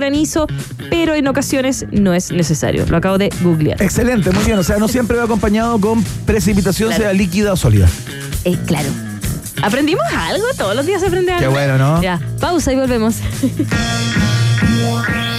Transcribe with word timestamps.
granizo, 0.00 0.46
pero 0.90 1.14
en 1.14 1.26
ocasiones 1.28 1.86
no 1.92 2.14
es 2.14 2.32
necesario. 2.32 2.86
Lo 2.86 2.96
acabo 2.96 3.18
de 3.18 3.30
googlear. 3.42 3.80
Excelente, 3.82 4.30
muy 4.30 4.44
bien. 4.44 4.58
O 4.58 4.62
sea, 4.62 4.78
no 4.78 4.88
siempre 4.88 5.16
va 5.16 5.24
acompañado 5.24 5.78
con 5.80 6.02
precipitación, 6.26 6.88
Claro. 6.88 7.04
sea 7.04 7.12
líquida 7.12 7.52
o 7.52 7.56
sólida. 7.56 7.88
Eh, 8.44 8.56
claro. 8.66 8.88
¿Aprendimos 9.62 10.04
algo? 10.16 10.44
Todos 10.56 10.74
los 10.74 10.86
días 10.86 11.00
se 11.02 11.08
aprende 11.08 11.32
algo. 11.32 11.42
Qué 11.42 11.48
bueno, 11.48 11.76
¿no? 11.76 12.02
Ya, 12.02 12.18
pausa 12.40 12.72
y 12.72 12.76
volvemos. 12.76 13.16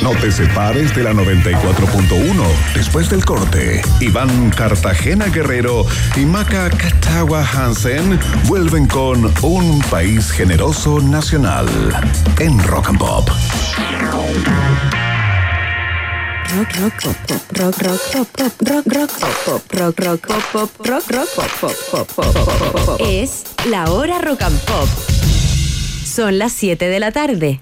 No 0.02 0.12
te 0.20 0.32
separes 0.32 0.96
de 0.96 1.04
la 1.04 1.14
94.1. 1.14 2.44
Después 2.74 3.10
del 3.10 3.24
corte, 3.24 3.84
Iván 4.00 4.50
Cartagena 4.50 5.28
Guerrero 5.28 5.86
y 6.16 6.26
Maca 6.26 6.72
Catagua 6.72 7.46
Hansen 7.46 8.20
vuelven 8.46 8.88
con 8.88 9.32
Un 9.44 9.80
País 9.92 10.32
Generoso 10.32 11.00
Nacional 11.00 11.68
en 12.40 12.58
Rock 12.64 12.90
and 12.90 12.98
Pop. 13.00 13.30
Rock, 16.56 16.76
rock, 16.80 16.94
pop, 17.04 17.42
rock, 17.52 17.82
rock, 17.82 18.02
pop, 18.12 18.28
rock, 18.60 18.86
rock, 18.88 19.12
pop, 19.46 19.62
rock, 19.72 20.00
rock, 20.00 20.28
pop, 20.52 20.70
rock, 20.86 21.12
rock, 21.12 21.30
pop, 21.36 22.08
pop, 22.16 22.86
pop. 22.86 23.00
Es 23.00 23.44
la 23.70 23.86
hora 23.92 24.20
rock 24.20 24.42
and 24.42 24.60
pop. 24.62 24.90
Son 26.04 26.40
las 26.40 26.52
7 26.54 26.90
de 26.90 27.00
la 27.00 27.12
tarde. 27.12 27.62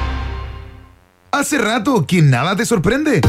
Hace 1.33 1.57
rato 1.57 2.05
que 2.05 2.21
nada 2.21 2.57
te 2.57 2.65
sorprende. 2.65 3.21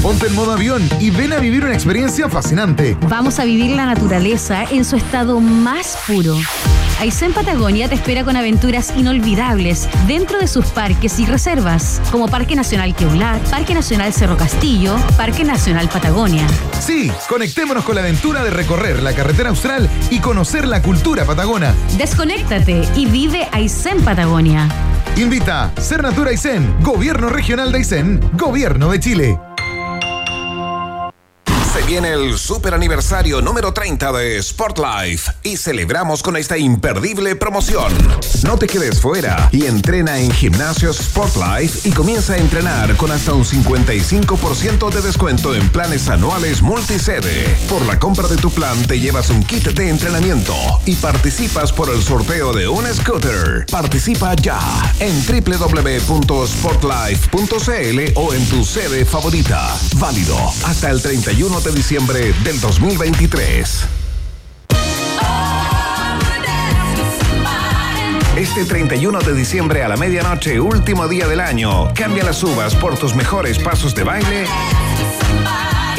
Ponte 0.00 0.28
en 0.28 0.34
modo 0.36 0.52
avión 0.52 0.88
y 1.00 1.10
ven 1.10 1.32
a 1.32 1.38
vivir 1.38 1.64
una 1.64 1.74
experiencia 1.74 2.28
fascinante. 2.28 2.96
Vamos 3.08 3.40
a 3.40 3.44
vivir 3.44 3.74
la 3.74 3.84
naturaleza 3.84 4.62
en 4.70 4.84
su 4.84 4.94
estado 4.94 5.40
más 5.40 5.98
puro. 6.06 6.36
Aysén 7.00 7.32
Patagonia 7.32 7.88
te 7.88 7.96
espera 7.96 8.22
con 8.22 8.36
aventuras 8.36 8.92
inolvidables 8.96 9.88
dentro 10.06 10.38
de 10.38 10.46
sus 10.46 10.66
parques 10.66 11.18
y 11.18 11.26
reservas, 11.26 12.00
como 12.12 12.28
Parque 12.28 12.54
Nacional 12.54 12.94
Queular, 12.94 13.40
Parque 13.50 13.74
Nacional 13.74 14.12
Cerro 14.12 14.36
Castillo, 14.36 14.96
Parque 15.16 15.42
Nacional 15.42 15.88
Patagonia. 15.88 16.46
Sí, 16.80 17.10
conectémonos 17.28 17.84
con 17.84 17.96
la 17.96 18.02
aventura 18.02 18.44
de 18.44 18.50
recorrer 18.50 19.02
la 19.02 19.14
carretera 19.14 19.50
austral 19.50 19.90
y 20.10 20.20
conocer 20.20 20.64
la 20.64 20.80
cultura 20.80 21.24
patagona. 21.24 21.74
Desconéctate 21.96 22.88
y 22.94 23.06
vive 23.06 23.48
Aysén 23.50 24.00
Patagonia. 24.02 24.68
Invita 25.18 25.72
Ser 25.80 26.00
Natura 26.00 26.30
Aysén, 26.30 26.76
Gobierno 26.80 27.28
Regional 27.28 27.72
de 27.72 27.78
Aysén, 27.78 28.20
Gobierno 28.34 28.88
de 28.92 29.00
Chile. 29.00 29.47
Viene 31.88 32.12
el 32.12 32.38
super 32.38 32.74
aniversario 32.74 33.40
número 33.40 33.72
30 33.72 34.12
de 34.12 34.42
Sportlife 34.42 35.32
y 35.42 35.56
celebramos 35.56 36.22
con 36.22 36.36
esta 36.36 36.58
imperdible 36.58 37.34
promoción. 37.34 37.90
No 38.44 38.58
te 38.58 38.66
quedes 38.66 39.00
fuera 39.00 39.48
y 39.52 39.64
entrena 39.64 40.18
en 40.18 40.30
Gimnasios 40.30 40.98
Sportlife 40.98 41.88
y 41.88 41.92
comienza 41.92 42.34
a 42.34 42.36
entrenar 42.36 42.94
con 42.98 43.10
hasta 43.10 43.32
un 43.32 43.42
55% 43.42 44.90
de 44.90 45.00
descuento 45.00 45.54
en 45.54 45.66
planes 45.70 46.10
anuales 46.10 46.60
multisede. 46.60 47.56
Por 47.70 47.86
la 47.86 47.98
compra 47.98 48.28
de 48.28 48.36
tu 48.36 48.50
plan 48.50 48.76
te 48.86 49.00
llevas 49.00 49.30
un 49.30 49.42
kit 49.42 49.68
de 49.68 49.88
entrenamiento 49.88 50.54
y 50.84 50.94
participas 50.96 51.72
por 51.72 51.88
el 51.88 52.02
sorteo 52.02 52.52
de 52.52 52.68
un 52.68 52.84
scooter. 52.94 53.64
Participa 53.70 54.34
ya 54.34 54.60
en 55.00 55.14
www.sportlife.cl 55.26 58.12
o 58.14 58.34
en 58.34 58.46
tu 58.50 58.62
sede 58.66 59.06
favorita. 59.06 59.74
Válido 59.96 60.36
hasta 60.66 60.90
el 60.90 61.00
31 61.00 61.62
de 61.62 61.77
diciembre 61.78 62.34
del 62.42 62.60
2023. 62.60 63.84
Este 68.36 68.64
31 68.64 69.20
de 69.20 69.32
diciembre 69.32 69.84
a 69.84 69.88
la 69.88 69.96
medianoche, 69.96 70.58
último 70.58 71.06
día 71.06 71.28
del 71.28 71.38
año, 71.38 71.94
cambia 71.94 72.24
las 72.24 72.42
uvas 72.42 72.74
por 72.74 72.98
tus 72.98 73.14
mejores 73.14 73.60
pasos 73.60 73.94
de 73.94 74.02
baile 74.02 74.46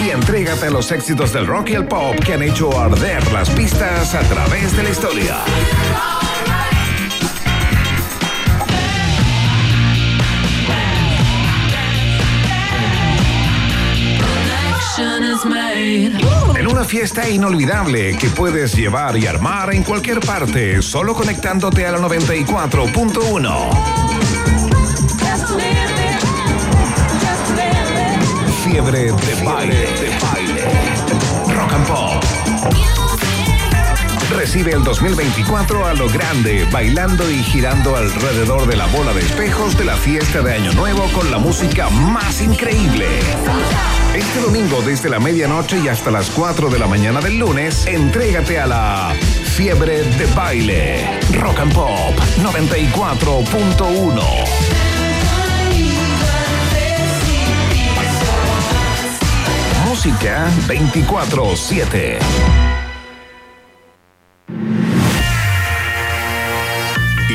y 0.06 0.10
entrégate 0.10 0.66
a 0.66 0.70
los 0.70 0.92
éxitos 0.92 1.32
del 1.32 1.48
rock 1.48 1.70
y 1.70 1.76
el 1.76 1.88
pop 1.88 2.14
que 2.26 2.34
han 2.34 2.44
hecho 2.44 2.78
arder 2.78 3.32
las 3.32 3.50
pistas 3.50 4.16
a 4.16 4.20
través 4.24 4.76
de 4.76 4.84
la 4.84 4.90
historia. 4.90 5.38
En 15.42 16.68
una 16.68 16.84
fiesta 16.84 17.30
inolvidable 17.30 18.18
que 18.18 18.28
puedes 18.28 18.76
llevar 18.76 19.16
y 19.16 19.26
armar 19.26 19.74
en 19.74 19.84
cualquier 19.84 20.20
parte, 20.20 20.82
solo 20.82 21.14
conectándote 21.14 21.86
a 21.86 21.94
la 21.94 22.00
94.1. 22.00 23.70
Fiebre 28.66 29.00
de 29.00 29.44
baile, 29.46 29.76
de 29.76 30.10
baile. 30.22 30.64
Rock 31.56 31.74
and 31.74 31.88
Pop. 31.88 32.24
Recibe 34.36 34.74
el 34.74 34.84
2024 34.84 35.86
a 35.86 35.94
lo 35.94 36.10
grande, 36.10 36.68
bailando 36.70 37.30
y 37.32 37.42
girando 37.44 37.96
alrededor 37.96 38.68
de 38.68 38.76
la 38.76 38.88
bola 38.88 39.14
de 39.14 39.22
espejos 39.22 39.78
de 39.78 39.86
la 39.86 39.96
fiesta 39.96 40.42
de 40.42 40.54
Año 40.54 40.74
Nuevo 40.74 41.06
con 41.14 41.32
la 41.32 41.38
música 41.38 41.90
más 41.90 42.42
increíble. 42.42 43.08
Este 44.16 44.40
domingo 44.42 44.82
desde 44.82 45.10
la 45.10 45.20
medianoche 45.20 45.80
y 45.80 45.88
hasta 45.88 46.12
las 46.12 46.30
4 46.32 46.70
de 46.70 46.80
la 46.80 46.88
mañana 46.88 47.22
del 47.22 47.38
lunes, 47.38 47.86
entrégate 47.86 48.60
a 48.60 48.68
la 48.68 49.16
Fiebre 49.44 50.04
de 50.04 50.26
Baile. 50.36 51.20
Rock 51.34 51.60
and 51.60 51.74
Pop 51.74 52.18
94.1. 52.38 54.22
Música 59.86 60.50
24-7. 60.68 62.69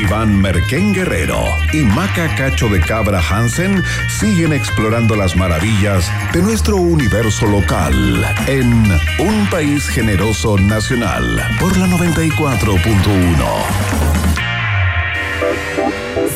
Iván 0.07 0.39
Merquén 0.39 0.93
Guerrero 0.93 1.43
y 1.73 1.81
Maca 1.81 2.35
Cacho 2.35 2.69
de 2.69 2.79
Cabra 2.79 3.19
Hansen 3.19 3.83
siguen 4.07 4.53
explorando 4.53 5.15
las 5.15 5.35
maravillas 5.35 6.11
de 6.31 6.43
nuestro 6.43 6.77
universo 6.77 7.47
local 7.47 8.23
en 8.45 8.71
Un 9.17 9.49
País 9.49 9.87
Generoso 9.87 10.57
Nacional 10.57 11.41
por 11.59 11.75
la 11.77 11.87
94.1. 11.87 14.14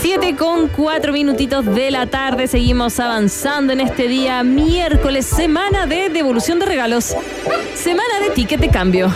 7 0.02 0.36
con 0.38 0.68
4 0.70 1.12
minutitos 1.12 1.66
de 1.66 1.92
la 1.92 2.08
tarde. 2.08 2.48
Seguimos 2.48 3.00
avanzando 3.00 3.74
en 3.74 3.82
este 3.82 4.08
día 4.08 4.44
miércoles, 4.44 5.26
semana 5.26 5.86
de 5.86 6.10
devolución 6.10 6.60
de 6.60 6.66
regalos. 6.66 7.16
Semana 7.76 8.20
de 8.24 8.30
ticket 8.34 8.60
de 8.62 8.70
cambio. 8.70 9.12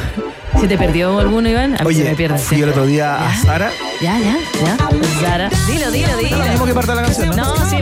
¿Se 0.59 0.68
te 0.68 0.77
perdió 0.77 1.19
alguno, 1.19 1.50
Iván? 1.50 1.75
A 1.80 1.83
mí 1.83 1.94
se 1.95 2.03
me 2.03 2.09
Oye, 2.09 2.15
pierde. 2.15 2.38
fui 2.38 2.47
siempre. 2.57 2.63
el 2.65 2.69
otro 2.71 2.85
día 2.85 3.15
a 3.15 3.31
¿Ya? 3.33 3.41
Sara. 3.41 3.71
Ya, 4.01 4.19
ya, 4.19 4.38
ya. 4.63 4.77
Sara. 5.21 5.50
Dilo, 5.68 5.91
dilo, 5.91 6.18
dilo. 6.18 6.38
Lo 6.38 6.45
mismo 6.45 6.65
que 6.65 6.74
parte 6.74 6.91
de 6.91 6.95
la 6.97 7.03
canción, 7.03 7.29
¿no? 7.29 7.36
No, 7.56 7.69
sí, 7.69 7.77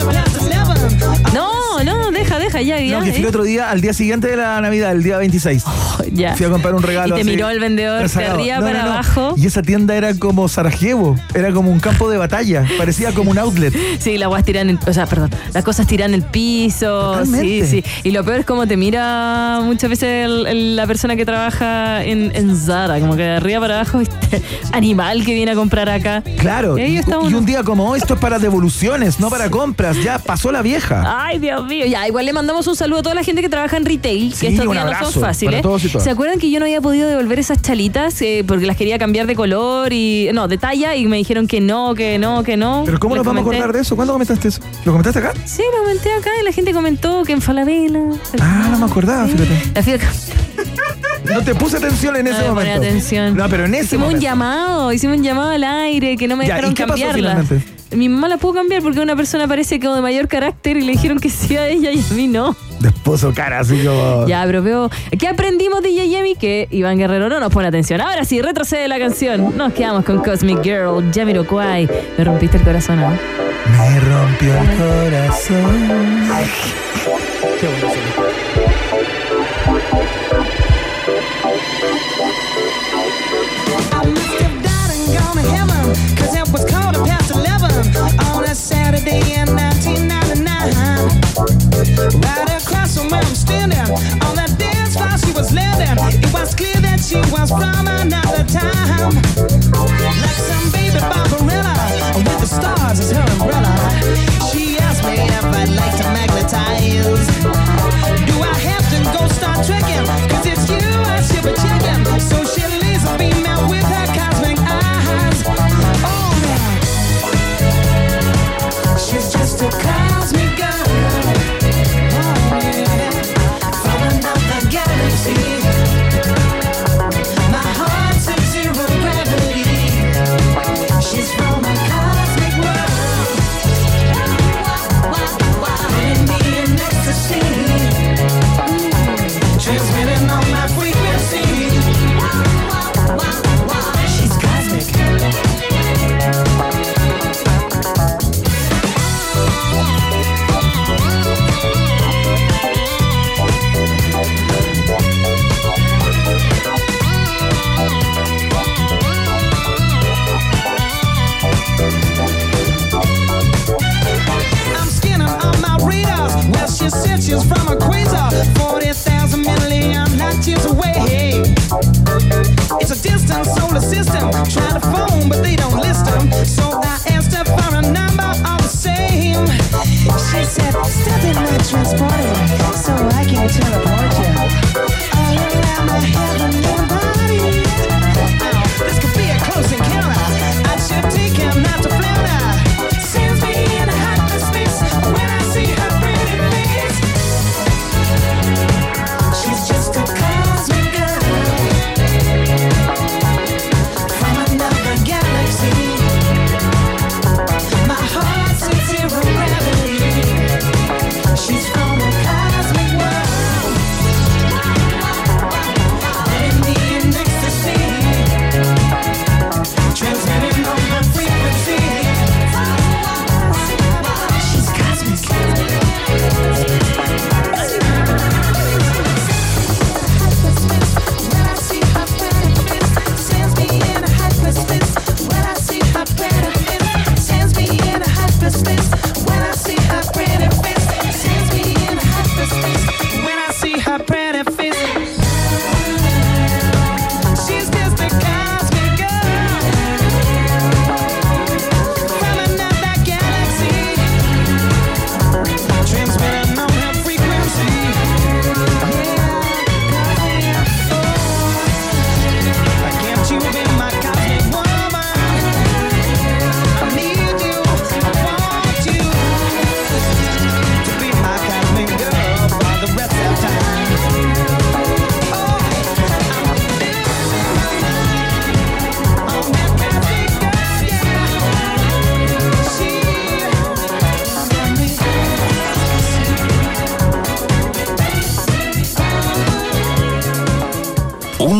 No, 1.34 1.50
No, 1.84 1.98
no, 1.98 2.10
deja, 2.10 2.38
deja, 2.38 2.60
ya, 2.62 2.78
ya. 2.80 2.98
No, 2.98 3.04
que 3.04 3.10
fui 3.12 3.20
el 3.20 3.26
eh. 3.26 3.28
otro 3.28 3.42
día, 3.44 3.70
al 3.70 3.80
día 3.80 3.92
siguiente 3.92 4.28
de 4.28 4.36
la 4.36 4.60
Navidad, 4.60 4.92
el 4.92 5.02
día 5.02 5.18
26. 5.18 5.64
ya. 6.12 6.36
Fui 6.36 6.46
a 6.46 6.50
comprar 6.50 6.74
un 6.74 6.82
regalo. 6.82 7.14
Y 7.14 7.18
te 7.18 7.22
así, 7.22 7.30
miró 7.30 7.48
el 7.50 7.58
vendedor 7.60 8.08
de 8.08 8.24
arriba 8.24 8.56
No, 8.58 8.66
para 8.66 8.82
no, 8.84 8.92
abajo. 8.92 9.34
Y 9.36 9.46
esa 9.46 9.62
tienda 9.62 9.94
era 9.96 10.14
como 10.14 10.48
Sarajevo, 10.48 11.16
era 11.34 11.52
como 11.52 11.70
un 11.70 11.80
campo 11.80 12.08
de 12.10 12.18
batalla, 12.18 12.64
parecía 12.78 13.12
como 13.12 13.30
un 13.30 13.38
outlet. 13.38 13.74
Sí, 13.98 14.18
las 14.18 14.28
guas 14.28 14.44
tiran, 14.44 14.70
en- 14.70 14.78
o 14.86 14.92
sea, 14.92 15.06
perdón, 15.06 15.30
las 15.52 15.64
cosas 15.64 15.86
tiran 15.86 16.14
el 16.14 16.22
piso. 16.22 17.12
Totalmente. 17.12 17.66
Sí, 17.66 17.82
sí. 17.82 17.90
Y 18.04 18.10
lo 18.12 18.24
peor 18.24 18.40
es 18.40 18.46
como 18.46 18.66
te 18.66 18.76
mira 18.76 19.60
muchas 19.62 19.90
veces 19.90 20.26
el- 20.26 20.46
el- 20.46 20.76
la 20.76 20.86
persona 20.86 21.16
que 21.16 21.24
trabaja 21.24 22.04
en, 22.04 22.30
en 22.34 22.56
Zara, 22.56 23.00
como 23.00 23.16
que 23.16 23.22
de 23.22 23.36
arriba 23.36 23.60
para 23.60 23.74
abajo, 23.80 23.98
¿viste? 23.98 24.42
animal 24.72 25.24
que 25.24 25.34
viene 25.34 25.52
a 25.52 25.54
comprar 25.54 25.88
acá. 25.88 26.22
Claro, 26.38 26.76
Y 26.78 27.00
un 27.34 27.46
día 27.46 27.62
como 27.62 27.88
hoy, 27.90 27.98
esto 27.98 28.14
es 28.14 28.20
para 28.20 28.38
devoluciones, 28.38 29.18
no 29.20 29.30
para 29.30 29.50
compras, 29.50 29.96
ya 30.02 30.18
pasó 30.18 30.52
la 30.52 30.62
vieja. 30.62 31.02
Ay, 31.24 31.38
Dios 31.38 31.61
mío. 31.64 31.86
Ya, 31.86 32.06
igual 32.06 32.26
le 32.26 32.32
mandamos 32.32 32.66
un 32.66 32.76
saludo 32.76 33.00
a 33.00 33.02
toda 33.02 33.14
la 33.14 33.24
gente 33.24 33.42
que 33.42 33.48
trabaja 33.48 33.76
en 33.76 33.84
retail, 33.84 34.32
Sí, 34.32 34.40
que 34.46 34.52
estos 34.54 34.70
días 34.70 34.84
no 34.84 35.10
son 35.10 35.22
fáciles. 35.22 35.64
¿Se 36.02 36.10
acuerdan 36.10 36.38
que 36.38 36.50
yo 36.50 36.58
no 36.58 36.64
había 36.64 36.80
podido 36.80 37.08
devolver 37.08 37.38
esas 37.38 37.60
chalitas 37.62 38.20
eh, 38.22 38.44
porque 38.46 38.66
las 38.66 38.76
quería 38.76 38.98
cambiar 38.98 39.26
de 39.26 39.34
color 39.34 39.92
y. 39.92 40.30
No, 40.32 40.48
de 40.48 40.58
talla 40.58 40.96
y 40.96 41.06
me 41.06 41.16
dijeron 41.16 41.46
que 41.46 41.60
no, 41.60 41.94
que 41.94 42.18
no, 42.18 42.42
que 42.42 42.56
no? 42.56 42.82
Pero 42.84 42.98
¿cómo 42.98 43.14
Les 43.14 43.24
nos 43.24 43.26
vamos 43.26 43.40
a 43.40 43.50
acordar 43.50 43.72
de 43.72 43.80
eso? 43.80 43.96
¿Cuándo 43.96 44.12
comentaste 44.12 44.48
eso? 44.48 44.60
¿Lo 44.84 44.92
comentaste 44.92 45.18
acá? 45.18 45.32
Sí, 45.44 45.62
lo 45.72 45.82
comenté 45.82 46.12
acá 46.12 46.30
y 46.40 46.44
la 46.44 46.52
gente 46.52 46.72
comentó 46.72 47.22
que 47.24 47.32
en 47.32 47.40
Falabella. 47.40 48.00
Ah, 48.40 48.68
no 48.70 48.78
me 48.78 48.86
acordaba, 48.86 49.26
fíjate. 49.26 49.72
La 49.74 49.82
fui 49.82 49.92
a 49.92 49.98
No 51.24 51.42
te 51.42 51.54
puse 51.54 51.76
atención 51.76 52.16
en 52.16 52.26
ese 52.26 52.38
No 52.42 52.48
me 52.48 52.54
ponía 52.54 52.74
momento. 52.74 52.88
atención. 52.88 53.36
No, 53.36 53.48
pero 53.48 53.64
en 53.66 53.74
ese 53.74 53.84
Hicimos 53.84 54.02
un 54.08 54.12
momento. 54.14 54.22
llamado, 54.22 54.92
hicimos 54.92 55.16
un 55.18 55.22
llamado 55.22 55.50
al 55.50 55.64
aire 55.64 56.16
que 56.16 56.26
no 56.28 56.36
me 56.36 56.46
Ya, 56.46 56.54
dejaron 56.56 56.72
¿y 56.72 56.74
qué 56.74 56.86
pasó 56.86 57.02
cambiarla. 57.02 57.44
Mi 57.92 58.08
mamá 58.08 58.26
la 58.28 58.38
pudo 58.38 58.54
cambiar 58.54 58.80
porque 58.82 59.00
una 59.00 59.14
persona 59.16 59.46
parece 59.46 59.78
como 59.78 59.94
de 59.94 60.00
mayor 60.00 60.26
carácter 60.26 60.78
y 60.78 60.80
le 60.80 60.92
dijeron 60.92 61.18
que 61.20 61.28
sí 61.28 61.56
a 61.58 61.68
ella 61.68 61.90
y 61.92 62.00
a 62.00 62.14
mí 62.14 62.26
no. 62.26 62.56
Después 62.80 63.24
cara 63.34 63.60
así 63.60 63.84
como. 63.84 64.26
Ya, 64.26 64.42
pero 64.46 64.62
veo. 64.62 64.90
¿Qué 65.18 65.28
aprendimos 65.28 65.82
de 65.82 65.92
Yemi? 65.92 66.34
Que 66.34 66.68
Iván 66.70 66.96
Guerrero 66.96 67.28
no 67.28 67.38
nos 67.38 67.52
pone 67.52 67.68
atención. 67.68 68.00
Ahora 68.00 68.24
sí, 68.24 68.40
retrocede 68.40 68.88
la 68.88 68.98
canción. 68.98 69.56
Nos 69.58 69.74
quedamos 69.74 70.04
con 70.06 70.20
Cosmic 70.22 70.62
Girl, 70.62 71.04
Jamiroquai. 71.14 71.88
Me 72.16 72.24
rompiste 72.24 72.56
el 72.56 72.62
corazón, 72.64 72.98
¿no? 73.00 73.10
Me 73.10 74.00
rompió 74.00 74.54
el 74.54 74.76
corazón. 74.78 75.88
Qué 77.60 77.66
bueno 77.66 78.31
she 95.32 95.32
was 95.32 95.52
landing. 95.52 96.22
It 96.22 96.32
was 96.32 96.54
clear 96.54 96.80
that 96.80 97.00
she 97.00 97.16
was 97.30 97.50
from 97.50 97.86
another 97.86 98.44
time. 98.44 99.51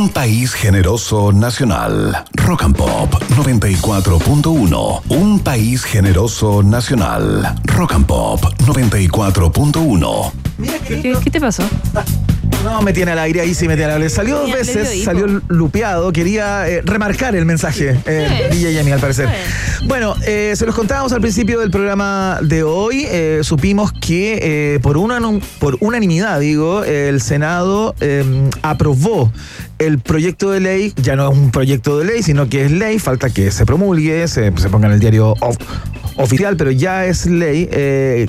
Un 0.02 0.09
país 0.09 0.52
generoso 0.52 1.30
nacional. 1.32 2.25
Rock 2.35 2.64
and 2.64 2.76
Pop 2.76 3.14
94.1. 3.37 5.02
Un 5.11 5.38
país 5.38 5.85
generoso 5.85 6.61
nacional. 6.61 7.54
Rock 7.66 7.92
and 7.92 8.06
Pop 8.06 8.40
94.1. 8.66 10.32
¿Qué, 10.88 11.16
qué 11.23 11.30
te 11.30 11.40
pasó? 11.40 11.62
No, 12.64 12.80
me 12.80 12.92
tiene 12.92 13.11
al 13.11 13.18
aire 13.18 13.40
ahí, 13.40 13.54
sí 13.54 13.66
me 13.66 13.75
tiene 13.75 13.90
al 13.90 13.99
aire. 13.99 14.09
Salió 14.09 14.38
dos 14.38 14.52
veces, 14.52 15.02
salió 15.02 15.26
lupeado. 15.49 16.12
Quería 16.12 16.68
eh, 16.68 16.80
remarcar 16.85 17.35
el 17.35 17.44
mensaje, 17.44 17.99
eh. 18.06 18.50
DJ 18.52 18.75
Yemi, 18.75 18.92
al 18.92 19.00
parecer. 19.00 19.28
Bueno, 19.88 20.14
eh, 20.25 20.52
se 20.54 20.64
los 20.64 20.73
contábamos 20.76 21.12
al 21.12 21.21
principio 21.21 21.59
del 21.59 21.73
programa 21.73 22.38
de 22.40 22.62
hoy. 22.62 23.04
eh, 23.09 23.40
supimos 23.42 23.92
que 23.92 24.38
eh, 24.75 24.78
por, 24.80 24.97
una, 24.97 25.18
por 25.59 25.76
unanimidad, 25.80 26.38
digo, 26.38 26.85
el 26.85 27.21
Senado 27.21 27.97
eh, 28.00 28.25
aprobó 28.62 29.32
el 29.87 29.99
proyecto 29.99 30.51
de 30.51 30.61
ley. 30.61 30.93
Ya 30.97 31.17
no 31.17 31.31
es 31.31 31.37
un 31.39 31.51
proyecto 31.51 31.99
de 31.99 32.05
ley, 32.07 32.23
sino 32.23 32.49
que 32.49 32.65
es 32.65 32.71
ley. 32.71 32.99
Falta 32.99 33.31
que 33.31 33.51
se 33.51 33.65
promulgue, 33.67 34.27
se, 34.29 34.53
se 34.57 34.69
ponga 34.69 34.87
en 34.89 34.95
el 34.95 35.01
diario 35.01 35.35
of- 35.41 35.57
oficial, 36.17 36.57
pero 36.57 36.71
ya 36.71 37.05
es 37.07 37.27
ley. 37.27 37.69
eh, 37.71 38.29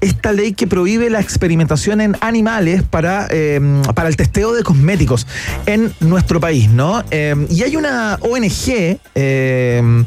esta 0.00 0.32
ley 0.32 0.52
que 0.52 0.66
prohíbe 0.66 1.08
la 1.10 1.20
experimentación 1.20 2.00
en 2.00 2.16
animales 2.20 2.82
para, 2.82 3.28
eh, 3.30 3.60
para 3.94 4.08
el 4.08 4.16
testeo 4.16 4.52
de 4.52 4.64
cosméticos 4.64 5.28
en 5.64 5.92
nuestro 6.00 6.40
país, 6.40 6.68
¿no? 6.68 7.04
Eh, 7.12 7.46
y 7.48 7.62
hay 7.62 7.76
una 7.76 8.18
ONG 8.20 8.98
eh, 9.14 10.04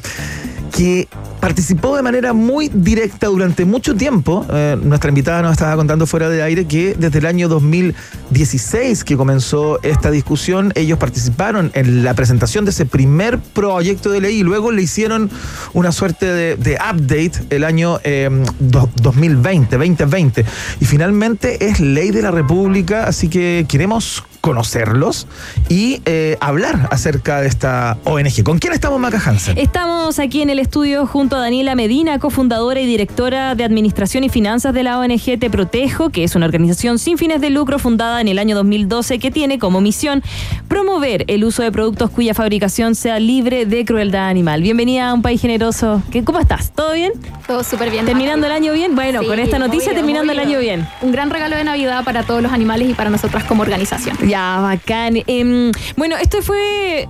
que 0.76 1.08
participó 1.40 1.96
de 1.96 2.02
manera 2.02 2.34
muy 2.34 2.70
directa 2.74 3.28
durante 3.28 3.64
mucho 3.66 3.96
tiempo. 3.96 4.46
Eh, 4.52 4.78
nuestra 4.82 5.10
invitada 5.10 5.42
nos 5.42 5.54
estaba 5.54 5.76
contando 5.78 6.06
fuera 6.06 6.28
de 6.28 6.42
aire 6.44 6.66
que 6.66 6.96
desde 6.98 7.20
el 7.20 7.26
año 7.28 7.48
2016 7.48 9.04
que 9.04 9.16
comenzó 9.16 9.80
esta 9.84 10.12
discusión, 10.12 10.74
ellos 10.76 10.98
participaron 10.98 11.72
en 11.76 12.04
la 12.04 12.14
presentación 12.14 12.66
de 12.66 12.72
ese 12.72 12.86
primer 12.86 13.40
proyecto 13.40 14.10
de 14.10 14.22
ley 14.22 14.40
y 14.40 14.44
luego 14.44 14.72
le 14.72 14.82
hicieron 14.82 15.30
una 15.74 15.92
suerte 15.92 16.26
de, 16.58 16.76
update 16.76 17.32
el 17.52 17.64
año 17.64 18.00
eh, 18.04 18.30
do- 18.60 18.90
2020, 19.02 19.78
2020. 19.78 20.46
Y 20.82 20.86
finalmente 20.86 21.68
es 21.68 21.80
ley 21.80 22.12
de 22.12 22.22
la 22.22 22.32
República, 22.32 23.06
así 23.08 23.30
que 23.30 23.66
queremos 23.70 24.24
conocerlos 24.46 25.26
y 25.70 26.02
eh, 26.06 26.38
hablar 26.40 26.88
acerca 26.92 27.42
de 27.42 27.48
esta 27.48 27.98
ONG. 28.04 28.44
¿Con 28.44 28.60
quién 28.60 28.74
estamos, 28.74 29.00
Maca 29.00 29.20
Hansen? 29.26 29.58
Estamos 29.58 30.20
aquí 30.20 30.44
en 30.44 30.52
el 30.52 30.60
estudio 30.60 31.08
junto 31.08 31.36
a 31.36 31.40
Daniela 31.40 31.74
Medina, 31.74 32.20
cofundadora 32.20 32.80
y 32.80 32.86
directora 32.86 33.56
de 33.56 33.64
Administración 33.64 34.24
y 34.24 34.30
Finanzas 34.30 34.76
de 34.76 34.84
la 34.84 35.00
ONG 35.00 35.40
Te 35.40 35.50
Protejo, 35.50 36.12
que 36.12 36.24
es 36.24 36.36
una 36.36 36.46
organización 36.46 37.00
sin 37.00 37.18
fines 37.18 37.42
de 37.42 37.50
lucro 37.50 37.80
fundada 37.80 38.22
en 38.22 38.28
el 38.28 38.38
año 38.38 38.56
2012 38.56 39.18
que 39.18 39.32
tiene 39.32 39.58
como 39.58 39.82
misión 39.82 40.22
promover 40.68 41.26
el 41.28 41.44
uso 41.44 41.64
de 41.64 41.72
productos 41.72 42.12
cuya 42.12 42.36
fabricación 42.36 42.94
sea 42.94 43.20
libre 43.20 43.66
de 43.66 43.84
crueldad 43.84 44.28
animal. 44.28 44.62
Bienvenida 44.62 45.10
a 45.10 45.14
un 45.16 45.24
país 45.24 45.42
generoso. 45.42 46.04
¿Qué- 46.12 46.24
¿Cómo 46.24 46.40
estás? 46.40 46.72
¿Todo 46.72 46.94
bien? 46.94 47.14
Todo 47.48 47.64
súper 47.64 47.90
bien. 47.90 48.06
¿Terminando 48.06 48.46
el 48.46 48.52
año 48.54 48.74
bien? 48.74 48.94
Bueno, 48.94 49.22
Sí, 49.22 49.28
con 49.28 49.40
esta 49.40 49.58
noticia 49.58 49.94
terminando 49.96 50.32
el 50.34 50.40
año 50.40 50.60
bien. 50.60 50.88
Un 51.02 51.12
gran 51.12 51.32
regalo 51.32 51.56
de 51.56 51.64
Navidad 51.64 52.04
para 52.04 52.22
todos 52.24 52.44
los 52.44 52.52
animales 52.52 52.90
y 52.92 52.94
para 52.94 53.10
nosotras 53.10 53.44
como 53.46 53.64
organización. 53.64 54.16
Ya, 54.28 54.35
bacán. 54.62 55.24
Em, 55.28 55.72
bueno, 55.96 56.16
esto 56.18 56.42
fue. 56.42 57.08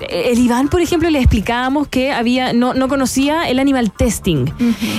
El 0.00 0.38
Iván, 0.38 0.68
por 0.68 0.80
ejemplo, 0.80 1.10
le 1.10 1.18
explicábamos 1.18 1.88
que 1.88 2.12
había 2.12 2.52
no, 2.52 2.74
no 2.74 2.88
conocía 2.88 3.48
el 3.48 3.58
animal 3.58 3.90
testing. 3.90 4.46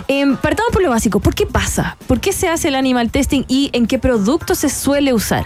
Em, 0.08 0.36
partamos 0.36 0.72
por 0.74 0.82
lo 0.82 0.89
básico. 0.89 1.20
¿Por 1.20 1.34
qué 1.36 1.46
pasa? 1.46 1.98
¿Por 2.08 2.20
qué 2.20 2.34
se 2.34 2.48
hace 2.50 2.68
el 2.68 2.75
animal 2.75 3.10
testing 3.12 3.44
y 3.48 3.70
en 3.74 3.88
qué 3.88 3.98
producto 4.00 4.56
se 4.56 4.70
suele 4.70 5.13
usar? 5.13 5.46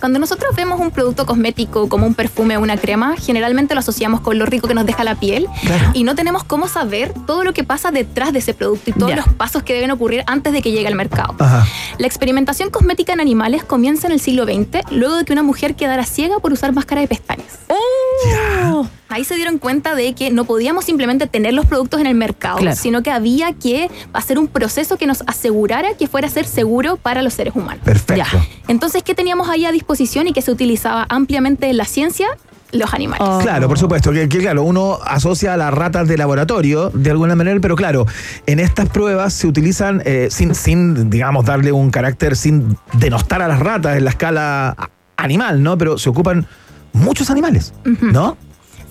Cuando 0.00 0.18
nosotros 0.18 0.54
vemos 0.56 0.80
un 0.80 0.90
producto 0.90 1.26
cosmético 1.26 1.88
como 1.88 2.06
un 2.06 2.14
perfume 2.14 2.56
o 2.56 2.60
una 2.60 2.76
crema, 2.76 3.14
generalmente 3.16 3.74
lo 3.74 3.80
asociamos 3.80 4.20
con 4.20 4.38
lo 4.38 4.46
rico 4.46 4.66
que 4.66 4.74
nos 4.74 4.86
deja 4.86 5.04
la 5.04 5.14
piel 5.16 5.46
Claro. 5.62 5.90
y 5.94 6.04
no 6.04 6.14
tenemos 6.14 6.42
cómo 6.44 6.68
saber 6.68 7.12
todo 7.26 7.44
lo 7.44 7.52
que 7.52 7.64
pasa 7.64 7.90
detrás 7.90 8.32
de 8.32 8.38
ese 8.38 8.54
producto 8.54 8.90
y 8.90 8.92
todos 8.94 9.10
Ya. 9.10 9.16
los 9.16 9.28
pasos 9.34 9.62
que 9.62 9.74
deben 9.74 9.90
ocurrir 9.90 10.24
antes 10.26 10.52
de 10.52 10.62
que 10.62 10.72
llegue 10.72 10.88
al 10.88 10.94
mercado. 10.94 11.34
Ajá. 11.38 11.66
La 11.98 12.06
experimentación 12.06 12.70
cosmética 12.70 13.12
en 13.12 13.20
animales 13.20 13.62
comienza 13.64 14.06
en 14.06 14.12
el 14.14 14.20
siglo 14.20 14.44
XX, 14.44 14.90
luego 14.90 15.16
de 15.16 15.24
que 15.24 15.32
una 15.32 15.42
mujer 15.42 15.74
quedara 15.76 16.04
ciega 16.04 16.38
por 16.38 16.52
usar 16.52 16.72
máscara 16.72 17.00
de 17.00 17.08
pestañas. 17.08 17.58
¡Oh! 17.68 18.87
Ahí 19.08 19.24
se 19.24 19.36
dieron 19.36 19.58
cuenta 19.58 19.94
de 19.94 20.14
que 20.14 20.30
no 20.30 20.44
podíamos 20.44 20.84
simplemente 20.84 21.26
tener 21.26 21.54
los 21.54 21.66
productos 21.66 22.00
en 22.00 22.06
el 22.06 22.14
mercado, 22.14 22.58
Claro. 22.58 22.76
sino 22.76 23.02
que 23.02 23.10
había 23.10 23.52
que 23.54 23.90
hacer 24.12 24.38
un 24.38 24.48
proceso 24.48 24.96
que 24.98 25.06
nos 25.06 25.22
asegurara 25.26 25.94
que 25.94 26.06
fuera 26.06 26.26
a 26.28 26.30
ser 26.30 26.44
seguro 26.46 26.96
para 26.96 27.22
los 27.22 27.32
seres 27.34 27.54
humanos. 27.56 27.82
Perfecto. 27.84 28.14
Ya. 28.16 28.26
Entonces, 28.68 29.02
¿qué 29.02 29.14
teníamos 29.14 29.48
ahí 29.48 29.64
a 29.64 29.72
disposición 29.72 30.26
y 30.28 30.32
que 30.32 30.42
se 30.42 30.50
utilizaba 30.50 31.06
ampliamente 31.08 31.68
en 31.70 31.76
la 31.78 31.84
ciencia? 31.84 32.26
Los 32.70 32.92
animales. 32.92 33.26
Oh. 33.26 33.38
Claro, 33.38 33.66
por 33.66 33.78
supuesto, 33.78 34.12
que, 34.12 34.28
que, 34.28 34.40
claro, 34.40 34.62
uno 34.62 34.98
asocia 35.06 35.54
a 35.54 35.56
las 35.56 35.72
ratas 35.72 36.06
de 36.06 36.18
laboratorio 36.18 36.90
de 36.90 37.10
alguna 37.10 37.34
manera, 37.34 37.58
pero 37.62 37.76
claro, 37.76 38.04
en 38.44 38.60
estas 38.60 38.90
pruebas 38.90 39.32
se 39.32 39.46
utilizan 39.46 40.02
eh, 40.04 40.28
sin, 40.30 40.54
sin, 40.54 41.08
digamos, 41.08 41.46
darle 41.46 41.72
un 41.72 41.90
carácter, 41.90 42.36
sin 42.36 42.76
denostar 42.92 43.40
a 43.40 43.48
las 43.48 43.60
ratas 43.60 43.96
en 43.96 44.04
la 44.04 44.10
escala 44.10 44.76
animal, 45.16 45.62
¿no? 45.62 45.78
Pero 45.78 45.96
se 45.96 46.10
ocupan 46.10 46.46
muchos 46.92 47.30
animales, 47.30 47.72
¿no? 48.02 48.36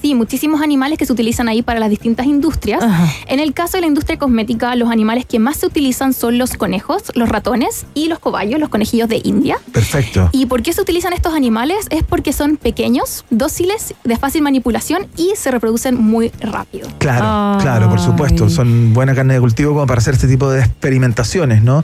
Sí, 0.08 0.16
muchísimos 0.16 0.62
animales 0.62 0.98
que 0.98 1.06
se 1.06 1.12
utilizan 1.12 1.50
ahí 1.50 1.62
para 1.62 1.82
las 1.82 1.90
distintas 1.90 2.28
industrias. 2.28 2.82
Ajá. 2.82 3.12
En 3.28 3.42
el 3.42 3.54
caso 3.54 3.76
de 3.76 3.82
la 3.82 3.88
industria 3.88 4.18
cosmética, 4.18 4.74
los 4.78 4.90
animales 4.90 5.26
que 5.26 5.38
más 5.38 5.58
se 5.58 5.66
utilizan 5.66 6.14
son 6.14 6.38
los 6.38 6.54
conejos, 6.54 7.12
los 7.16 7.28
ratones 7.28 7.86
y 7.94 8.08
los 8.08 8.18
cobayos, 8.20 8.58
los 8.58 8.70
conejillos 8.70 9.10
de 9.10 9.20
India. 9.22 9.58
Perfecto. 9.74 10.30
¿Y 10.32 10.46
por 10.46 10.62
qué 10.62 10.72
se 10.72 10.80
utilizan 10.80 11.12
estos 11.12 11.34
animales? 11.34 11.88
Es 11.90 12.04
porque 12.04 12.32
son 12.32 12.56
pequeños, 12.56 13.26
dóciles, 13.32 13.96
de 14.06 14.16
fácil 14.16 14.44
manipulación 14.44 15.08
y 15.18 15.34
se 15.36 15.52
reproducen 15.52 16.02
muy 16.02 16.32
rápido. 16.40 16.88
Claro, 17.00 17.58
Ay. 17.58 17.64
claro, 17.64 17.90
por 17.90 18.00
supuesto. 18.00 18.50
Son 18.50 18.94
buena 18.94 19.14
carne 19.14 19.34
de 19.34 19.42
cultivo 19.42 19.74
como 19.74 19.88
para 19.88 20.00
hacer 20.00 20.14
este 20.14 20.30
tipo 20.30 20.50
de 20.50 20.62
experimentaciones, 20.62 21.64
¿no? 21.64 21.84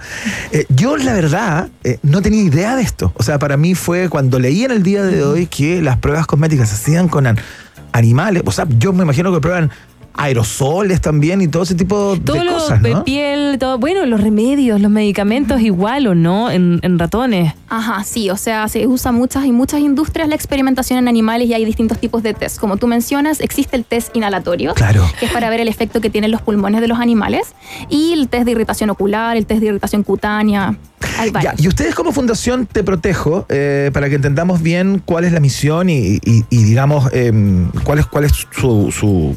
Eh, 0.53 0.65
yo, 0.69 0.95
la 0.95 1.11
verdad, 1.11 1.67
eh, 1.83 1.99
no 2.03 2.21
tenía 2.21 2.41
idea 2.41 2.77
de 2.77 2.83
esto. 2.83 3.11
O 3.17 3.23
sea, 3.23 3.37
para 3.37 3.57
mí 3.57 3.75
fue 3.75 4.07
cuando 4.07 4.39
leí 4.39 4.63
en 4.63 4.71
el 4.71 4.81
día 4.81 5.03
de 5.03 5.25
hoy 5.25 5.45
que 5.45 5.81
las 5.81 5.97
pruebas 5.97 6.25
cosméticas 6.25 6.69
se 6.69 6.75
hacían 6.75 7.09
con 7.09 7.27
animales. 7.93 8.43
O 8.45 8.51
sea, 8.51 8.67
yo 8.77 8.91
me 8.91 9.03
imagino 9.03 9.33
que 9.33 9.39
prueban 9.39 9.71
aerosoles 10.15 11.01
también 11.01 11.41
y 11.41 11.47
todo 11.47 11.63
ese 11.63 11.75
tipo 11.75 12.15
Todo 12.23 12.37
de 12.37 12.43
lo 12.45 12.53
cosas, 12.53 12.81
de 12.81 12.91
¿no? 12.91 13.03
piel, 13.03 13.57
todo, 13.59 13.77
bueno, 13.79 14.05
los 14.05 14.21
remedios, 14.21 14.79
los 14.79 14.91
medicamentos 14.91 15.61
igual 15.61 16.07
o 16.07 16.15
no 16.15 16.51
en, 16.51 16.79
en 16.83 16.99
ratones. 16.99 17.53
Ajá, 17.69 18.03
sí, 18.03 18.29
o 18.29 18.37
sea, 18.37 18.67
se 18.67 18.85
usa 18.87 19.11
muchas 19.11 19.45
y 19.45 19.51
muchas 19.51 19.79
industrias 19.81 20.27
la 20.29 20.35
experimentación 20.35 20.99
en 20.99 21.07
animales 21.07 21.47
y 21.49 21.53
hay 21.53 21.65
distintos 21.65 21.97
tipos 21.99 22.21
de 22.23 22.33
test. 22.33 22.59
Como 22.59 22.77
tú 22.77 22.87
mencionas, 22.87 23.39
existe 23.39 23.75
el 23.75 23.85
test 23.85 24.15
inhalatorio, 24.15 24.73
Claro. 24.75 25.05
que 25.19 25.25
es 25.25 25.31
para 25.31 25.49
ver 25.49 25.59
el 25.59 25.67
efecto 25.67 25.99
que 26.01 26.09
tienen 26.09 26.31
los 26.31 26.41
pulmones 26.41 26.81
de 26.81 26.87
los 26.87 26.99
animales, 26.99 27.53
y 27.89 28.13
el 28.13 28.27
test 28.29 28.45
de 28.45 28.51
irritación 28.51 28.89
ocular, 28.91 29.35
el 29.37 29.45
test 29.45 29.61
de 29.61 29.67
irritación 29.67 30.03
cutánea. 30.03 30.75
Hay 31.19 31.27
Ya, 31.27 31.33
varios. 31.33 31.59
y 31.63 31.67
ustedes 31.67 31.95
como 31.95 32.11
fundación 32.11 32.65
Te 32.65 32.83
Protejo, 32.83 33.45
eh, 33.49 33.89
para 33.93 34.09
que 34.09 34.15
entendamos 34.15 34.61
bien 34.61 35.01
cuál 35.03 35.25
es 35.25 35.31
la 35.31 35.39
misión 35.39 35.89
y, 35.89 36.19
y- 36.23 36.45
y 36.49 36.63
digamos 36.63 37.09
em, 37.13 37.69
cuál 37.83 37.99
es, 37.99 38.05
cuál 38.05 38.23
es 38.25 38.31
su, 38.51 38.91
su, 38.91 39.35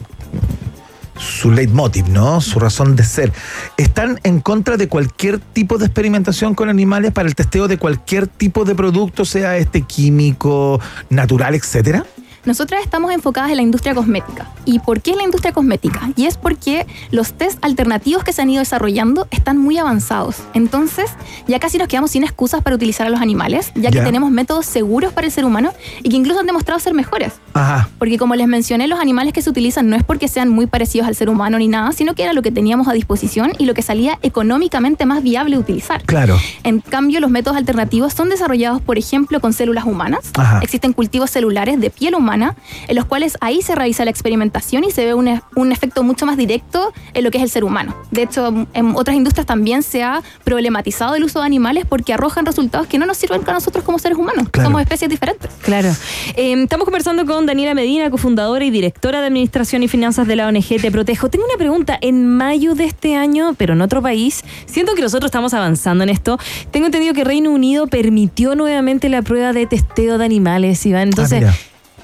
su 1.18 1.50
leitmotiv, 1.50 2.08
¿no? 2.08 2.40
Su 2.40 2.58
razón 2.58 2.96
de 2.96 3.04
ser. 3.04 3.32
¿Están 3.76 4.20
en 4.22 4.40
contra 4.40 4.76
de 4.76 4.88
cualquier 4.88 5.38
tipo 5.38 5.78
de 5.78 5.86
experimentación 5.86 6.54
con 6.54 6.68
animales 6.68 7.12
para 7.12 7.28
el 7.28 7.34
testeo 7.34 7.68
de 7.68 7.78
cualquier 7.78 8.26
tipo 8.26 8.64
de 8.64 8.74
producto, 8.74 9.24
sea 9.24 9.56
este 9.56 9.82
químico, 9.82 10.80
natural, 11.10 11.54
etcétera? 11.54 12.04
Nosotras 12.46 12.80
estamos 12.84 13.12
enfocadas 13.12 13.50
en 13.50 13.56
la 13.56 13.62
industria 13.62 13.92
cosmética. 13.94 14.48
¿Y 14.64 14.78
por 14.78 15.00
qué 15.00 15.10
es 15.10 15.16
la 15.16 15.24
industria 15.24 15.52
cosmética? 15.52 16.10
Y 16.16 16.26
es 16.26 16.36
porque 16.36 16.86
los 17.10 17.32
test 17.32 17.58
alternativos 17.64 18.22
que 18.22 18.32
se 18.32 18.40
han 18.42 18.50
ido 18.50 18.60
desarrollando 18.60 19.26
están 19.32 19.58
muy 19.58 19.78
avanzados. 19.78 20.36
Entonces, 20.54 21.10
ya 21.48 21.58
casi 21.58 21.76
nos 21.78 21.88
quedamos 21.88 22.12
sin 22.12 22.22
excusas 22.22 22.62
para 22.62 22.76
utilizar 22.76 23.06
a 23.06 23.10
los 23.10 23.20
animales, 23.20 23.72
ya 23.74 23.90
que 23.90 23.96
Ya. 23.98 24.04
tenemos 24.04 24.30
métodos 24.30 24.66
seguros 24.66 25.12
para 25.12 25.26
el 25.26 25.32
ser 25.32 25.44
humano 25.44 25.72
y 26.04 26.08
que 26.10 26.16
incluso 26.16 26.38
han 26.40 26.46
demostrado 26.46 26.78
ser 26.78 26.94
mejores. 26.94 27.32
Ajá. 27.54 27.88
Porque 27.98 28.16
como 28.18 28.34
les 28.36 28.46
mencioné, 28.46 28.86
los 28.86 29.00
animales 29.00 29.32
que 29.32 29.42
se 29.42 29.50
utilizan 29.50 29.88
no 29.90 29.96
es 29.96 30.04
porque 30.04 30.28
sean 30.28 30.48
muy 30.48 30.66
parecidos 30.66 31.08
al 31.08 31.16
ser 31.16 31.28
humano 31.28 31.58
ni 31.58 31.66
nada, 31.66 31.90
sino 31.92 32.14
que 32.14 32.22
era 32.22 32.32
lo 32.32 32.42
que 32.42 32.52
teníamos 32.52 32.86
a 32.86 32.92
disposición 32.92 33.52
y 33.58 33.64
lo 33.64 33.74
que 33.74 33.82
salía 33.82 34.18
económicamente 34.22 35.04
más 35.06 35.22
viable 35.22 35.58
utilizar. 35.58 36.02
Claro. 36.04 36.38
En 36.62 36.80
cambio, 36.80 37.18
los 37.20 37.30
métodos 37.30 37.56
alternativos 37.56 38.12
son 38.12 38.28
desarrollados, 38.28 38.80
por 38.82 38.98
ejemplo, 38.98 39.40
con 39.40 39.52
células 39.52 39.84
humanas. 39.84 40.30
Ajá. 40.36 40.60
Existen 40.62 40.92
cultivos 40.92 41.30
celulares 41.30 41.80
de 41.80 41.90
piel 41.90 42.14
humana, 42.14 42.35
en 42.42 42.94
los 42.96 43.04
cuales 43.04 43.36
ahí 43.40 43.62
se 43.62 43.74
realiza 43.74 44.04
la 44.04 44.10
experimentación 44.10 44.84
y 44.84 44.90
se 44.90 45.04
ve 45.04 45.14
un, 45.14 45.28
e- 45.28 45.42
un 45.54 45.72
efecto 45.72 46.02
mucho 46.02 46.26
más 46.26 46.36
directo 46.36 46.92
en 47.14 47.24
lo 47.24 47.30
que 47.30 47.38
es 47.38 47.44
el 47.44 47.50
ser 47.50 47.64
humano. 47.64 47.96
De 48.10 48.22
hecho, 48.22 48.66
en 48.74 48.94
otras 48.96 49.16
industrias 49.16 49.46
también 49.46 49.82
se 49.82 50.02
ha 50.02 50.22
problematizado 50.44 51.14
el 51.14 51.24
uso 51.24 51.40
de 51.40 51.46
animales 51.46 51.84
porque 51.88 52.12
arrojan 52.12 52.46
resultados 52.46 52.86
que 52.86 52.98
no 52.98 53.06
nos 53.06 53.16
sirven 53.16 53.40
para 53.42 53.54
nosotros 53.54 53.84
como 53.84 53.98
seres 53.98 54.18
humanos. 54.18 54.48
Claro. 54.50 54.68
Somos 54.68 54.82
especies 54.82 55.10
diferentes. 55.10 55.50
Claro. 55.62 55.88
Eh, 56.36 56.54
estamos 56.62 56.84
conversando 56.84 57.24
con 57.26 57.46
Daniela 57.46 57.74
Medina, 57.74 58.10
cofundadora 58.10 58.64
y 58.64 58.70
directora 58.70 59.20
de 59.20 59.26
Administración 59.26 59.82
y 59.82 59.88
Finanzas 59.88 60.26
de 60.26 60.36
la 60.36 60.46
ONG 60.48 60.80
Te 60.80 60.90
Protejo. 60.90 61.28
Tengo 61.28 61.44
una 61.46 61.56
pregunta. 61.58 61.98
En 62.00 62.26
mayo 62.26 62.74
de 62.74 62.84
este 62.84 63.16
año, 63.16 63.54
pero 63.56 63.74
en 63.74 63.80
otro 63.82 64.02
país, 64.02 64.42
siento 64.66 64.94
que 64.94 65.02
nosotros 65.02 65.28
estamos 65.28 65.54
avanzando 65.54 66.04
en 66.04 66.10
esto. 66.10 66.38
Tengo 66.70 66.86
entendido 66.86 67.14
que 67.14 67.24
Reino 67.24 67.50
Unido 67.50 67.86
permitió 67.86 68.54
nuevamente 68.54 69.08
la 69.08 69.22
prueba 69.22 69.52
de 69.52 69.66
testeo 69.66 70.18
de 70.18 70.24
animales, 70.24 70.84
Iván. 70.86 71.08
Entonces, 71.08 71.44
Ah. 71.46 71.54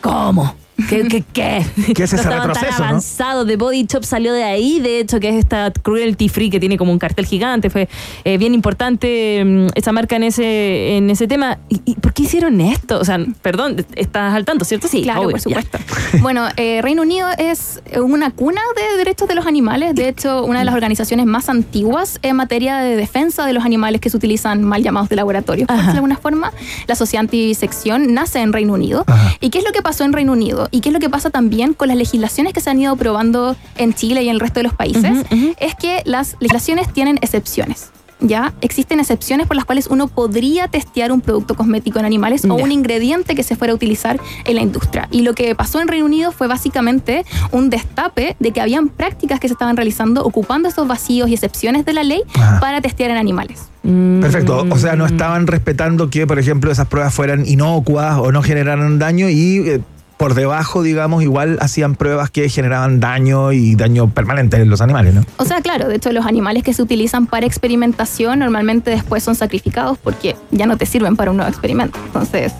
¿Cómo? 0.02 0.61
¿Qué? 0.88 1.06
¿Qué? 1.08 1.24
¿Qué? 1.32 1.64
¿Qué 1.94 2.02
es 2.04 2.12
No 2.12 2.16
ese 2.16 2.16
estaban 2.16 2.48
retroceso, 2.48 2.66
tan 2.70 2.78
no? 2.80 2.84
avanzado. 2.86 3.46
The 3.46 3.56
Body 3.56 3.86
Shop 3.86 4.04
salió 4.04 4.32
de 4.32 4.42
ahí, 4.42 4.80
de 4.80 5.00
hecho, 5.00 5.20
que 5.20 5.28
es 5.28 5.34
esta 5.36 5.70
cruelty 5.70 6.28
free 6.28 6.50
que 6.50 6.58
tiene 6.60 6.76
como 6.78 6.92
un 6.92 6.98
cartel 6.98 7.26
gigante. 7.26 7.70
Fue 7.70 7.88
eh, 8.24 8.38
bien 8.38 8.54
importante 8.54 9.42
mm, 9.44 9.66
esa 9.74 9.92
marca 9.92 10.16
en 10.16 10.24
ese, 10.24 10.96
en 10.96 11.10
ese 11.10 11.26
tema. 11.28 11.58
¿Y, 11.68 11.80
y 11.84 11.94
por 11.96 12.12
qué 12.14 12.22
hicieron 12.24 12.60
esto? 12.60 12.98
O 12.98 13.04
sea, 13.04 13.18
perdón, 13.42 13.84
estás 13.96 14.34
al 14.34 14.44
tanto, 14.44 14.64
¿cierto? 14.64 14.88
Sí, 14.88 15.02
Claro, 15.02 15.22
obvio, 15.22 15.32
por 15.32 15.40
ya. 15.40 15.62
supuesto. 15.62 15.78
Bueno, 16.22 16.46
eh, 16.56 16.80
Reino 16.82 17.02
Unido 17.02 17.28
es 17.38 17.82
una 18.00 18.30
cuna 18.30 18.60
de 18.76 18.98
derechos 18.98 19.28
de 19.28 19.34
los 19.34 19.46
animales. 19.46 19.94
De 19.94 20.08
hecho, 20.08 20.44
una 20.44 20.60
de 20.60 20.64
las 20.64 20.74
organizaciones 20.74 21.26
más 21.26 21.48
antiguas 21.48 22.18
en 22.22 22.36
materia 22.36 22.78
de 22.78 22.96
defensa 22.96 23.46
de 23.46 23.52
los 23.52 23.64
animales 23.64 24.00
que 24.00 24.10
se 24.10 24.16
utilizan 24.16 24.62
mal 24.62 24.82
llamados 24.82 25.08
de 25.08 25.16
laboratorio. 25.16 25.66
por 25.66 25.76
de 25.76 25.90
alguna 25.92 26.16
forma, 26.16 26.52
la 26.86 26.94
Sociedad 26.94 27.20
Antivisección 27.22 28.14
nace 28.14 28.40
en 28.40 28.52
Reino 28.52 28.74
Unido. 28.74 29.04
Ajá. 29.06 29.34
¿Y 29.40 29.50
qué 29.50 29.58
es 29.58 29.64
lo 29.64 29.72
que 29.72 29.82
pasó 29.82 30.04
en 30.04 30.12
Reino 30.12 30.32
Unido? 30.32 30.61
¿Y 30.70 30.80
qué 30.80 30.88
es 30.88 30.92
lo 30.92 31.00
que 31.00 31.10
pasa 31.10 31.30
también 31.30 31.74
con 31.74 31.88
las 31.88 31.96
legislaciones 31.96 32.52
que 32.52 32.60
se 32.60 32.70
han 32.70 32.80
ido 32.80 32.92
aprobando 32.92 33.56
en 33.76 33.94
Chile 33.94 34.22
y 34.22 34.28
en 34.28 34.34
el 34.34 34.40
resto 34.40 34.60
de 34.60 34.64
los 34.64 34.74
países? 34.74 35.24
Es 35.58 35.74
que 35.74 36.02
las 36.04 36.36
legislaciones 36.40 36.92
tienen 36.92 37.18
excepciones. 37.22 37.90
Ya 38.22 38.54
existen 38.60 39.00
excepciones 39.00 39.46
por 39.46 39.56
las 39.56 39.64
cuales 39.64 39.88
uno 39.88 40.06
podría 40.06 40.68
testear 40.68 41.10
un 41.10 41.20
producto 41.20 41.54
cosmético 41.56 41.98
en 41.98 42.04
animales 42.04 42.44
o 42.44 42.54
un 42.54 42.70
ingrediente 42.70 43.34
que 43.34 43.42
se 43.42 43.56
fuera 43.56 43.72
a 43.72 43.76
utilizar 43.76 44.20
en 44.44 44.54
la 44.54 44.62
industria. 44.62 45.08
Y 45.10 45.22
lo 45.22 45.34
que 45.34 45.54
pasó 45.54 45.80
en 45.80 45.88
Reino 45.88 46.06
Unido 46.06 46.30
fue 46.30 46.46
básicamente 46.46 47.24
un 47.50 47.68
destape 47.68 48.36
de 48.38 48.52
que 48.52 48.60
habían 48.60 48.88
prácticas 48.88 49.40
que 49.40 49.48
se 49.48 49.54
estaban 49.54 49.76
realizando 49.76 50.24
ocupando 50.24 50.68
esos 50.68 50.86
vacíos 50.86 51.28
y 51.28 51.34
excepciones 51.34 51.84
de 51.84 51.92
la 51.94 52.04
ley 52.04 52.22
Ajá. 52.34 52.60
para 52.60 52.80
testear 52.80 53.10
en 53.10 53.16
animales. 53.16 53.68
Mm. 53.82 54.20
Perfecto. 54.20 54.66
O 54.70 54.78
sea, 54.78 54.94
no 54.94 55.06
estaban 55.06 55.48
respetando 55.48 56.08
que, 56.08 56.26
por 56.26 56.38
ejemplo, 56.38 56.70
esas 56.70 56.86
pruebas 56.86 57.12
fueran 57.12 57.44
inocuas 57.46 58.18
o 58.18 58.30
no 58.30 58.42
generaran 58.42 59.00
daño 59.00 59.28
y 59.28 59.58
eh, 59.68 59.80
por 60.22 60.34
debajo, 60.34 60.84
digamos, 60.84 61.24
igual 61.24 61.58
hacían 61.60 61.96
pruebas 61.96 62.30
que 62.30 62.48
generaban 62.48 63.00
daño 63.00 63.50
y 63.50 63.74
daño 63.74 64.08
permanente 64.08 64.56
en 64.56 64.70
los 64.70 64.80
animales, 64.80 65.14
¿no? 65.14 65.24
O 65.38 65.44
sea, 65.44 65.60
claro, 65.60 65.88
de 65.88 65.96
hecho 65.96 66.12
los 66.12 66.26
animales 66.26 66.62
que 66.62 66.72
se 66.72 66.80
utilizan 66.80 67.26
para 67.26 67.44
experimentación 67.44 68.38
normalmente 68.38 68.92
después 68.92 69.24
son 69.24 69.34
sacrificados 69.34 69.98
porque 69.98 70.36
ya 70.52 70.66
no 70.66 70.76
te 70.76 70.86
sirven 70.86 71.16
para 71.16 71.32
un 71.32 71.38
nuevo 71.38 71.50
experimento. 71.50 71.98
Entonces, 72.06 72.52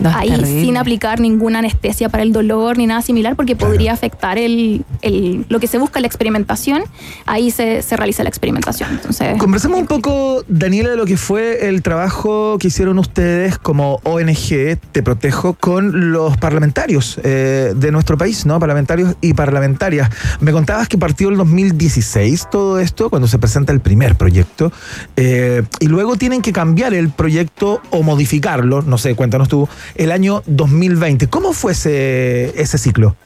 No, 0.00 0.10
ahí 0.14 0.28
terrible. 0.30 0.60
sin 0.62 0.76
aplicar 0.76 1.20
ninguna 1.20 1.58
anestesia 1.60 2.08
para 2.08 2.22
el 2.22 2.32
dolor 2.32 2.78
ni 2.78 2.86
nada 2.86 3.02
similar 3.02 3.36
porque 3.36 3.56
podría 3.56 3.92
afectar 3.92 4.38
el, 4.38 4.84
el- 5.02 5.44
lo 5.48 5.60
que 5.60 5.66
se 5.66 5.78
busca 5.78 5.98
en 5.98 6.02
la 6.02 6.06
experimentación, 6.08 6.82
ahí 7.26 7.50
se, 7.50 7.82
se 7.82 7.96
realiza 7.96 8.22
la 8.22 8.28
experimentación. 8.28 8.90
Entonces, 8.92 9.36
Conversemos 9.38 9.80
un 9.80 9.86
poco, 9.86 10.44
Daniela, 10.48 10.90
de 10.90 10.96
lo 10.96 11.04
que 11.06 11.16
fue 11.16 11.68
el 11.68 11.82
trabajo 11.82 12.58
que 12.58 12.68
hicieron 12.68 12.98
ustedes 12.98 13.58
como 13.58 14.00
ONG 14.04 14.78
Te 14.92 15.02
Protejo 15.02 15.54
con 15.54 16.12
los 16.12 16.36
parlamentarios 16.36 17.20
eh, 17.24 17.72
de 17.74 17.92
nuestro 17.92 18.16
país, 18.18 18.46
¿no? 18.46 18.58
Parlamentarios 18.60 19.16
y 19.20 19.34
parlamentarias. 19.34 20.10
Me 20.40 20.52
contabas 20.52 20.88
que 20.88 20.98
partió 20.98 21.28
el 21.28 21.36
2016 21.36 22.48
todo 22.50 22.78
esto, 22.80 23.10
cuando 23.10 23.28
se 23.28 23.38
presenta 23.38 23.72
el 23.72 23.80
primer 23.80 24.16
proyecto, 24.16 24.72
eh, 25.16 25.62
y 25.80 25.86
luego 25.86 26.16
tienen 26.16 26.42
que 26.42 26.52
cambiar 26.52 26.94
el 26.94 27.10
proyecto 27.10 27.80
o 27.90 28.02
modificarlo, 28.02 28.82
no 28.82 28.98
sé, 28.98 29.14
cuéntanos 29.14 29.48
tú, 29.48 29.68
el 29.94 30.12
año 30.12 30.42
2020. 30.46 31.28
¿Cómo 31.28 31.52
fue 31.52 31.72
ese, 31.72 32.60
ese 32.60 32.78
ciclo? 32.78 33.16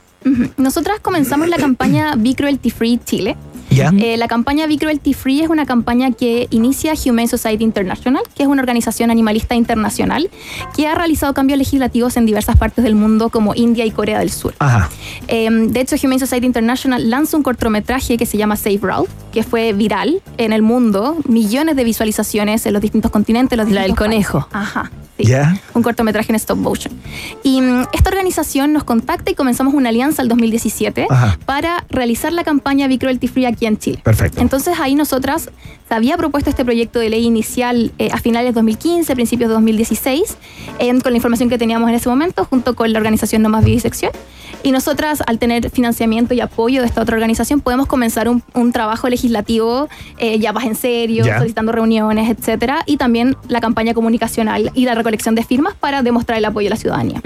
nosotras 0.56 1.00
comenzamos 1.00 1.48
la 1.48 1.56
campaña 1.56 2.14
Be 2.16 2.34
Cruelty 2.34 2.70
Free 2.70 3.00
Chile. 3.04 3.36
¿Ya? 3.70 3.90
Eh, 3.98 4.18
la 4.18 4.28
campaña 4.28 4.66
Be 4.66 4.76
Cruelty 4.76 5.14
Free 5.14 5.40
es 5.40 5.48
una 5.48 5.64
campaña 5.64 6.10
que 6.10 6.46
inicia 6.50 6.92
Humane 7.06 7.28
Society 7.28 7.64
International, 7.64 8.22
que 8.34 8.42
es 8.42 8.48
una 8.48 8.60
organización 8.60 9.10
animalista 9.10 9.54
internacional 9.54 10.28
que 10.76 10.86
ha 10.86 10.94
realizado 10.94 11.32
cambios 11.32 11.58
legislativos 11.58 12.18
en 12.18 12.26
diversas 12.26 12.56
partes 12.58 12.84
del 12.84 12.94
mundo 12.94 13.30
como 13.30 13.54
India 13.54 13.86
y 13.86 13.90
Corea 13.90 14.18
del 14.18 14.30
Sur. 14.30 14.54
Ajá. 14.58 14.90
Eh, 15.26 15.48
de 15.50 15.80
hecho, 15.80 15.96
Humane 16.02 16.18
Society 16.18 16.44
International 16.44 17.08
lanza 17.08 17.36
un 17.38 17.42
cortometraje 17.42 18.18
que 18.18 18.26
se 18.26 18.36
llama 18.36 18.56
Save 18.56 18.80
Ralph, 18.82 19.08
que 19.32 19.42
fue 19.42 19.72
viral 19.72 20.20
en 20.36 20.52
el 20.52 20.60
mundo, 20.60 21.16
millones 21.26 21.74
de 21.74 21.84
visualizaciones 21.84 22.66
en 22.66 22.74
los 22.74 22.82
distintos 22.82 23.10
continentes. 23.10 23.56
Los 23.56 23.70
La 23.70 23.82
del 23.82 23.92
distintos 23.92 24.06
conejo. 24.06 24.48
Ajá. 24.52 24.90
Sí. 25.22 25.30
¿Ya? 25.30 25.60
Un 25.74 25.82
cortometraje 25.82 26.32
en 26.32 26.36
stop 26.36 26.58
motion. 26.58 26.94
Y 27.42 27.60
mm, 27.60 27.86
esta 27.92 28.10
organización 28.10 28.72
nos 28.72 28.84
contacta 28.84 29.30
y 29.30 29.34
comenzamos 29.34 29.74
una 29.74 29.88
alianza 29.88 30.22
el 30.22 30.28
2017 30.28 31.06
Ajá. 31.08 31.38
para 31.46 31.84
realizar 31.88 32.32
la 32.32 32.44
campaña 32.44 32.88
Be 32.88 32.98
Cruelty 32.98 33.28
Free 33.28 33.46
aquí 33.46 33.66
en 33.66 33.78
Chile. 33.78 34.00
Perfecto. 34.02 34.40
Entonces 34.40 34.78
ahí 34.80 34.94
nosotras 34.94 35.50
se 35.88 35.94
había 35.94 36.16
propuesto 36.16 36.50
este 36.50 36.64
proyecto 36.64 36.98
de 36.98 37.10
ley 37.10 37.24
inicial 37.24 37.92
eh, 37.98 38.10
a 38.12 38.18
finales 38.18 38.50
de 38.50 38.52
2015, 38.54 39.14
principios 39.14 39.48
de 39.48 39.54
2016, 39.54 40.36
eh, 40.78 40.98
con 41.00 41.12
la 41.12 41.16
información 41.16 41.48
que 41.48 41.58
teníamos 41.58 41.88
en 41.88 41.96
ese 41.96 42.08
momento, 42.08 42.44
junto 42.44 42.74
con 42.74 42.92
la 42.92 42.98
organización 42.98 43.42
No 43.42 43.48
Más 43.48 43.64
Vivisección. 43.64 44.12
Y 44.62 44.72
nosotras, 44.72 45.22
al 45.26 45.38
tener 45.38 45.70
financiamiento 45.70 46.34
y 46.34 46.40
apoyo 46.40 46.80
de 46.80 46.86
esta 46.86 47.02
otra 47.02 47.14
organización, 47.14 47.60
podemos 47.60 47.86
comenzar 47.86 48.28
un, 48.28 48.42
un 48.54 48.72
trabajo 48.72 49.08
legislativo 49.08 49.88
eh, 50.18 50.38
ya 50.38 50.52
más 50.52 50.64
en 50.64 50.74
serio, 50.74 51.24
solicitando 51.24 51.72
reuniones, 51.72 52.30
etcétera, 52.30 52.82
y 52.86 52.96
también 52.96 53.36
la 53.48 53.60
campaña 53.60 53.94
comunicacional 53.94 54.70
y 54.74 54.84
la 54.84 54.94
recolección 54.94 55.34
de 55.34 55.44
firmas 55.44 55.74
para 55.74 56.02
demostrar 56.02 56.38
el 56.38 56.44
apoyo 56.44 56.66
de 56.66 56.70
la 56.70 56.76
ciudadanía. 56.76 57.20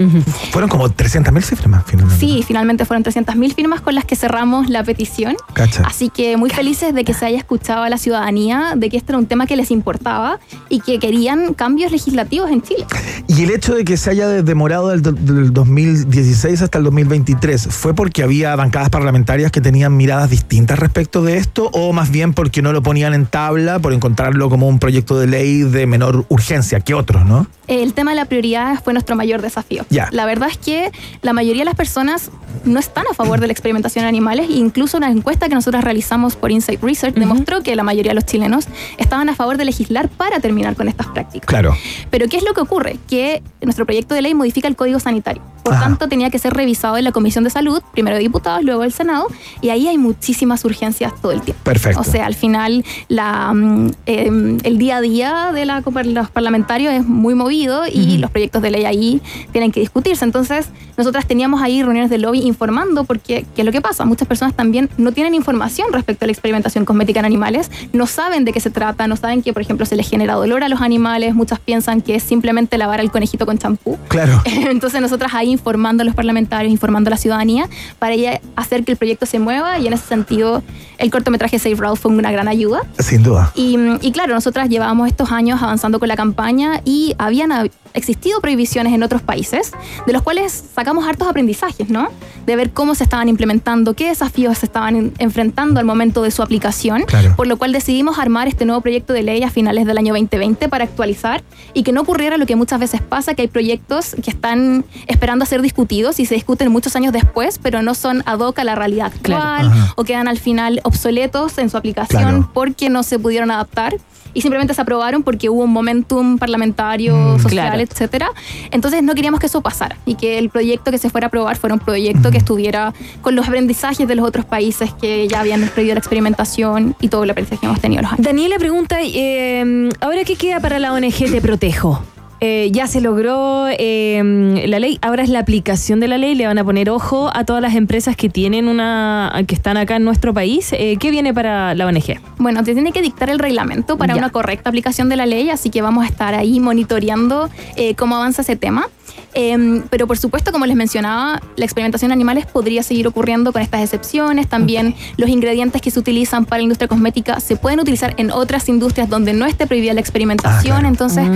Fueron 0.51 0.69
como 0.69 0.89
300.000 0.89 1.41
cifras 1.41 1.67
más, 1.67 1.83
finalmente. 1.85 2.25
Sí, 2.25 2.43
finalmente 2.45 2.85
fueron 2.85 3.03
300.000 3.03 3.53
firmas 3.53 3.81
con 3.81 3.95
las 3.95 4.05
que 4.05 4.15
cerramos 4.15 4.69
la 4.69 4.83
petición. 4.83 5.35
Cacha. 5.53 5.83
Así 5.85 6.09
que 6.09 6.37
muy 6.37 6.49
felices 6.49 6.93
de 6.93 7.03
que 7.03 7.13
se 7.13 7.25
haya 7.25 7.37
escuchado 7.37 7.83
a 7.83 7.89
la 7.89 7.97
ciudadanía, 7.97 8.73
de 8.75 8.89
que 8.89 8.97
este 8.97 9.11
era 9.11 9.19
un 9.19 9.25
tema 9.25 9.45
que 9.45 9.55
les 9.55 9.71
importaba 9.71 10.39
y 10.69 10.79
que 10.79 10.99
querían 10.99 11.53
cambios 11.53 11.91
legislativos 11.91 12.51
en 12.51 12.61
Chile. 12.61 12.85
Y 13.27 13.43
el 13.43 13.51
hecho 13.51 13.75
de 13.75 13.85
que 13.85 13.97
se 13.97 14.09
haya 14.09 14.27
demorado 14.27 14.89
del, 14.89 15.01
del 15.01 15.53
2016 15.53 16.61
hasta 16.61 16.77
el 16.77 16.83
2023, 17.27 17.67
¿fue 17.75 17.93
porque 17.93 18.23
había 18.23 18.55
bancadas 18.55 18.89
parlamentarias 18.89 19.51
que 19.51 19.59
tenían 19.59 19.97
miradas 19.97 20.29
distintas 20.29 20.79
respecto 20.79 21.21
de 21.23 21.37
esto 21.37 21.69
o 21.73 21.91
más 21.91 22.09
bien 22.09 22.33
porque 22.33 22.61
no 22.61 22.71
lo 22.71 22.81
ponían 22.81 23.13
en 23.13 23.25
tabla 23.25 23.79
por 23.79 23.91
encontrarlo 23.91 24.49
como 24.49 24.67
un 24.67 24.79
proyecto 24.79 25.19
de 25.19 25.27
ley 25.27 25.63
de 25.63 25.85
menor 25.87 26.25
urgencia 26.29 26.79
que 26.79 26.93
otros, 26.93 27.25
¿no? 27.25 27.47
El 27.67 27.93
tema 27.93 28.11
de 28.11 28.15
la 28.15 28.25
prioridad 28.25 28.81
fue 28.81 28.93
nuestro 28.93 29.17
mayor 29.17 29.41
desafío. 29.41 29.85
Ya. 29.89 30.07
La 30.11 30.25
verdad 30.25 30.47
es 30.49 30.57
que 30.57 30.89
la 31.21 31.33
mayoría 31.33 31.61
de 31.61 31.65
las 31.65 31.75
personas 31.75 32.31
no 32.63 32.79
están 32.79 33.03
a 33.11 33.13
favor 33.13 33.41
de 33.41 33.47
la 33.47 33.51
experimentación 33.51 34.05
en 34.05 34.09
animales. 34.09 34.47
Incluso 34.49 34.95
una 34.95 35.11
encuesta 35.11 35.49
que 35.49 35.55
nosotros 35.55 35.83
realizamos 35.83 36.37
por 36.37 36.51
Insight 36.51 36.81
Research 36.81 37.15
demostró 37.15 37.63
que 37.63 37.75
la 37.75 37.83
mayoría 37.83 38.11
de 38.11 38.15
los 38.15 38.25
chilenos 38.25 38.67
estaban 38.97 39.27
a 39.27 39.35
favor 39.35 39.57
de 39.57 39.65
legislar 39.65 40.07
para 40.07 40.39
terminar 40.39 40.77
con 40.77 40.87
estas 40.87 41.07
prácticas. 41.07 41.45
Claro. 41.45 41.75
Pero 42.09 42.27
¿qué 42.29 42.37
es 42.37 42.43
lo 42.43 42.53
que 42.53 42.61
ocurre? 42.61 42.97
Que 43.09 43.43
nuestro 43.61 43.85
proyecto 43.85 44.15
de 44.15 44.21
ley 44.21 44.33
modifica 44.33 44.69
el 44.69 44.77
Código 44.77 45.01
Sanitario. 45.01 45.41
Por 45.63 45.73
Ajá. 45.73 45.83
tanto, 45.83 46.07
tenía 46.07 46.29
que 46.29 46.39
ser 46.39 46.53
revisado 46.53 46.95
en 46.95 47.03
la 47.03 47.11
Comisión 47.17 47.43
de 47.43 47.49
Salud, 47.49 47.81
primero 47.93 48.15
de 48.15 48.21
diputados, 48.21 48.63
luego 48.63 48.83
del 48.83 48.91
Senado, 48.91 49.25
y 49.59 49.69
ahí 49.69 49.87
hay 49.87 49.97
muchísimas 49.97 50.63
urgencias 50.65 51.11
todo 51.19 51.31
el 51.31 51.41
tiempo. 51.41 51.63
Perfecto. 51.63 51.99
O 51.99 52.03
sea, 52.03 52.27
al 52.27 52.35
final 52.35 52.85
la, 53.07 53.51
mm, 53.55 53.91
eh, 54.05 54.57
el 54.61 54.77
día 54.77 54.97
a 54.97 55.01
día 55.01 55.51
de 55.51 55.65
la, 55.65 55.83
los 56.03 56.29
parlamentarios 56.29 56.93
es 56.93 57.07
muy 57.07 57.33
movido 57.33 57.87
y 57.87 58.19
los 58.19 58.29
proyectos 58.29 58.61
de 58.61 58.69
ley 58.69 58.85
ahí 58.85 59.19
tienen 59.51 59.71
que 59.71 59.79
discutirse. 59.79 60.25
Entonces, 60.25 60.69
nosotras 60.95 61.25
teníamos 61.25 61.63
ahí 61.63 61.81
reuniones 61.81 62.11
de 62.11 62.19
lobby 62.19 62.41
informando 62.41 63.03
porque, 63.03 63.47
¿qué 63.55 63.61
es 63.63 63.65
lo 63.65 63.71
que 63.71 63.81
pasa? 63.81 64.05
Muchas 64.05 64.27
personas 64.27 64.55
también 64.55 64.91
no 64.97 65.11
tienen 65.11 65.33
información 65.33 65.87
respecto 65.91 66.25
a 66.25 66.27
la 66.27 66.33
experimentación 66.33 66.85
cosmética 66.85 67.19
en 67.19 67.25
animales, 67.25 67.71
no 67.93 68.05
saben 68.05 68.45
de 68.45 68.53
qué 68.53 68.59
se 68.59 68.69
trata, 68.69 69.07
no 69.07 69.15
saben 69.15 69.41
que, 69.41 69.53
por 69.53 69.63
ejemplo, 69.63 69.87
se 69.87 69.95
les 69.95 70.07
genera 70.07 70.35
dolor 70.35 70.63
a 70.63 70.69
los 70.69 70.81
animales, 70.81 71.33
muchas 71.33 71.59
piensan 71.59 72.01
que 72.01 72.15
es 72.15 72.23
simplemente 72.23 72.77
lavar 72.77 72.99
al 72.99 73.11
conejito 73.11 73.47
con 73.47 73.57
champú. 73.57 73.97
Claro. 74.07 74.39
Entonces 74.45 75.01
nosotras 75.01 75.33
ahí 75.33 75.49
informando 75.49 76.03
a 76.03 76.05
los 76.05 76.15
parlamentarios, 76.15 76.71
informando 76.71 77.06
a 77.07 77.11
la 77.11 77.17
ciudadanía 77.17 77.67
para 77.99 78.15
ya 78.15 78.39
hacer 78.55 78.83
que 78.83 78.91
el 78.93 78.97
proyecto 78.97 79.25
se 79.25 79.39
mueva 79.39 79.79
y 79.79 79.87
en 79.87 79.93
ese 79.93 80.05
sentido 80.07 80.63
el 80.97 81.11
cortometraje 81.11 81.59
Save 81.59 81.75
Ralph 81.75 81.99
fue 81.99 82.11
una 82.11 82.31
gran 82.31 82.47
ayuda. 82.47 82.81
Sin 82.99 83.23
duda. 83.23 83.51
Y, 83.55 83.77
y 84.01 84.11
claro, 84.11 84.33
nosotras 84.33 84.69
llevábamos 84.69 85.07
estos 85.07 85.31
años 85.31 85.61
avanzando 85.61 85.99
con 85.99 86.07
la 86.07 86.15
campaña 86.15 86.81
y 86.85 87.13
habían 87.17 87.51
hab- 87.51 87.71
existido 87.97 88.39
prohibiciones 88.41 88.93
en 88.93 89.03
otros 89.03 89.21
países, 89.21 89.71
de 90.05 90.13
los 90.13 90.21
cuales 90.21 90.63
sacamos 90.75 91.05
hartos 91.07 91.27
aprendizajes, 91.27 91.89
¿no? 91.89 92.09
De 92.45 92.55
ver 92.55 92.71
cómo 92.71 92.95
se 92.95 93.03
estaban 93.03 93.27
implementando, 93.29 93.93
qué 93.93 94.07
desafíos 94.07 94.59
se 94.59 94.65
estaban 94.67 94.95
en- 94.95 95.13
enfrentando 95.17 95.79
al 95.79 95.85
momento 95.85 96.21
de 96.23 96.31
su 96.31 96.41
aplicación, 96.41 97.03
Claro. 97.03 97.35
por 97.35 97.47
lo 97.47 97.57
cual 97.57 97.71
decidimos 97.71 98.19
armar 98.19 98.47
este 98.47 98.65
nuevo 98.65 98.81
proyecto 98.81 99.13
de 99.13 99.23
ley 99.23 99.43
a 99.43 99.49
finales 99.49 99.85
del 99.85 99.97
año 99.97 100.13
2020 100.13 100.69
para 100.69 100.83
actualizar 100.85 101.43
y 101.73 101.83
que 101.83 101.91
no 101.91 102.01
ocurriera 102.01 102.37
lo 102.37 102.45
que 102.45 102.55
muchas 102.55 102.79
veces 102.79 103.01
pasa, 103.01 103.33
que 103.33 103.43
hay 103.43 103.47
proyectos 103.47 104.15
que 104.23 104.29
están 104.31 104.85
esperando 105.07 105.43
a 105.43 105.45
ser 105.45 105.61
discutidos 105.61 106.19
y 106.19 106.25
se 106.25 106.35
discuten 106.35 106.71
muchos 106.71 106.95
años 106.95 107.13
después, 107.13 107.59
pero 107.61 107.81
no 107.81 107.93
son 107.95 108.23
ad 108.25 108.39
hoc 108.39 108.59
a 108.59 108.63
la 108.63 108.75
realidad 108.75 109.07
actual 109.13 109.71
o 109.95 110.03
quedan 110.03 110.27
al 110.27 110.37
final 110.39 110.79
obsoletos 110.83 111.57
en 111.57 111.69
su 111.69 111.77
aplicación 111.77 112.21
Claro. 112.21 112.49
porque 112.53 112.89
no 112.89 113.03
se 113.03 113.19
pudieron 113.19 113.51
adaptar 113.51 113.95
y 114.37 114.41
simplemente 114.41 114.75
se 114.75 114.81
aprobaron 114.81 115.23
porque 115.23 115.49
hubo 115.49 115.63
un 115.63 115.71
momentum 115.71 116.37
parlamentario, 116.37 117.15
Mm, 117.17 117.39
social, 117.41 117.67
claro. 117.69 117.81
etcétera. 117.81 118.29
Entonces 118.69 119.01
no 119.01 119.15
queríamos 119.15 119.39
que 119.39 119.47
eso 119.47 119.61
pasara 119.61 119.97
y 120.05 120.13
que 120.13 120.37
el 120.37 120.51
proyecto 120.51 120.91
que 120.91 120.99
se 120.99 121.09
fuera 121.09 121.25
a 121.25 121.29
aprobar 121.29 121.57
fuera 121.57 121.73
un 121.73 121.79
proyecto 121.79 122.29
que 122.29 122.37
estuviera 122.37 122.93
con 123.21 123.35
los 123.35 123.47
aprendizajes 123.47 124.07
de 124.07 124.13
los 124.13 124.27
otros 124.27 124.45
países 124.45 124.93
que 125.01 125.27
ya 125.27 125.39
habían 125.39 125.61
prohibido 125.69 125.95
la 125.95 125.99
experimentación 125.99 126.95
y 127.01 127.07
todo 127.07 127.23
el 127.23 127.31
aprendizaje 127.31 127.61
que 127.61 127.65
hemos 127.65 127.81
tenido 127.81 128.01
en 128.01 128.03
los 128.03 128.13
años. 128.13 128.23
Daniela 128.25 128.59
pregunta, 128.59 128.97
eh, 129.01 129.89
¿ahora 130.01 130.23
qué 130.23 130.35
queda 130.35 130.59
para 130.59 130.77
la 130.77 130.93
ONG 130.93 131.31
Te 131.31 131.41
Protejo? 131.41 132.03
Eh, 132.39 132.69
ya 132.71 132.87
se 132.87 133.01
logró 133.01 133.65
eh, 133.67 134.63
la 134.67 134.79
ley, 134.79 134.99
ahora 135.01 135.23
es 135.23 135.29
la 135.29 135.39
aplicación 135.39 135.99
de 135.99 136.07
la 136.07 136.17
ley, 136.17 136.35
le 136.35 136.45
van 136.45 136.57
a 136.57 136.63
poner 136.63 136.89
ojo 136.89 137.29
a 137.33 137.43
todas 137.45 137.61
las 137.61 137.75
empresas 137.75 138.15
que 138.15 138.29
tienen 138.29 138.67
una, 138.67 139.43
que 139.47 139.55
están 139.55 139.77
acá 139.77 139.95
en 139.95 140.03
nuestro 140.03 140.33
país. 140.33 140.71
Eh, 140.73 140.97
¿Qué 140.99 141.09
viene 141.11 141.33
para 141.33 141.73
la 141.73 141.85
ONG? 141.87 142.19
Bueno, 142.37 142.63
te 142.63 142.73
tiene 142.73 142.91
que 142.91 143.01
dictar 143.01 143.29
el 143.29 143.39
reglamento 143.39 143.97
para 143.97 144.13
Ya. 144.13 144.19
una 144.19 144.29
correcta 144.29 144.69
aplicación 144.69 145.09
de 145.09 145.15
la 145.15 145.25
ley, 145.25 145.49
así 145.49 145.69
que 145.69 145.81
vamos 145.81 146.03
a 146.05 146.07
estar 146.07 146.35
ahí 146.35 146.59
monitoreando 146.59 147.49
eh, 147.75 147.95
cómo 147.95 148.15
avanza 148.15 148.41
ese 148.43 148.55
tema. 148.55 148.87
Em, 149.33 149.83
pero 149.89 150.07
por 150.07 150.17
supuesto, 150.17 150.51
como 150.51 150.65
les 150.65 150.75
mencionaba, 150.75 151.41
la 151.55 151.65
experimentación 151.65 152.11
en 152.11 152.13
animales 152.13 152.45
podría 152.45 152.83
seguir 152.83 153.07
ocurriendo 153.07 153.53
con 153.53 153.61
estas 153.61 153.81
excepciones. 153.81 154.47
También 154.47 154.95
los 155.17 155.29
ingredientes 155.29 155.81
que 155.81 155.91
se 155.91 155.99
utilizan 155.99 156.45
para 156.45 156.59
la 156.59 156.63
industria 156.63 156.87
cosmética 156.87 157.39
se 157.39 157.55
pueden 157.55 157.79
utilizar 157.79 158.13
en 158.17 158.31
otras 158.31 158.67
industrias 158.69 159.09
donde 159.09 159.33
no 159.33 159.45
esté 159.45 159.67
prohibida 159.67 159.93
la 159.93 160.01
experimentación. 160.01 160.77
Ah, 160.77 160.79
claro. 160.79 160.87
Entonces, 160.87 161.27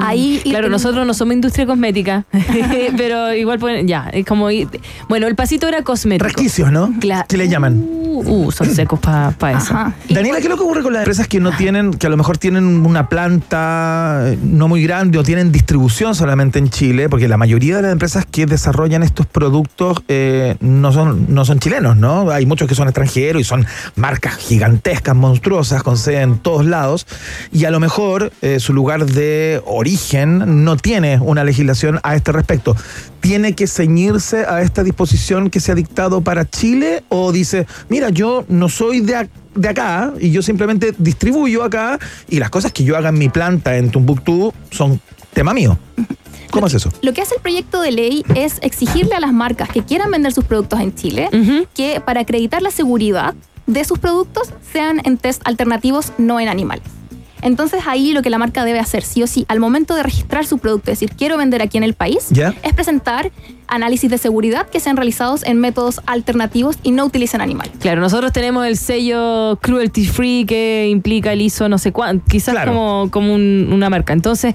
ahí... 0.00 0.40
ir 0.44 0.54
Claro, 0.54 0.68
nosotros 0.68 1.06
no 1.06 1.14
somos 1.14 1.34
industria 1.34 1.66
cosmética, 1.66 2.24
pero 2.96 3.34
igual 3.34 3.58
pueden, 3.58 3.88
ya, 3.88 4.08
es 4.12 4.24
como, 4.24 4.48
bueno, 5.08 5.26
el 5.26 5.34
pasito 5.34 5.68
era 5.68 5.82
cosmético. 5.82 6.24
Resquicios, 6.24 6.70
¿no? 6.72 6.92
Claro. 7.00 7.26
¿Qué 7.28 7.36
le 7.36 7.48
llaman? 7.48 7.84
Uh, 7.88 8.46
uh, 8.46 8.52
son 8.52 8.72
secos 8.74 9.00
para 9.00 9.30
eso. 9.58 9.74
Ajá. 9.74 9.94
Daniela, 10.08 10.38
¿qué 10.38 10.44
es 10.44 10.48
lo 10.48 10.56
que 10.56 10.62
ocurre 10.62 10.82
con 10.82 10.92
las 10.92 11.00
empresas 11.00 11.28
que 11.28 11.40
no 11.40 11.50
tienen, 11.56 11.92
que 11.92 12.06
a 12.06 12.10
lo 12.10 12.16
mejor 12.16 12.38
tienen 12.38 12.86
una 12.86 13.08
planta 13.08 14.22
eh, 14.26 14.38
no 14.42 14.68
muy 14.68 14.82
grande 14.82 15.18
o 15.18 15.22
tienen 15.22 15.50
distribución 15.50 16.14
solamente 16.14 16.58
en 16.58 16.70
Chile? 16.70 17.08
Porque 17.08 17.23
la 17.28 17.36
mayoría 17.36 17.76
de 17.76 17.82
las 17.82 17.92
empresas 17.92 18.26
que 18.30 18.46
desarrollan 18.46 19.02
estos 19.02 19.26
productos 19.26 20.02
eh, 20.08 20.56
no, 20.60 20.92
son, 20.92 21.26
no 21.34 21.44
son 21.44 21.58
chilenos, 21.58 21.96
¿no? 21.96 22.30
Hay 22.30 22.46
muchos 22.46 22.68
que 22.68 22.74
son 22.74 22.88
extranjeros 22.88 23.40
y 23.40 23.44
son 23.44 23.66
marcas 23.96 24.36
gigantescas, 24.36 25.14
monstruosas, 25.14 25.82
con 25.82 25.96
sede 25.96 26.22
en 26.22 26.38
todos 26.38 26.64
lados. 26.64 27.06
Y 27.52 27.64
a 27.64 27.70
lo 27.70 27.80
mejor 27.80 28.32
eh, 28.42 28.60
su 28.60 28.72
lugar 28.72 29.06
de 29.06 29.62
origen 29.66 30.64
no 30.64 30.76
tiene 30.76 31.18
una 31.20 31.44
legislación 31.44 32.00
a 32.02 32.14
este 32.14 32.32
respecto. 32.32 32.76
¿Tiene 33.20 33.54
que 33.54 33.66
ceñirse 33.66 34.44
a 34.46 34.60
esta 34.62 34.82
disposición 34.82 35.48
que 35.48 35.60
se 35.60 35.72
ha 35.72 35.74
dictado 35.74 36.20
para 36.20 36.44
Chile? 36.48 37.04
¿O 37.08 37.32
dice, 37.32 37.66
mira, 37.88 38.10
yo 38.10 38.44
no 38.48 38.68
soy 38.68 39.00
de, 39.00 39.16
ac- 39.16 39.30
de 39.54 39.68
acá 39.68 40.12
y 40.20 40.30
yo 40.30 40.42
simplemente 40.42 40.92
distribuyo 40.98 41.62
acá 41.64 41.98
y 42.28 42.38
las 42.38 42.50
cosas 42.50 42.72
que 42.72 42.84
yo 42.84 42.96
haga 42.96 43.08
en 43.08 43.18
mi 43.18 43.30
planta 43.30 43.76
en 43.76 43.90
Tumbuctú 43.90 44.52
son 44.70 45.00
tema 45.34 45.52
mío? 45.54 45.78
¿Cómo 46.50 46.66
es 46.68 46.74
eso? 46.74 46.90
Lo 47.02 47.12
que 47.12 47.20
hace 47.20 47.34
el 47.34 47.40
proyecto 47.40 47.80
de 47.80 47.90
ley 47.90 48.24
es 48.36 48.58
exigirle 48.62 49.14
a 49.14 49.20
las 49.20 49.32
marcas 49.32 49.68
que 49.68 49.82
quieran 49.82 50.10
vender 50.10 50.32
sus 50.32 50.44
productos 50.44 50.80
en 50.80 50.94
Chile 50.94 51.28
que 51.74 52.00
para 52.00 52.20
acreditar 52.20 52.62
la 52.62 52.70
seguridad 52.70 53.34
de 53.66 53.84
sus 53.84 53.98
productos 53.98 54.50
sean 54.72 55.00
en 55.04 55.16
test 55.18 55.42
alternativos 55.44 56.12
no 56.18 56.38
en 56.38 56.48
animales. 56.48 56.84
Entonces 57.42 57.82
ahí 57.86 58.12
lo 58.12 58.22
que 58.22 58.30
la 58.30 58.38
marca 58.38 58.64
debe 58.64 58.78
hacer 58.78 59.02
sí 59.02 59.22
o 59.22 59.26
sí 59.26 59.44
al 59.48 59.60
momento 59.60 59.94
de 59.94 60.02
registrar 60.02 60.46
su 60.46 60.56
producto, 60.58 60.90
es 60.90 60.98
decir, 61.00 61.14
quiero 61.16 61.36
vender 61.36 61.60
aquí 61.60 61.76
en 61.76 61.84
el 61.84 61.92
país, 61.92 62.28
¿Ya? 62.30 62.54
es 62.62 62.72
presentar 62.72 63.32
análisis 63.66 64.10
de 64.10 64.16
seguridad 64.16 64.66
que 64.70 64.80
sean 64.80 64.96
realizados 64.96 65.42
en 65.42 65.58
métodos 65.60 66.00
alternativos 66.06 66.78
y 66.82 66.92
no 66.92 67.04
utilicen 67.04 67.42
animales. 67.42 67.72
Claro, 67.80 68.00
nosotros 68.00 68.32
tenemos 68.32 68.64
el 68.66 68.78
sello 68.78 69.58
cruelty 69.60 70.06
free 70.06 70.46
que 70.46 70.88
implica 70.88 71.32
el 71.34 71.42
ISO 71.42 71.68
no 71.68 71.76
sé 71.76 71.92
cuánto, 71.92 72.24
quizás 72.30 72.54
Claro. 72.54 72.72
como, 72.72 73.10
como 73.10 73.34
un- 73.34 73.68
una 73.72 73.90
marca. 73.90 74.14
Entonces, 74.14 74.54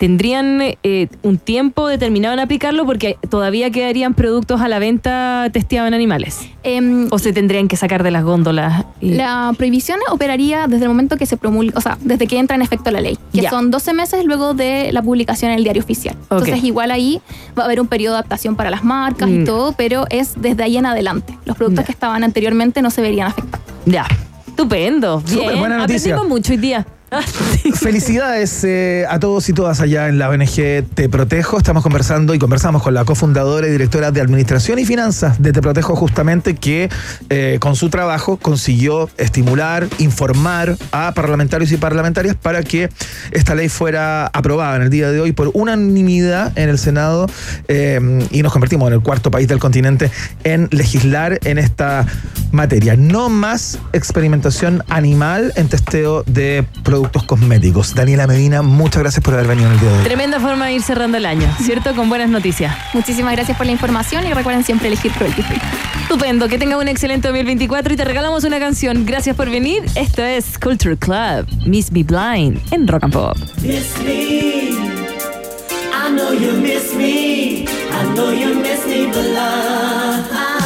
tendrían 0.00 0.62
eh, 0.82 1.08
un 1.22 1.36
tiempo 1.36 1.86
determinado 1.86 2.32
en 2.32 2.40
aplicarlo 2.40 2.86
porque 2.86 3.18
todavía 3.28 3.70
quedarían 3.70 4.14
productos 4.14 4.62
a 4.62 4.66
la 4.68 4.78
venta 4.78 5.50
testeados 5.52 5.88
en 5.88 5.92
animales. 5.94 6.40
Em, 6.62 7.08
O 7.10 7.18
se 7.18 7.34
tendrían 7.34 7.68
que 7.68 7.76
sacar 7.76 8.02
de 8.02 8.10
las 8.10 8.24
góndolas. 8.24 8.86
y- 9.02 9.10
La 9.12 9.52
prohibición 9.58 9.98
operaría 10.10 10.66
desde 10.68 10.84
el 10.84 10.88
momento 10.88 11.18
que 11.18 11.26
se 11.26 11.36
promulga, 11.36 11.76
o 11.76 11.82
sea, 11.82 11.98
desde 12.00 12.26
que 12.26 12.38
entra 12.38 12.56
en 12.56 12.62
efecto 12.62 12.90
la 12.90 13.02
ley, 13.02 13.18
que 13.34 13.46
son 13.50 13.70
12 13.70 13.92
meses 13.92 14.24
luego 14.24 14.54
de 14.54 14.90
la 14.90 15.02
publicación 15.02 15.50
en 15.50 15.58
el 15.58 15.64
diario 15.64 15.82
oficial. 15.82 16.16
Entonces, 16.22 16.64
igual 16.64 16.90
ahí 16.92 17.20
va 17.58 17.64
a 17.64 17.66
haber 17.66 17.78
un 17.78 17.86
periodo 17.86 18.14
de 18.14 18.20
adaptación 18.20 18.56
para 18.56 18.70
las 18.70 18.82
marcas 18.82 19.28
Mm. 19.28 19.42
y 19.42 19.44
todo, 19.44 19.72
pero 19.76 20.06
es 20.08 20.32
desde 20.40 20.62
ahí 20.62 20.78
en 20.78 20.86
adelante. 20.86 21.36
Los 21.44 21.58
productos 21.58 21.84
que 21.84 21.92
estaban 21.92 22.24
anteriormente 22.24 22.80
no 22.80 22.90
se 22.90 23.02
verían 23.02 23.26
afectados. 23.26 23.66
Ya. 23.84 24.06
Estupendo. 24.48 25.20
Bien. 25.20 25.38
Súper 25.38 25.56
buena 25.58 25.76
noticia. 25.76 26.14
Aprendimos 26.14 26.28
mucho 26.38 26.52
hoy 26.52 26.58
día. 26.58 26.86
Felicidades 27.74 28.62
eh, 28.62 29.04
a 29.08 29.18
todos 29.18 29.48
y 29.48 29.52
todas 29.52 29.80
allá 29.80 30.08
en 30.08 30.18
la 30.18 30.28
ONG 30.28 30.84
Te 30.94 31.08
Protejo. 31.08 31.58
Estamos 31.58 31.82
conversando 31.82 32.34
y 32.34 32.38
conversamos 32.38 32.82
con 32.82 32.94
la 32.94 33.04
cofundadora 33.04 33.66
y 33.66 33.70
directora 33.70 34.12
de 34.12 34.20
Administración 34.20 34.78
y 34.78 34.84
Finanzas 34.84 35.42
de 35.42 35.52
Te 35.52 35.60
Protejo, 35.60 35.96
justamente 35.96 36.54
que 36.54 36.88
eh, 37.28 37.58
con 37.60 37.74
su 37.74 37.90
trabajo 37.90 38.36
consiguió 38.36 39.10
estimular, 39.16 39.88
informar 39.98 40.76
a 40.92 41.12
parlamentarios 41.12 41.72
y 41.72 41.78
parlamentarias 41.78 42.36
para 42.36 42.62
que 42.62 42.88
esta 43.32 43.56
ley 43.56 43.68
fuera 43.68 44.26
aprobada 44.26 44.76
en 44.76 44.82
el 44.82 44.90
día 44.90 45.10
de 45.10 45.20
hoy 45.20 45.32
por 45.32 45.50
unanimidad 45.52 46.56
en 46.56 46.68
el 46.68 46.78
Senado 46.78 47.26
eh, 47.66 47.98
y 48.30 48.42
nos 48.42 48.52
convertimos 48.52 48.86
en 48.88 48.94
el 48.94 49.00
cuarto 49.00 49.32
país 49.32 49.48
del 49.48 49.58
continente 49.58 50.10
en 50.44 50.68
legislar 50.70 51.40
en 51.44 51.58
esta 51.58 52.06
materia. 52.52 52.96
No 52.96 53.28
más 53.28 53.78
experimentación 53.92 54.84
animal 54.88 55.52
en 55.56 55.68
testeo 55.68 56.22
de 56.24 56.64
productos 56.84 56.99
cosméticos. 57.08 57.94
Daniela 57.94 58.26
Medina, 58.26 58.62
muchas 58.62 59.02
gracias 59.02 59.22
por 59.22 59.34
haber 59.34 59.46
venido 59.46 59.68
en 59.68 59.74
el 59.74 59.80
día 59.80 59.90
de 59.90 59.98
hoy. 59.98 60.04
Tremenda 60.04 60.40
forma 60.40 60.66
de 60.66 60.74
ir 60.74 60.82
cerrando 60.82 61.16
el 61.16 61.26
año, 61.26 61.48
¿cierto? 61.62 61.94
Con 61.94 62.08
buenas 62.08 62.28
noticias. 62.28 62.74
Muchísimas 62.92 63.32
gracias 63.32 63.56
por 63.56 63.66
la 63.66 63.72
información 63.72 64.26
y 64.26 64.32
recuerden 64.32 64.64
siempre 64.64 64.88
elegir 64.88 65.12
Cruelty 65.12 65.42
Free. 65.42 65.60
Estupendo, 66.02 66.48
que 66.48 66.58
tenga 66.58 66.76
un 66.76 66.88
excelente 66.88 67.28
2024 67.28 67.94
y 67.94 67.96
te 67.96 68.04
regalamos 68.04 68.44
una 68.44 68.58
canción. 68.58 69.06
Gracias 69.06 69.36
por 69.36 69.48
venir. 69.50 69.84
Esto 69.94 70.22
es 70.22 70.58
Culture 70.58 70.96
Club, 70.96 71.46
Miss 71.66 71.90
Be 71.90 72.02
Blind 72.02 72.60
en 72.72 72.86
Rock 72.88 73.04
and 73.04 73.12
Pop. 73.12 73.36
miss 73.62 73.96
me. 74.04 74.70
I 75.92 76.10
know 76.12 76.32
you 76.32 76.52
miss 76.60 76.94
me. 76.94 77.66
I 77.68 78.14
know 78.14 78.32
you 78.32 78.54
miss 78.56 78.84
me, 78.86 79.06
but 79.06 79.24
love. 79.24 80.26
I 80.32 80.59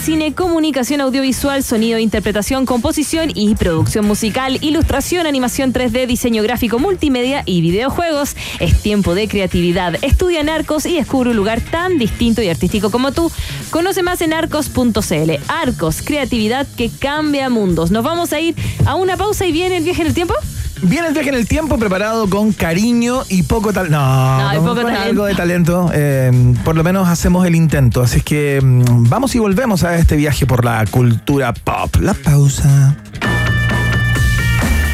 cine, 0.00 0.32
comunicación 0.34 1.00
audiovisual, 1.02 1.62
sonido, 1.62 1.98
interpretación, 1.98 2.64
composición 2.64 3.30
y 3.34 3.54
producción 3.54 4.06
musical, 4.06 4.58
ilustración, 4.62 5.26
animación 5.26 5.72
3D, 5.74 6.06
diseño 6.06 6.42
gráfico, 6.42 6.78
multimedia 6.78 7.42
y 7.44 7.60
videojuegos. 7.60 8.34
Es 8.60 8.80
tiempo 8.82 9.14
de 9.14 9.28
creatividad. 9.28 9.96
Estudia 10.02 10.40
Arcos 10.40 10.86
y 10.86 10.94
descubre 10.94 11.30
un 11.30 11.36
lugar 11.36 11.60
tan 11.60 11.98
distinto 11.98 12.40
y 12.42 12.48
artístico 12.48 12.90
como 12.90 13.12
tú. 13.12 13.30
Conoce 13.70 14.02
más 14.02 14.22
en 14.22 14.32
arcos.cl. 14.32 15.30
Arcos, 15.48 16.02
creatividad 16.02 16.66
que 16.76 16.90
cambia 16.90 17.50
mundos. 17.50 17.90
Nos 17.90 18.02
vamos 18.02 18.32
a 18.32 18.40
ir 18.40 18.54
a 18.86 18.94
una 18.94 19.16
pausa 19.16 19.44
y 19.46 19.52
viene 19.52 19.76
el 19.76 19.84
viaje 19.84 20.00
en 20.00 20.08
el 20.08 20.14
tiempo. 20.14 20.34
Viene 20.82 21.08
el 21.08 21.12
viaje 21.14 21.28
en 21.28 21.34
el 21.34 21.46
tiempo 21.46 21.78
preparado 21.78 22.28
con 22.28 22.52
cariño 22.52 23.22
y 23.28 23.42
poco 23.42 23.72
talento. 23.72 23.98
No, 23.98 24.52
No, 24.54 24.60
poco 24.60 24.74
con 24.76 24.84
talento. 24.84 25.02
algo 25.02 25.24
de 25.26 25.34
talento. 25.34 25.90
eh, 25.92 26.54
por 26.64 26.74
lo 26.76 26.82
menos 26.82 27.08
hacemos 27.08 27.46
el 27.46 27.54
intento. 27.54 28.02
Así 28.02 28.18
es 28.18 28.24
que 28.24 28.60
mm, 28.62 29.08
vamos 29.08 29.34
y 29.34 29.38
volvemos 29.38 29.84
a 29.84 29.96
este 29.96 30.16
viaje 30.16 30.46
por 30.46 30.64
la 30.64 30.84
cultura 30.86 31.52
pop. 31.52 31.96
La 32.00 32.14
pausa. 32.14 32.96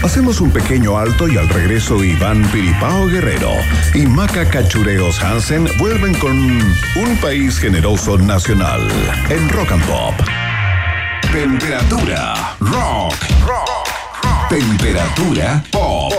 Hacemos 0.02 0.40
un 0.40 0.50
pequeño 0.50 0.98
alto 0.98 1.26
y 1.28 1.36
al 1.36 1.48
regreso 1.48 2.02
Iván 2.04 2.42
Piripao 2.52 3.06
Guerrero 3.06 3.50
y 3.94 4.06
Maca 4.06 4.48
Cachureos 4.48 5.20
Hansen 5.22 5.66
vuelven 5.78 6.14
con 6.14 6.36
un 6.36 7.16
país 7.20 7.58
generoso 7.58 8.16
nacional 8.18 8.80
en 9.30 9.48
Rock 9.48 9.72
and 9.72 9.84
Pop. 9.86 10.14
Temperatura 11.32 12.54
rock. 12.60 13.14
Temperatura 14.48 15.62
pop. 15.70 16.12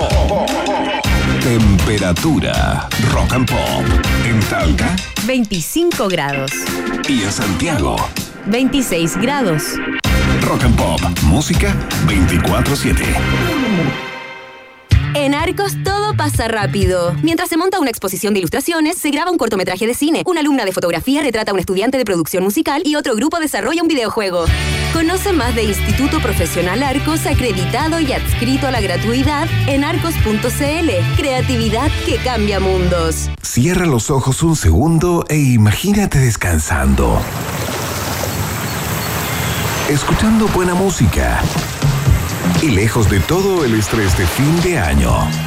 Temperatura 1.41 2.87
rock 3.11 3.33
and 3.33 3.49
pop. 3.49 3.85
En 4.25 4.39
Talca 4.49 4.95
25 5.25 6.07
grados. 6.09 6.51
y 7.07 7.23
en 7.23 7.31
Santiago. 7.31 7.95
26 8.47 9.17
grados. 9.17 9.63
Rock 10.41 10.63
and 10.63 10.75
Pop. 10.75 11.01
Música 11.23 11.73
24-7. 12.07 14.06
En 15.19 15.33
Arcos 15.33 15.73
todo 15.83 16.15
pasa 16.15 16.47
rápido. 16.47 17.15
Mientras 17.23 17.49
se 17.49 17.57
monta 17.57 17.79
una 17.79 17.89
exposición 17.89 18.35
de 18.35 18.39
ilustraciones, 18.39 18.99
se 18.99 19.09
graba 19.09 19.31
un 19.31 19.39
cortometraje 19.39 19.87
de 19.87 19.95
cine. 19.95 20.21
Una 20.27 20.41
alumna 20.41 20.63
de 20.63 20.71
fotografía 20.71 21.23
retrata 21.23 21.49
a 21.49 21.53
un 21.55 21.59
estudiante 21.59 21.97
de 21.97 22.05
producción 22.05 22.43
musical 22.43 22.83
y 22.85 22.95
otro 22.95 23.15
grupo 23.15 23.39
desarrolla 23.39 23.81
un 23.81 23.87
videojuego. 23.87 24.45
Conoce 24.93 25.33
más 25.33 25.55
de 25.55 25.63
Instituto 25.63 26.19
Profesional 26.19 26.83
Arcos 26.83 27.25
acreditado 27.25 27.99
y 27.99 28.13
adscrito 28.13 28.67
a 28.67 28.71
la 28.71 28.79
gratuidad 28.79 29.47
en 29.65 29.83
arcos.cl. 29.83 31.17
Creatividad 31.17 31.89
que 32.05 32.17
cambia 32.17 32.59
mundos. 32.59 33.31
Cierra 33.41 33.87
los 33.87 34.11
ojos 34.11 34.43
un 34.43 34.55
segundo 34.55 35.25
e 35.29 35.37
imagínate 35.37 36.19
descansando. 36.19 37.19
Escuchando 39.89 40.47
buena 40.49 40.75
música. 40.75 41.41
Y 42.61 42.69
lejos 42.71 43.09
de 43.09 43.19
todo 43.19 43.63
el 43.65 43.73
estrés 43.73 44.17
de 44.17 44.25
fin 44.25 44.61
de 44.61 44.79
año. 44.79 45.46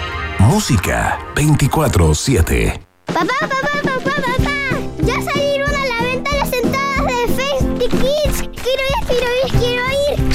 Música 0.47 1.19
24-7. 1.35 2.79
Papá, 3.05 3.25
papá, 3.41 3.57
papá, 3.83 4.15
papá. 4.15 4.57
Ya 5.03 5.21
salieron 5.21 5.69
a 5.69 5.85
la 5.85 6.01
venta 6.01 6.35
las 6.35 6.51
entradas 6.51 7.05
de 7.05 7.27
Festi 7.35 7.87
Kids. 7.89 8.49
Quiero 8.63 8.83
ir, 8.83 9.05
quiero 9.07 9.27
ir, 9.45 9.51
quiero 9.51 9.57
ir. 9.57 9.60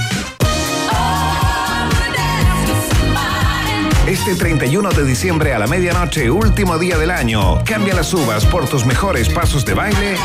Este 4.08 4.36
31 4.36 4.90
de 4.92 5.04
diciembre 5.04 5.54
a 5.54 5.60
la 5.60 5.68
medianoche, 5.68 6.32
último 6.32 6.78
día 6.78 6.98
del 6.98 7.12
año, 7.12 7.62
cambia 7.66 7.94
las 7.94 8.14
uvas 8.14 8.46
por 8.46 8.66
tus 8.70 8.86
mejores 8.86 9.28
pasos 9.28 9.66
de 9.66 9.74
baile 9.74 10.16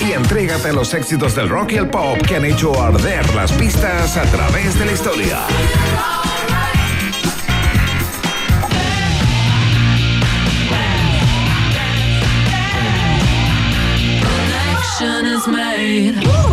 y 0.00 0.12
entrégate 0.12 0.68
a 0.68 0.72
los 0.72 0.94
éxitos 0.94 1.34
del 1.34 1.48
rock 1.48 1.72
y 1.72 1.76
el 1.76 1.88
pop 1.88 2.18
que 2.26 2.36
han 2.36 2.44
hecho 2.44 2.80
arder 2.82 3.34
las 3.34 3.52
pistas 3.52 4.16
a 4.16 4.22
través 4.24 4.78
de 4.78 4.86
la 4.86 4.92
historia. 4.92 5.38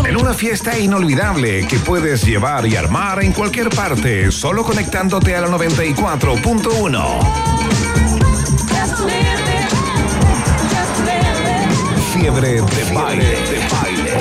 En 0.05 0.15
una 0.15 0.33
fiesta 0.33 0.79
inolvidable 0.79 1.67
que 1.67 1.79
puedes 1.79 2.25
llevar 2.25 2.65
y 2.65 2.75
armar 2.75 3.23
en 3.23 3.33
cualquier 3.33 3.69
parte, 3.69 4.31
solo 4.31 4.63
conectándote 4.63 5.35
a 5.35 5.41
la 5.41 5.49
94.1. 5.49 7.86
Fiebre 12.27 12.59
de 12.59 12.83
baile, 12.93 13.23
de 13.23 13.57
baile. 13.71 14.11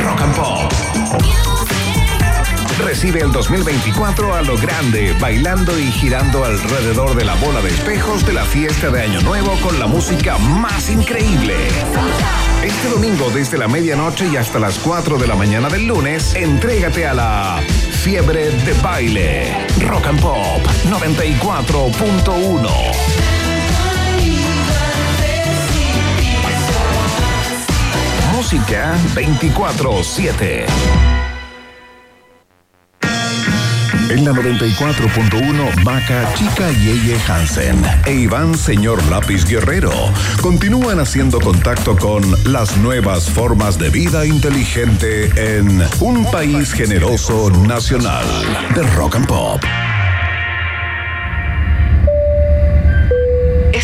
Rock 0.00 0.20
and 0.20 0.32
Pop. 0.36 0.72
Recibe 2.84 3.18
el 3.18 3.32
2024 3.32 4.32
a 4.32 4.42
lo 4.42 4.56
grande, 4.56 5.12
bailando 5.18 5.76
y 5.76 5.90
girando 5.90 6.44
alrededor 6.44 7.16
de 7.16 7.24
la 7.24 7.34
bola 7.34 7.60
de 7.62 7.70
espejos 7.70 8.24
de 8.24 8.32
la 8.32 8.44
fiesta 8.44 8.90
de 8.90 9.02
Año 9.02 9.22
Nuevo 9.22 9.58
con 9.60 9.80
la 9.80 9.88
música 9.88 10.38
más 10.38 10.88
increíble. 10.88 11.56
Este 12.62 12.90
domingo 12.90 13.28
desde 13.30 13.58
la 13.58 13.66
medianoche 13.66 14.28
y 14.32 14.36
hasta 14.36 14.60
las 14.60 14.78
4 14.78 15.18
de 15.18 15.26
la 15.26 15.34
mañana 15.34 15.68
del 15.68 15.88
lunes, 15.88 16.36
entrégate 16.36 17.08
a 17.08 17.14
la 17.14 17.60
Fiebre 18.04 18.50
de 18.50 18.72
Baile. 18.74 19.66
Rock 19.80 20.06
and 20.06 20.20
Pop 20.20 20.62
94.1. 20.84 23.05
Música 28.46 28.94
24-7. 29.16 30.66
En 34.08 34.24
la 34.24 34.30
94.1, 34.30 35.82
Maca, 35.82 36.32
Chica 36.34 36.70
Yeye 36.70 37.18
Hansen 37.26 37.82
e 38.04 38.12
Iván 38.12 38.56
Señor 38.56 39.04
Lápiz 39.10 39.44
Guerrero 39.46 39.90
continúan 40.42 41.00
haciendo 41.00 41.40
contacto 41.40 41.96
con 41.96 42.22
las 42.44 42.76
nuevas 42.76 43.28
formas 43.28 43.80
de 43.80 43.90
vida 43.90 44.24
inteligente 44.24 45.56
en 45.56 45.82
un 45.98 46.24
país 46.30 46.72
generoso 46.72 47.50
nacional 47.50 48.24
de 48.76 48.82
rock 48.94 49.16
and 49.16 49.26
pop. 49.26 49.60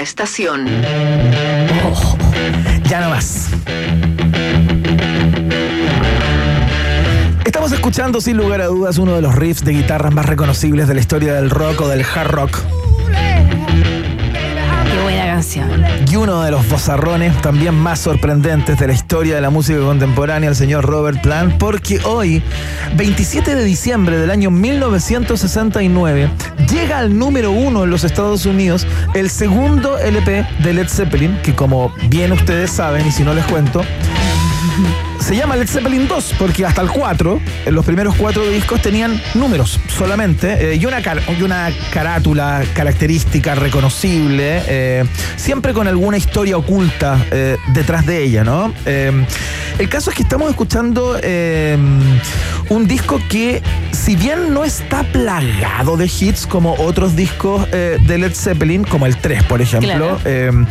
Estación. 0.00 0.66
Ya 2.88 3.00
no 3.02 3.10
más. 3.10 3.50
Estamos 7.44 7.70
escuchando 7.72 8.22
sin 8.22 8.38
lugar 8.38 8.62
a 8.62 8.66
dudas 8.66 8.96
uno 8.96 9.14
de 9.14 9.20
los 9.20 9.34
riffs 9.34 9.62
de 9.62 9.72
guitarras 9.72 10.14
más 10.14 10.24
reconocibles 10.24 10.88
de 10.88 10.94
la 10.94 11.00
historia 11.00 11.34
del 11.34 11.50
rock 11.50 11.82
o 11.82 11.88
del 11.88 12.02
hard 12.02 12.30
rock. 12.30 12.79
Y 16.10 16.16
uno 16.16 16.42
de 16.42 16.50
los 16.50 16.68
vozarrones 16.68 17.40
también 17.40 17.72
más 17.72 18.00
sorprendentes 18.00 18.76
de 18.80 18.88
la 18.88 18.92
historia 18.92 19.36
de 19.36 19.40
la 19.40 19.50
música 19.50 19.78
contemporánea, 19.78 20.48
el 20.48 20.56
señor 20.56 20.84
Robert 20.84 21.22
Plant, 21.22 21.56
porque 21.56 22.00
hoy, 22.04 22.42
27 22.96 23.54
de 23.54 23.62
diciembre 23.62 24.18
del 24.18 24.32
año 24.32 24.50
1969, 24.50 26.28
llega 26.68 26.98
al 26.98 27.16
número 27.16 27.52
uno 27.52 27.84
en 27.84 27.90
los 27.90 28.02
Estados 28.02 28.44
Unidos 28.44 28.88
el 29.14 29.30
segundo 29.30 29.98
LP 29.98 30.44
de 30.64 30.74
Led 30.74 30.88
Zeppelin, 30.88 31.38
que 31.42 31.54
como 31.54 31.92
bien 32.08 32.32
ustedes 32.32 32.72
saben, 32.72 33.06
y 33.06 33.12
si 33.12 33.22
no 33.22 33.32
les 33.32 33.44
cuento, 33.44 33.82
se 35.30 35.36
llama 35.36 35.54
Led 35.54 35.68
Zeppelin 35.68 36.08
2 36.08 36.34
porque 36.40 36.66
hasta 36.66 36.82
el 36.82 36.88
4, 36.90 37.40
en 37.66 37.74
los 37.76 37.84
primeros 37.84 38.16
cuatro 38.16 38.44
discos 38.48 38.82
tenían 38.82 39.22
números 39.34 39.78
solamente 39.96 40.72
eh, 40.72 40.74
y, 40.74 40.84
una 40.86 41.02
car- 41.02 41.22
y 41.38 41.42
una 41.42 41.70
carátula 41.92 42.64
característica, 42.74 43.54
reconocible, 43.54 44.60
eh, 44.66 45.04
siempre 45.36 45.72
con 45.72 45.86
alguna 45.86 46.16
historia 46.16 46.56
oculta 46.56 47.24
eh, 47.30 47.56
detrás 47.74 48.06
de 48.06 48.24
ella, 48.24 48.42
¿no? 48.42 48.74
El 48.84 49.88
caso 49.88 50.10
es 50.10 50.16
que 50.16 50.24
estamos 50.24 50.50
escuchando 50.50 51.16
un 52.68 52.86
disco 52.88 53.20
que, 53.28 53.62
si 53.92 54.16
bien 54.16 54.52
no 54.52 54.64
está 54.64 55.04
plagado 55.04 55.96
de 55.96 56.06
hits 56.06 56.44
como 56.46 56.74
otros 56.74 57.14
discos 57.14 57.70
de 57.70 58.18
Led 58.18 58.34
Zeppelin, 58.34 58.82
como 58.82 59.06
el 59.06 59.16
3, 59.16 59.44
por 59.44 59.62
ejemplo, 59.62 60.18
Claro. 60.22 60.66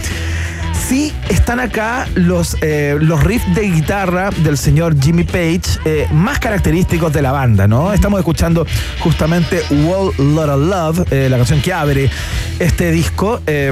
Sí, 0.87 1.13
están 1.29 1.59
acá 1.59 2.07
los, 2.15 2.57
eh, 2.61 2.97
los 2.99 3.23
riffs 3.23 3.53
de 3.53 3.69
guitarra 3.69 4.31
del 4.43 4.57
señor 4.57 4.99
Jimmy 4.99 5.23
Page 5.23 5.61
eh, 5.85 6.07
más 6.11 6.39
característicos 6.39 7.13
de 7.13 7.21
la 7.21 7.31
banda, 7.31 7.67
¿no? 7.67 7.93
Estamos 7.93 8.19
escuchando 8.19 8.65
justamente 8.99 9.61
Wall 9.85 10.11
Lotta 10.17 10.57
Love, 10.57 11.11
eh, 11.11 11.27
la 11.29 11.37
canción 11.37 11.61
que 11.61 11.73
abre 11.73 12.09
este 12.57 12.91
disco, 12.91 13.39
eh, 13.45 13.71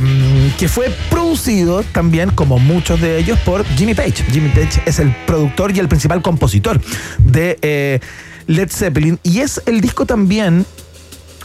que 0.60 0.67
fue 0.67 0.91
producido 1.10 1.82
también, 1.84 2.30
como 2.32 2.60
muchos 2.60 3.02
de 3.02 3.17
ellos, 3.17 3.39
por 3.39 3.65
Jimmy 3.65 3.96
Page. 3.96 4.24
Jimmy 4.32 4.50
Page 4.50 4.82
es 4.86 5.00
el 5.00 5.15
productor 5.26 5.76
y 5.76 5.80
el 5.80 5.88
principal 5.88 6.22
compositor 6.22 6.80
de 7.17 8.00
Led 8.46 8.70
Zeppelin 8.70 9.20
y 9.24 9.39
es 9.39 9.62
el 9.65 9.82
disco 9.82 10.06
también 10.06 10.65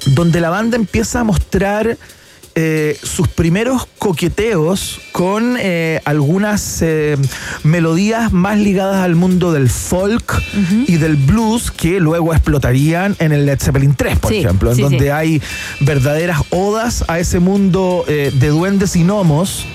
donde 0.06 0.40
la 0.40 0.50
banda 0.50 0.76
empieza 0.76 1.20
a 1.20 1.24
mostrar 1.24 1.96
eh, 2.54 2.98
sus 3.02 3.28
primeros 3.28 3.86
coqueteos 3.98 5.00
con 5.12 5.56
eh, 5.58 6.00
algunas 6.04 6.80
eh, 6.82 7.16
melodías 7.64 8.32
más 8.32 8.58
ligadas 8.58 8.96
al 9.04 9.14
mundo 9.14 9.52
del 9.52 9.70
folk 9.70 10.42
y 10.86 10.96
del 10.96 11.16
blues 11.16 11.70
que 11.70 11.98
luego 12.00 12.32
explotarían 12.34 13.16
en 13.20 13.32
el 13.32 13.46
Led 13.46 13.58
Zeppelin 13.60 13.94
3, 13.94 14.18
por 14.18 14.32
Sí, 14.32 14.38
ejemplo, 14.40 14.70
en 14.70 14.76
sí, 14.76 14.82
donde 14.82 14.98
sí. 15.04 15.08
hay 15.08 15.42
verdaderas 15.80 16.40
odas 16.50 17.04
a 17.08 17.18
ese 17.18 17.38
mundo 17.40 18.04
de 18.06 18.48
duendes 18.48 18.96
y 18.96 19.02
gnomos, 19.04 19.66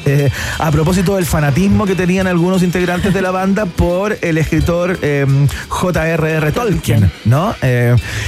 a 0.60 0.72
propósito 0.72 1.16
del 1.16 1.26
fanatismo 1.26 1.86
que 1.86 1.96
tenían 1.96 2.28
algunos 2.28 2.63
integrantes 2.63 3.13
de 3.13 3.22
la 3.22 3.32
banda 3.32 3.66
por 3.66 4.18
el 4.22 4.38
escritor 4.38 5.00
J.R.R. 5.68 6.52
Tolkien, 6.52 7.12
¿no? 7.26 7.56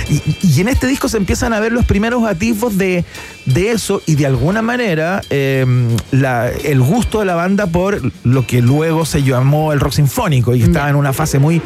Y, 0.10 0.22
y 0.48 0.62
en 0.62 0.70
este 0.70 0.88
disco 0.88 1.08
se 1.10 1.18
empiezan 1.18 1.54
a 1.54 1.60
ver 1.60 1.72
los 1.72 1.86
primeros 1.86 2.24
atisbos 2.28 2.78
de, 2.78 3.04
de 3.46 3.72
eso 3.72 4.02
y 4.06 4.16
de 4.16 4.26
alguna 4.40 4.62
manera 4.62 5.22
eh, 5.30 5.66
la- 6.12 6.50
el 6.50 6.80
gusto 6.82 7.20
de 7.20 7.26
la 7.26 7.36
banda 7.36 7.68
por 7.68 8.00
lo 8.24 8.48
que 8.48 8.62
luego 8.62 9.06
se 9.06 9.22
llamó 9.22 9.74
el 9.74 9.82
rock 9.82 9.92
sinfónico 9.94 10.56
y 10.56 10.62
estaba 10.64 10.90
en 10.90 10.96
una 10.96 11.12
fase 11.12 11.40
muy 11.40 11.62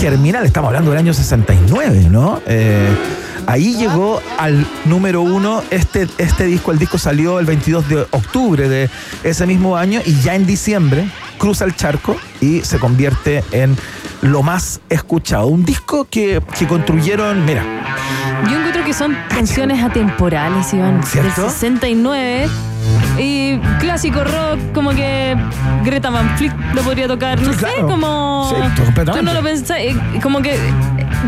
germinal, 0.00 0.44
estamos 0.44 0.68
hablando 0.68 0.90
del 0.90 0.98
año 1.00 1.14
69, 1.14 2.08
¿no? 2.10 2.40
Eh, 2.46 2.88
Ahí 3.46 3.74
llegó 3.74 4.20
al 4.38 4.64
número 4.84 5.22
uno 5.22 5.62
este, 5.70 6.06
este 6.18 6.44
disco. 6.44 6.70
El 6.70 6.78
disco 6.78 6.98
salió 6.98 7.40
el 7.40 7.46
22 7.46 7.88
de 7.88 7.96
octubre 8.10 8.68
de 8.68 8.88
ese 9.24 9.44
mismo 9.46 9.76
año 9.76 10.00
y 10.04 10.20
ya 10.20 10.36
en 10.36 10.46
diciembre 10.46 11.08
cruza 11.38 11.64
el 11.64 11.74
charco 11.74 12.16
y 12.40 12.60
se 12.60 12.78
convierte 12.78 13.42
en 13.50 13.76
lo 14.20 14.42
más 14.44 14.80
escuchado. 14.88 15.46
Un 15.48 15.64
disco 15.64 16.06
que, 16.08 16.40
que 16.56 16.68
construyeron, 16.68 17.44
mira, 17.44 17.64
encuentro 18.80 18.84
que 18.86 18.92
son 18.92 19.16
canciones 19.28 19.82
atemporales, 19.82 20.72
Iván. 20.72 21.02
¿Cierto? 21.04 21.42
Del 21.42 21.50
69. 21.50 22.48
Y 23.18 23.58
clásico 23.78 24.24
rock, 24.24 24.58
como 24.74 24.90
que 24.90 25.36
Greta 25.84 26.08
Van 26.10 26.36
Fleet 26.38 26.52
lo 26.74 26.82
podría 26.82 27.06
tocar. 27.06 27.38
No 27.40 27.52
Sí, 27.52 27.58
sé, 27.58 27.66
claro. 27.66 27.86
como. 27.88 28.50
Sí. 28.54 28.82
Tú 29.12 29.22
no 29.22 29.34
lo 29.34 29.42
pensás. 29.42 29.76
eh, 29.78 29.94
Como 30.22 30.40
que. 30.40 30.54
eh, 30.54 30.58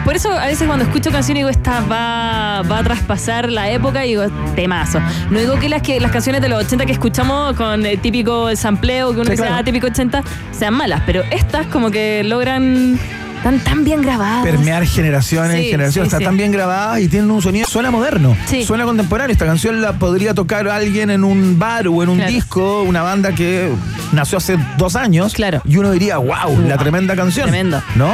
Por 0.04 0.16
eso 0.16 0.32
a 0.32 0.46
veces 0.46 0.66
cuando 0.66 0.84
escucho 0.86 1.10
canciones 1.10 1.40
digo, 1.40 1.50
esta 1.50 1.80
va, 1.80 2.62
va 2.62 2.78
a 2.78 2.82
traspasar 2.82 3.50
la 3.50 3.68
época 3.70 4.04
y 4.06 4.10
digo, 4.10 4.24
temazo. 4.56 5.00
No 5.30 5.38
digo 5.38 5.58
que 5.58 5.68
las, 5.68 5.82
que 5.82 6.00
las 6.00 6.10
canciones 6.10 6.40
de 6.40 6.48
los 6.48 6.64
80 6.64 6.86
que 6.86 6.92
escuchamos 6.92 7.54
con 7.56 7.84
el 7.84 7.98
típico 8.00 8.54
sampleo 8.56 9.08
que 9.12 9.16
uno 9.16 9.24
Sí, 9.26 9.30
dice, 9.32 9.42
claro. 9.42 9.56
ah, 9.60 9.64
típico 9.64 9.86
80, 9.88 10.22
sean 10.52 10.72
malas, 10.74 11.02
pero 11.04 11.22
estas 11.30 11.66
como 11.66 11.90
que 11.90 12.22
logran. 12.24 12.98
Están 13.42 13.58
tan 13.58 13.82
bien 13.84 14.02
grabadas. 14.02 14.44
permear 14.44 14.86
generaciones 14.86 15.56
y 15.58 15.64
Sí, 15.64 15.70
generaciones. 15.72 15.94
sí, 15.94 16.14
Está 16.14 16.18
sí. 16.18 16.24
tan 16.24 16.36
bien 16.36 16.52
grabada 16.52 17.00
y 17.00 17.08
tiene 17.08 17.26
un 17.26 17.42
sonido, 17.42 17.66
suena 17.66 17.90
moderno, 17.90 18.36
Sí. 18.46 18.62
suena 18.64 18.84
contemporáneo. 18.84 19.32
Esta 19.32 19.46
canción 19.46 19.80
la 19.82 19.94
podría 19.94 20.32
tocar 20.32 20.68
alguien 20.68 21.10
en 21.10 21.24
un 21.24 21.58
bar 21.58 21.88
o 21.88 22.02
en 22.04 22.08
un 22.08 22.18
Claro. 22.18 22.30
disco, 22.32 22.82
una 22.82 23.02
banda 23.02 23.32
que 23.34 23.72
nació 24.12 24.38
hace 24.38 24.56
dos 24.78 24.94
años. 24.94 25.34
Claro. 25.34 25.60
Y 25.64 25.76
uno 25.76 25.90
diría, 25.90 26.18
wow, 26.18 26.56
la 26.68 26.78
tremenda 26.78 27.16
canción. 27.16 27.48
Tremendo. 27.48 27.82
¿No? 27.96 28.12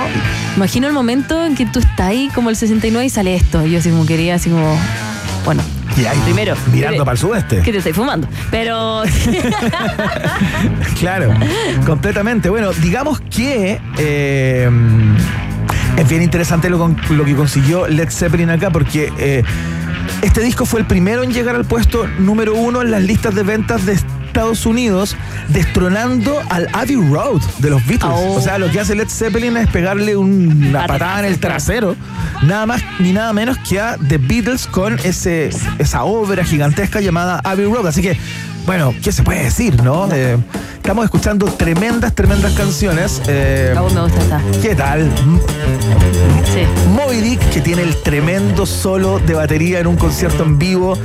Imagino 0.57 0.87
el 0.87 0.95
momento 0.95 1.45
en 1.45 1.55
que 1.57 1.67
tú 1.67 1.79
estás 1.81 2.01
ahí 2.09 2.31
como 2.35 2.49
el 2.49 2.57
69 2.57 3.05
y 3.05 3.11
sale 3.11 3.35
esto. 3.35 3.67
Y 3.67 3.73
yo 3.73 3.81
así 3.81 3.91
como 3.91 4.07
quería, 4.07 4.37
así 4.37 4.49
como, 4.49 4.75
bueno, 5.49 5.63
Y 5.97 6.05
ahí, 6.05 6.19
Primero, 6.27 6.55
mirando 6.71 6.99
¿qué- 6.99 7.05
para 7.07 7.13
el 7.13 7.19
sudeste. 7.19 7.63
¿qué 7.63 7.73
te 7.73 7.79
estoy 7.79 7.95
fumando? 7.95 8.29
Pero 8.51 9.03
Claro, 11.01 11.33
completamente. 11.87 12.51
Bueno, 12.51 12.71
digamos 12.73 13.21
que 13.23 13.81
eh, 13.99 14.69
es 15.97 16.09
bien 16.09 16.21
interesante 16.23 16.69
lo, 16.69 16.79
con- 16.79 16.97
lo 17.11 17.25
que 17.25 17.35
consiguió 17.35 17.87
Led 17.89 18.11
Zeppelin 18.11 18.51
acá, 18.51 18.71
porque 18.71 19.11
eh, 19.19 19.43
este 20.21 20.43
disco 20.43 20.67
fue 20.67 20.81
el 20.81 20.87
primero 20.87 21.23
en 21.23 21.33
llegar 21.33 21.55
al 21.57 21.65
puesto 21.65 22.07
número 22.19 22.55
uno 22.55 22.83
en 22.83 22.91
las 22.91 23.03
listas 23.03 23.35
de 23.35 23.43
ventas 23.43 23.87
de 23.87 23.99
Estados 24.29 24.67
Unidos, 24.67 25.17
destronando 25.49 26.41
al 26.51 26.69
Abbey 26.73 26.97
Road 26.97 27.41
de 27.59 27.71
los 27.71 27.85
Beatles. 27.87 28.13
Oh. 28.15 28.35
O 28.35 28.41
sea, 28.41 28.59
lo 28.59 28.71
que 28.71 28.79
hace 28.79 28.95
Led 28.95 29.09
Zeppelin 29.09 29.57
es 29.57 29.69
pegarle 29.69 30.17
una 30.17 30.87
patada 30.87 31.21
en 31.21 31.25
el 31.25 31.41
trasero, 31.41 31.97
nada 32.43 32.67
más 32.67 32.83
ni 33.01 33.13
nada 33.13 33.33
menos 33.33 33.59
que 33.59 33.81
a 33.81 33.97
The 33.97 34.19
Beatles 34.19 34.67
con 34.67 34.99
ese, 35.01 35.51
esa 35.79 36.05
obra 36.05 36.45
gigantesca 36.45 37.01
llamada 37.01 37.41
Abbey 37.43 37.65
Road. 37.65 37.87
Así 37.87 38.03
que, 38.03 38.17
bueno, 38.67 38.95
¿qué 39.03 39.13
se 39.13 39.23
puede 39.23 39.43
decir, 39.45 39.83
no? 39.83 40.09
Eh, 40.13 40.37
estamos 40.89 41.05
escuchando 41.05 41.45
tremendas, 41.45 42.15
tremendas 42.15 42.55
canciones. 42.55 43.21
Eh, 43.29 43.75
a 43.77 43.83
vos 43.83 43.93
me 43.93 44.01
gusta 44.01 44.21
esta. 44.21 44.43
¿Qué 44.63 44.75
tal? 44.75 45.13
Sí. 46.55 46.61
Moby 46.95 47.21
Dick, 47.21 47.41
que 47.51 47.61
tiene 47.61 47.83
el 47.83 47.95
tremendo 47.97 48.65
solo 48.65 49.19
de 49.19 49.35
batería 49.35 49.81
en 49.81 49.87
un 49.87 49.97
concierto 49.97 50.45
en 50.45 50.59
vivo 50.59 50.97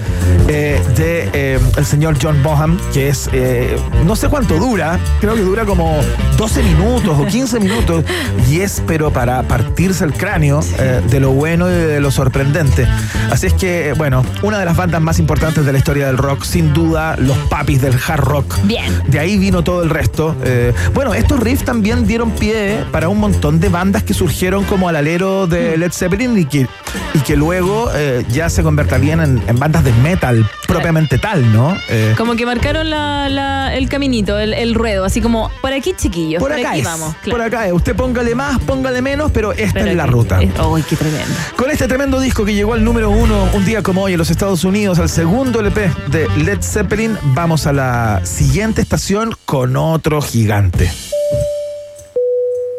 eh, 0.47 0.81
de 0.95 1.29
eh, 1.33 1.59
el 1.77 1.85
señor 1.85 2.17
John 2.21 2.41
Bonham, 2.43 2.77
que 2.93 3.09
es, 3.09 3.29
eh, 3.33 3.77
no 4.05 4.15
sé 4.15 4.29
cuánto 4.29 4.57
dura, 4.57 4.99
creo 5.19 5.35
que 5.35 5.41
dura 5.41 5.65
como 5.65 5.99
12 6.37 6.63
minutos 6.63 7.17
o 7.17 7.25
15 7.25 7.59
minutos, 7.59 8.05
y 8.49 8.61
es 8.61 8.81
pero 8.85 9.11
para 9.11 9.43
partirse 9.43 10.03
el 10.03 10.13
cráneo 10.13 10.61
de 11.09 11.19
lo 11.19 11.31
bueno 11.31 11.69
y 11.69 11.73
de 11.73 11.99
lo 11.99 12.11
sorprendente. 12.11 12.87
Así 13.31 13.47
es 13.47 13.53
que, 13.53 13.93
bueno, 13.97 14.25
una 14.41 14.59
de 14.59 14.65
las 14.65 14.75
bandas 14.75 15.01
más 15.01 15.19
importantes 15.19 15.65
de 15.65 15.71
la 15.71 15.77
historia 15.77 16.07
del 16.07 16.17
rock, 16.17 16.43
sin 16.43 16.73
duda, 16.73 17.15
los 17.17 17.37
papis 17.49 17.81
del 17.81 17.95
hard 18.07 18.21
rock. 18.21 18.55
Bien. 18.63 19.01
De 19.07 19.19
ahí 19.19 19.37
vino 19.37 19.63
todo 19.63 19.72
todo 19.73 19.83
el 19.83 19.89
resto. 19.89 20.35
Eh, 20.43 20.71
bueno, 20.93 21.15
estos 21.15 21.39
riffs 21.39 21.65
también 21.65 22.05
dieron 22.05 22.29
pie 22.29 22.77
para 22.91 23.09
un 23.09 23.19
montón 23.19 23.59
de 23.59 23.69
bandas 23.69 24.03
que 24.03 24.13
surgieron 24.13 24.65
como 24.65 24.87
al 24.87 24.95
alero 24.95 25.47
de 25.47 25.77
Led 25.77 25.91
Zeppelin 25.91 26.37
y 26.37 26.45
que, 26.45 26.67
y 27.15 27.19
que 27.19 27.35
luego 27.35 27.89
eh, 27.95 28.23
ya 28.29 28.51
se 28.51 28.61
convertirían 28.61 29.21
en, 29.21 29.41
en 29.47 29.57
bandas 29.57 29.83
de 29.83 29.91
metal 29.93 30.47
propiamente 30.73 31.17
tal, 31.17 31.51
¿no? 31.53 31.75
Eh, 31.89 32.13
Como 32.17 32.35
que 32.35 32.45
marcaron 32.45 32.89
la- 32.89 33.29
la- 33.29 33.73
el 33.75 33.89
caminito, 33.89 34.37
el, 34.39 34.53
el 34.53 34.73
ruedo, 34.75 35.05
así 35.05 35.21
como, 35.21 35.49
por 35.61 35.73
aquí 35.73 35.93
chiquillos, 35.95 36.39
por 36.39 36.51
por, 36.51 36.59
acá 36.59 36.71
aquí 36.71 36.79
es, 36.79 36.85
vamos. 36.85 37.15
por 37.29 37.41
acá 37.41 37.67
es. 37.67 37.73
Usted 37.73 37.95
póngale 37.95 38.35
más, 38.35 38.59
póngale 38.59 39.01
menos, 39.01 39.31
pero 39.31 39.51
esta 39.53 39.73
Pero 39.79 39.91
es 39.91 39.95
la 39.95 40.05
ruta. 40.05 40.37
¡Ay, 40.39 40.83
qué 40.89 40.95
tremendo! 40.95 41.33
Con 41.55 41.71
este 41.71 41.87
tremendo 41.87 42.19
disco 42.19 42.45
que 42.45 42.53
llegó 42.53 42.73
al 42.73 42.83
número 42.83 43.09
uno 43.09 43.47
un 43.53 43.65
día 43.65 43.81
como 43.83 44.03
hoy 44.03 44.13
en 44.13 44.17
los 44.17 44.29
Estados 44.29 44.63
Unidos, 44.63 44.99
al 44.99 45.09
segundo 45.09 45.59
LP 45.59 45.89
de 46.07 46.27
Led 46.37 46.61
Zeppelin, 46.61 47.17
vamos 47.23 47.65
a 47.67 47.73
la 47.73 48.21
siguiente 48.23 48.81
estación 48.81 49.35
con 49.45 49.75
otro 49.77 50.21
gigante. 50.21 50.91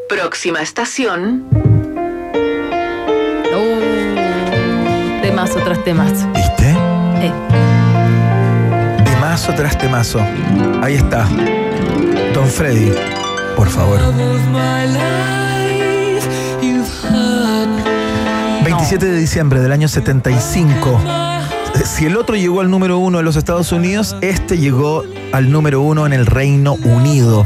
Próxima 0.08 0.60
estación. 0.62 1.44
Temazo 5.22 5.58
tras 5.64 5.82
temazo. 5.84 6.28
¿Viste? 6.34 6.70
Eh. 7.20 7.32
Temazo 9.34 9.54
tras 9.56 9.76
temazo. 9.76 10.20
Ahí 10.80 10.94
está. 10.94 11.26
Don 12.32 12.46
Freddy, 12.46 12.92
por 13.56 13.68
favor. 13.68 13.98
27 18.62 19.04
de 19.04 19.18
diciembre 19.18 19.58
del 19.58 19.72
año 19.72 19.88
75. 19.88 21.00
Si 21.84 22.06
el 22.06 22.16
otro 22.16 22.36
llegó 22.36 22.60
al 22.60 22.70
número 22.70 22.98
uno 22.98 23.18
en 23.18 23.24
los 23.24 23.34
Estados 23.34 23.72
Unidos, 23.72 24.14
este 24.20 24.56
llegó 24.56 25.02
al 25.32 25.50
número 25.50 25.80
uno 25.80 26.06
en 26.06 26.12
el 26.12 26.26
Reino 26.26 26.74
Unido. 26.74 27.44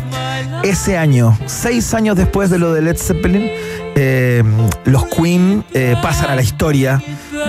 Ese 0.63 0.99
año, 0.99 1.39
seis 1.47 1.95
años 1.95 2.17
después 2.17 2.51
de 2.51 2.59
lo 2.59 2.75
de 2.75 2.83
Led 2.83 2.99
Zeppelin, 2.99 3.51
eh, 3.97 4.45
los 4.85 5.07
Queen 5.07 5.65
eh, 5.73 5.97
pasan 6.03 6.29
a 6.33 6.37
la 6.37 6.43
historia 6.43 7.03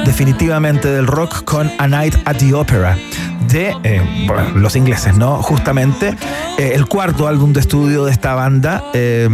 definitivamente 0.05 0.87
del 0.87 1.07
rock 1.07 1.43
con 1.43 1.69
A 1.77 1.87
Night 1.89 2.15
at 2.23 2.37
the 2.37 2.53
Opera 2.53 2.97
de 3.47 3.73
eh, 3.83 4.25
bueno, 4.27 4.51
los 4.59 4.75
ingleses, 4.75 5.15
¿no? 5.17 5.41
Justamente 5.41 6.15
eh, 6.57 6.71
el 6.75 6.85
cuarto 6.87 7.27
álbum 7.27 7.53
de 7.53 7.61
estudio 7.61 8.05
de 8.05 8.11
esta 8.11 8.33
banda 8.35 8.83
eh, 8.93 9.29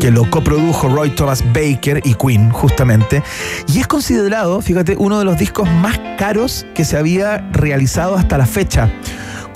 que 0.00 0.10
lo 0.10 0.28
coprodujo 0.30 0.88
Roy 0.88 1.10
Thomas 1.10 1.44
Baker 1.52 2.00
y 2.04 2.14
Queen, 2.14 2.50
justamente. 2.50 3.22
Y 3.66 3.80
es 3.80 3.86
considerado, 3.86 4.60
fíjate, 4.60 4.96
uno 4.98 5.18
de 5.18 5.24
los 5.24 5.38
discos 5.38 5.70
más 5.70 5.98
caros 6.18 6.66
que 6.74 6.84
se 6.84 6.96
había 6.96 7.38
realizado 7.52 8.16
hasta 8.16 8.38
la 8.38 8.46
fecha. 8.46 8.90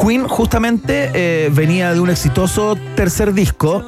Queen 0.03 0.26
justamente 0.26 1.11
eh, 1.14 1.51
venía 1.53 1.93
de 1.93 2.01
un 2.01 2.11
exitoso 2.11 2.76
tercer 2.97 3.34
disco. 3.34 3.84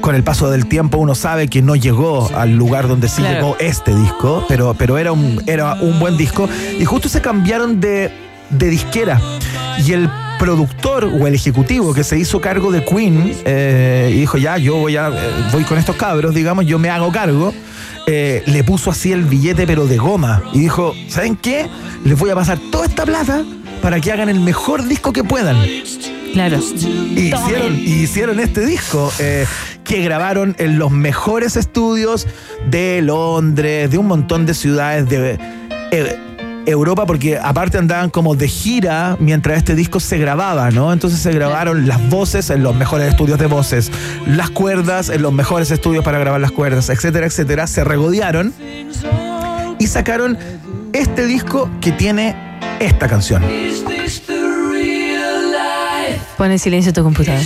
con 0.00 0.14
el 0.16 0.24
paso 0.24 0.50
del 0.50 0.66
tiempo 0.66 0.98
uno 0.98 1.14
sabe 1.14 1.46
que 1.48 1.62
no 1.62 1.76
llegó 1.76 2.28
al 2.34 2.56
lugar 2.56 2.88
donde 2.88 3.08
sí 3.08 3.22
Claro. 3.22 3.34
llegó 3.34 3.56
este 3.60 3.94
disco, 3.94 4.44
pero, 4.48 4.74
pero 4.74 4.98
era, 4.98 5.12
un, 5.12 5.40
era 5.46 5.74
un 5.74 6.00
buen 6.00 6.16
disco. 6.16 6.48
Y 6.78 6.84
justo 6.84 7.08
se 7.08 7.20
cambiaron 7.20 7.80
de, 7.80 8.10
de 8.52 8.68
disquera. 8.70 9.20
Y 9.84 9.92
el 9.92 10.08
productor 10.38 11.04
o 11.04 11.26
el 11.26 11.34
ejecutivo 11.34 11.94
que 11.94 12.04
se 12.04 12.18
hizo 12.18 12.40
cargo 12.40 12.72
de 12.72 12.84
Queen 12.84 13.34
eh, 13.44 14.10
y 14.12 14.20
dijo, 14.20 14.38
ya, 14.38 14.58
yo 14.58 14.76
voy, 14.76 14.96
a, 14.96 15.08
eh, 15.08 15.12
voy 15.52 15.64
con 15.64 15.78
estos 15.78 15.96
cabros, 15.96 16.34
digamos, 16.34 16.66
yo 16.66 16.78
me 16.78 16.90
hago 16.90 17.10
cargo. 17.12 17.52
eh, 18.06 18.42
le 18.46 18.64
puso 18.64 18.90
así 18.90 19.12
el 19.12 19.22
billete 19.22 19.66
pero 19.66 19.86
de 19.86 19.96
goma 19.96 20.42
y 20.52 20.60
dijo, 20.60 20.94
¿saben 21.08 21.36
qué? 21.36 21.68
Les 22.04 22.18
voy 22.18 22.30
a 22.30 22.34
pasar 22.34 22.58
toda 22.70 22.86
esta 22.86 23.04
plata 23.04 23.44
para 23.80 24.00
que 24.00 24.12
hagan 24.12 24.28
el 24.28 24.40
mejor 24.40 24.86
disco 24.86 25.12
que 25.12 25.24
puedan. 25.24 25.56
Claro. 26.32 26.58
Y 26.58 27.32
hicieron, 27.34 27.78
y 27.78 28.02
hicieron 28.02 28.40
este 28.40 28.64
disco 28.64 29.12
eh, 29.18 29.46
que 29.84 30.02
grabaron 30.02 30.56
en 30.58 30.78
los 30.78 30.90
mejores 30.90 31.56
estudios 31.56 32.26
de 32.70 33.02
Londres, 33.02 33.90
de 33.90 33.98
un 33.98 34.06
montón 34.06 34.46
de 34.46 34.54
ciudades 34.54 35.08
de 35.08 35.38
eh, 35.90 36.18
Europa, 36.66 37.06
porque 37.06 37.38
aparte 37.38 37.78
andaban 37.78 38.10
como 38.10 38.34
de 38.34 38.48
gira 38.48 39.16
mientras 39.18 39.58
este 39.58 39.74
disco 39.74 40.00
se 40.00 40.18
grababa, 40.18 40.70
¿no? 40.70 40.92
Entonces 40.92 41.20
se 41.20 41.32
grabaron 41.32 41.86
las 41.86 42.08
voces 42.08 42.50
en 42.50 42.62
los 42.62 42.74
mejores 42.74 43.08
estudios 43.08 43.38
de 43.38 43.46
voces, 43.46 43.90
las 44.26 44.50
cuerdas 44.50 45.08
en 45.08 45.22
los 45.22 45.32
mejores 45.32 45.70
estudios 45.70 46.04
para 46.04 46.18
grabar 46.18 46.40
las 46.40 46.52
cuerdas, 46.52 46.88
etcétera, 46.88 47.26
etcétera. 47.26 47.66
Se 47.66 47.84
regodearon 47.84 48.52
y 49.78 49.86
sacaron 49.86 50.38
este 50.92 51.26
disco 51.26 51.70
que 51.80 51.92
tiene 51.92 52.36
esta 52.80 53.08
canción. 53.08 53.42
Pon 56.36 56.50
en 56.50 56.58
silencio 56.58 56.92
tu 56.92 57.02
computador. 57.02 57.42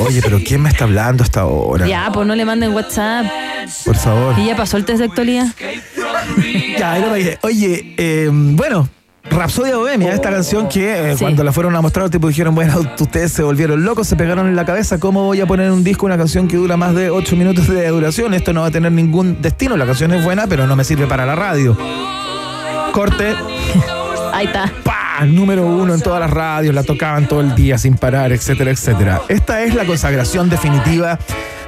Oye, 0.00 0.20
pero 0.22 0.40
¿quién 0.44 0.62
me 0.62 0.68
está 0.68 0.84
hablando 0.84 1.22
hasta 1.22 1.40
ahora? 1.40 1.86
Ya, 1.86 2.10
pues 2.12 2.26
no 2.26 2.34
le 2.34 2.44
manden 2.44 2.72
WhatsApp. 2.72 3.26
Por 3.84 3.96
favor. 3.96 4.38
¿Y 4.38 4.46
ya 4.46 4.56
pasó 4.56 4.76
el 4.76 4.84
test 4.84 4.98
de 4.98 5.04
actualidad? 5.04 5.46
Ya, 6.78 6.96
era 6.98 7.06
para 7.08 7.18
que- 7.18 7.38
Oye, 7.42 7.94
eh, 7.96 8.28
bueno, 8.32 8.88
Rapsodia 9.30 9.76
Bohemia, 9.76 10.12
esta 10.12 10.30
canción 10.30 10.68
que 10.68 11.12
eh, 11.12 11.16
Sí. 11.16 11.20
cuando 11.24 11.44
la 11.44 11.52
fueron 11.52 11.74
a 11.76 11.80
mostrar, 11.80 12.10
tipo 12.10 12.26
dijeron, 12.28 12.54
bueno, 12.54 12.74
ustedes 12.98 13.32
se 13.32 13.42
volvieron 13.44 13.84
locos, 13.84 14.08
se 14.08 14.16
pegaron 14.16 14.48
en 14.48 14.56
la 14.56 14.64
cabeza, 14.64 14.98
¿cómo 14.98 15.24
voy 15.24 15.40
a 15.40 15.46
poner 15.46 15.66
en 15.66 15.72
un 15.72 15.84
disco 15.84 16.06
una 16.06 16.18
canción 16.18 16.48
que 16.48 16.56
dura 16.56 16.76
más 16.76 16.94
de 16.94 17.08
8 17.10 17.36
minutos 17.36 17.68
de 17.68 17.86
duración? 17.88 18.34
Esto 18.34 18.52
no 18.52 18.62
va 18.62 18.66
a 18.66 18.70
tener 18.72 18.90
ningún 18.92 19.40
destino, 19.40 19.76
la 19.76 19.86
canción 19.86 20.12
es 20.12 20.24
buena, 20.24 20.46
pero 20.48 20.66
no 20.66 20.74
me 20.74 20.82
sirve 20.84 21.06
para 21.06 21.24
la 21.24 21.36
radio. 21.36 21.76
Corte, 22.92 23.34
Ahí 24.34 24.46
está. 24.46 24.72
¡pa! 24.82 25.24
Número 25.26 25.66
uno 25.66 25.94
en 25.94 26.00
todas 26.00 26.18
las 26.18 26.30
radios, 26.30 26.74
la 26.74 26.82
tocaban 26.82 27.28
todo 27.28 27.42
el 27.42 27.54
día 27.54 27.78
sin 27.78 27.94
parar, 27.96 28.32
etcétera, 28.32 28.70
etcétera. 28.70 29.20
Esta 29.28 29.62
es 29.62 29.74
la 29.74 29.84
consagración 29.84 30.48
definitiva 30.50 31.18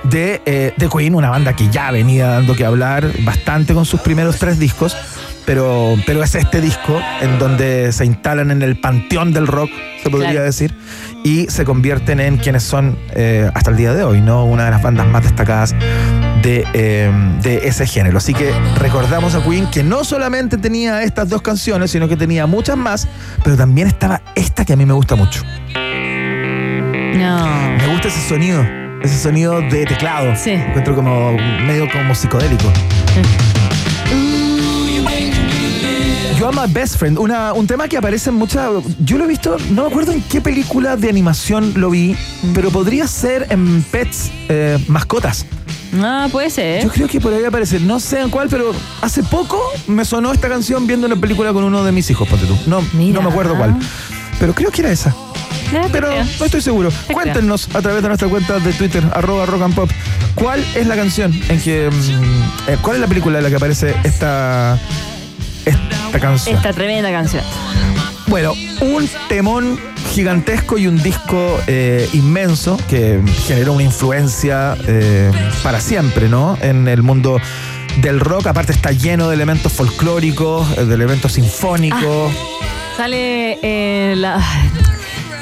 de, 0.05 0.43
eh, 0.47 0.73
Queen, 0.95 1.15
una 1.15 1.31
banda 1.31 1.55
que 1.55 1.69
ya 1.71 1.91
venía 1.91 2.27
dando 2.29 2.55
que 2.55 2.65
hablar 2.65 3.11
bastante 3.25 3.75
con 3.75 3.85
sus 3.85 4.01
primeros 4.01 4.39
tres 4.39 4.59
discos, 4.59 4.97
pero, 5.47 5.95
pero 6.07 6.23
es 6.23 6.35
este 6.35 6.61
disco 6.61 7.01
en 7.21 7.39
donde 7.39 7.93
se 7.93 8.05
instalan 8.07 8.51
en 8.51 8.63
el 8.63 8.77
panteón 8.81 9.33
del 9.33 9.47
rock, 9.47 9.71
se 10.03 10.11
podría 10.11 10.31
Claro. 10.31 10.45
decir, 10.47 10.75
y 11.23 11.47
se 11.49 11.65
convierten 11.65 12.21
en 12.21 12.37
quienes 12.39 12.63
son 12.63 12.99
eh, 13.15 13.51
hasta 13.55 13.71
el 13.71 13.77
día 13.77 13.95
de 13.95 14.05
hoy, 14.05 14.21
¿no? 14.21 14.45
Una 14.45 14.65
de 14.67 14.71
las 14.71 14.83
bandas 14.83 15.07
más 15.07 15.23
destacadas 15.23 15.75
de, 16.43 16.65
eh, 16.75 17.11
de 17.43 17.67
ese 17.69 17.87
género. 17.87 18.19
Así 18.19 18.35
que 18.35 18.53
recordamos 18.79 19.35
a 19.35 19.43
Queen 19.43 19.67
que 19.71 19.83
no 19.83 20.05
solamente 20.05 20.59
tenía 20.59 21.03
estas 21.03 21.29
dos 21.31 21.41
canciones, 21.43 21.91
sino 21.91 22.09
que 22.09 22.17
tenía 22.17 22.47
muchas 22.47 22.77
más, 22.77 23.09
pero 23.43 23.57
también 23.57 23.89
estaba 23.89 24.21
esta 24.35 24.65
que 24.67 24.75
a 24.75 24.77
mí 24.77 24.85
me 24.85 24.93
gusta 24.95 25.15
mucho. 25.15 25.43
No. 27.17 27.47
Me 27.79 27.87
gusta 27.93 28.09
ese 28.09 28.29
sonido, 28.29 28.63
ese 29.05 29.19
sonido 29.19 29.61
de 29.61 29.85
teclado. 29.85 30.35
Sí. 30.37 30.51
Encuentro 30.51 30.95
como 30.95 31.37
medio 31.67 31.87
como 31.93 32.15
psicodélico. 32.15 32.73
You 36.39 36.47
Are 36.47 36.57
My 36.57 36.73
Best 36.73 36.97
Friend, 36.97 37.19
una, 37.19 37.53
un 37.53 37.67
tema 37.67 37.87
que 37.87 37.97
aparece 37.97 38.31
en 38.31 38.37
muchas. 38.37 38.69
Yo 38.99 39.19
lo 39.19 39.25
he 39.25 39.29
visto, 39.29 39.57
no 39.71 39.83
me 39.83 39.89
acuerdo 39.89 40.13
en 40.13 40.23
qué 40.23 40.41
película 40.41 40.97
de 40.97 41.09
animación 41.09 41.75
lo 41.77 41.91
vi, 41.91 42.17
pero 42.55 42.71
podría 42.71 43.07
ser 43.07 43.47
en 43.51 43.83
Pets, 43.83 44.33
eh, 44.49 44.79
mascotas. 44.89 45.47
Ah, 45.97 46.27
puede 46.33 46.51
ser. 46.51 46.83
Yo 46.83 46.89
creo 46.91 47.07
que 47.07 47.21
por 47.21 47.33
ahí 47.33 47.45
aparece, 47.45 47.79
no 47.79 48.01
sé 48.01 48.21
en 48.21 48.31
cuál, 48.31 48.49
pero 48.49 48.73
hace 49.01 49.23
poco 49.23 49.61
me 49.87 50.05
sonó 50.05 50.33
esta 50.33 50.49
canción 50.49 50.87
viendo 50.89 51.07
una 51.07 51.17
película 51.17 51.53
con 51.53 51.63
uno 51.63 51.85
de 51.85 51.93
mis 51.93 52.11
hijos, 52.11 52.27
ponte 52.29 52.47
tú. 52.47 52.57
No, 52.67 52.83
Mira. 52.95 53.15
no 53.15 53.23
me 53.23 53.31
acuerdo 53.31 53.57
cuál. 53.57 53.77
Pero 54.41 54.55
creo 54.55 54.71
que 54.73 54.81
era 54.81 54.91
esa. 54.91 55.15
Pero 55.71 56.09
creo. 56.09 56.25
no 56.39 56.45
estoy 56.45 56.61
seguro. 56.61 56.91
Cuéntenos 57.13 57.69
a 57.75 57.83
través 57.83 58.03
de 58.03 58.09
nuestra 58.09 58.29
cuenta 58.29 58.59
de 58.59 58.73
Twitter, 58.73 59.05
arroba 59.13 59.47
rock 59.47 59.63
and 59.63 59.75
pop, 59.75 59.91
cuál 60.35 60.65
es 60.75 60.87
la 60.87 60.97
canción 60.97 61.33
en 61.49 61.61
que. 61.61 61.91
mm, 61.91 62.71
eh, 62.71 62.79
¿Cuál 62.81 62.97
es 62.97 63.01
la 63.01 63.09
película 63.09 63.39
en 63.39 63.45
la 63.45 63.51
que 63.51 63.57
aparece 63.57 63.95
esta. 64.05 64.79
esta 65.65 66.21
canción? 66.21 66.57
Esta 66.57 66.73
tremenda 66.73 67.11
canción. 67.11 67.43
Bueno, 68.27 68.55
un 68.81 69.09
temón 69.29 69.79
gigantesco 70.13 70.79
y 70.79 70.87
un 70.87 71.03
disco 71.03 71.61
eh, 71.67 72.09
inmenso 72.13 72.79
que 72.89 73.21
generó 73.47 73.73
una 73.73 73.83
influencia 73.83 74.77
eh, 74.87 75.31
para 75.63 75.81
siempre, 75.81 76.29
¿no? 76.29 76.57
En 76.61 76.89
el 76.89 77.03
mundo 77.03 77.41
del 77.99 78.21
rock. 78.21 78.47
Aparte 78.47 78.73
está 78.73 78.93
lleno 78.93 79.29
de 79.29 79.35
elementos 79.35 79.73
folclóricos, 79.73 80.77
de 80.77 80.95
elementos 80.95 81.33
sinfónicos. 81.33 82.33
Sale 82.97 83.59
eh, 83.63 84.15
la. 84.17 84.41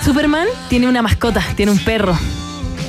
Superman 0.04 0.46
tiene 0.68 0.88
una 0.88 1.02
mascota, 1.02 1.42
tiene 1.56 1.72
un 1.72 1.78
perro. 1.78 2.16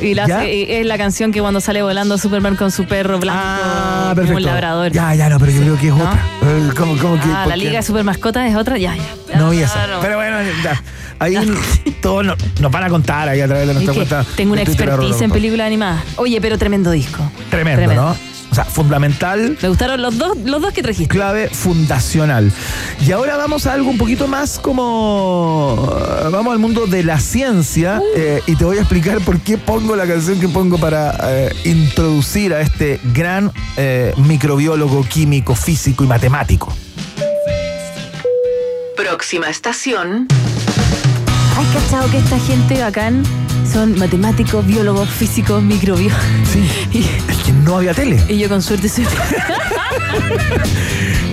Y 0.01 0.16
la- 0.16 0.43
es 0.45 0.86
la 0.86 0.97
canción 0.97 1.32
que 1.32 1.39
cuando 1.39 1.61
sale 1.61 1.82
volando 1.82 2.18
Superman 2.18 2.55
con 2.57 2.72
su 2.72 2.86
perro 2.86 3.20
blanco, 3.20 3.39
Ah, 3.41 4.11
perfecto. 4.16 4.38
un 4.38 4.43
labrador. 4.43 4.91
Ya, 4.91 5.14
ya, 5.16 5.30
no, 5.30 5.39
pero 5.39 5.51
yo 5.51 5.61
creo 5.61 5.78
que 5.78 5.88
es 5.88 5.93
otra. 5.93 6.20
Eh, 6.41 6.70
¿Cómo, 6.76 6.97
cómo 6.97 7.16
que, 7.16 7.28
Ah, 7.34 7.45
la 7.47 7.55
Liga 7.55 7.74
de 7.78 7.84
Super 7.84 8.03
Mascotas 8.03 8.49
es 8.49 8.55
otra, 8.57 8.78
ya, 8.78 8.95
ya. 8.97 9.38
No 9.38 9.51
vi 9.51 9.59
esa. 9.59 9.74
Claro. 9.74 9.99
Pero 10.01 10.16
bueno, 10.18 10.38
ya. 10.64 10.82
Ahí 11.20 11.36
todos 12.01 12.26
nos, 12.26 12.36
nos 12.59 12.72
van 12.72 12.84
a 12.84 12.89
contar 12.89 13.30
ahí 13.30 13.39
a 13.39 13.47
través 13.47 13.66
de 13.68 13.72
Es 13.72 13.76
nuestra 13.82 13.93
que 14.03 14.09
cuenta. 14.09 14.36
tengo 14.36 14.51
una 14.53 14.61
de 14.61 14.66
Twitter, 14.66 14.89
arroba 14.89 15.03
expertise 15.03 15.24
en 15.24 15.32
películas 15.32 15.68
animadas. 15.68 16.03
Oye, 16.18 16.41
pero 16.41 16.57
tremendo 16.57 16.91
disco. 16.91 17.24
Tremendo, 17.49 17.93
¿no? 17.93 18.16
O 18.54 18.56
sea, 18.56 18.66
fundamental. 18.66 19.58
Me 19.64 19.68
gustaron 19.68 19.99
los 19.99 20.16
dos, 20.16 20.38
los 20.45 20.62
dos 20.62 20.72
que 20.74 20.84
trajiste. 20.84 21.12
Clave 21.12 21.49
fundacional. 21.49 22.51
Y 23.04 23.12
ahora 23.12 23.36
vamos 23.36 23.66
a 23.66 23.74
algo 23.74 23.89
un 23.89 23.97
poquito 23.97 24.28
más 24.28 24.60
como. 24.60 25.91
Vamos 26.32 26.54
al 26.54 26.60
mundo 26.60 26.86
de 26.86 27.04
la 27.04 27.20
ciencia 27.20 27.99
Uh. 27.99 28.04
eh, 28.16 28.43
y 28.45 28.56
te 28.56 28.64
voy 28.64 28.78
a 28.78 28.82
explicar 28.82 29.22
por 29.22 29.39
qué 29.39 29.58
pongo 29.58 29.95
la 29.95 30.06
canción 30.06 30.39
que 30.39 30.47
pongo 30.47 30.78
para 30.78 31.18
eh, 31.24 31.51
introducir 31.64 32.54
a 32.54 32.62
este 32.62 32.99
gran 33.12 33.51
eh, 33.76 34.14
microbiólogo, 34.18 35.04
químico, 35.04 35.56
físico 35.56 36.04
y 36.04 36.08
matemático. 36.08 36.72
Próxima 38.95 39.49
estación. 39.49 40.28
¿Has 41.58 41.84
cachado 41.84 42.12
que 42.12 42.20
esta 42.20 42.38
gente 42.38 42.80
bacán 42.80 43.24
son 43.74 43.97
matemáticos, 43.97 44.65
biólogos, 44.65 45.09
físicos, 45.09 45.61
microbiólogos? 45.63 46.24
Sí. 46.51 46.69
Es 47.30 47.38
que 47.38 47.51
no 47.51 47.78
había 47.78 47.93
tele. 47.93 48.24
Y 48.30 48.38
yo 48.38 48.47
con 48.47 48.61
suerte 48.61 48.88
soy. 48.88 49.05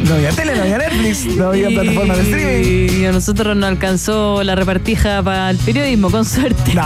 No 0.09 0.17
había 0.17 0.31
tele, 0.31 0.57
no 0.57 0.63
había 0.63 0.79
Netflix, 0.79 1.37
no 1.37 1.49
había 1.49 1.69
plataforma 1.69 2.17
de 2.17 2.23
streaming. 2.23 3.01
Y 3.01 3.05
a 3.07 3.13
nosotros 3.13 3.57
nos 3.57 3.69
alcanzó 3.69 4.43
la 4.43 4.57
repartija 4.57 5.23
para 5.23 5.51
el 5.51 5.59
periodismo, 5.59 6.11
con 6.11 6.25
suerte. 6.25 6.75
No, 6.75 6.83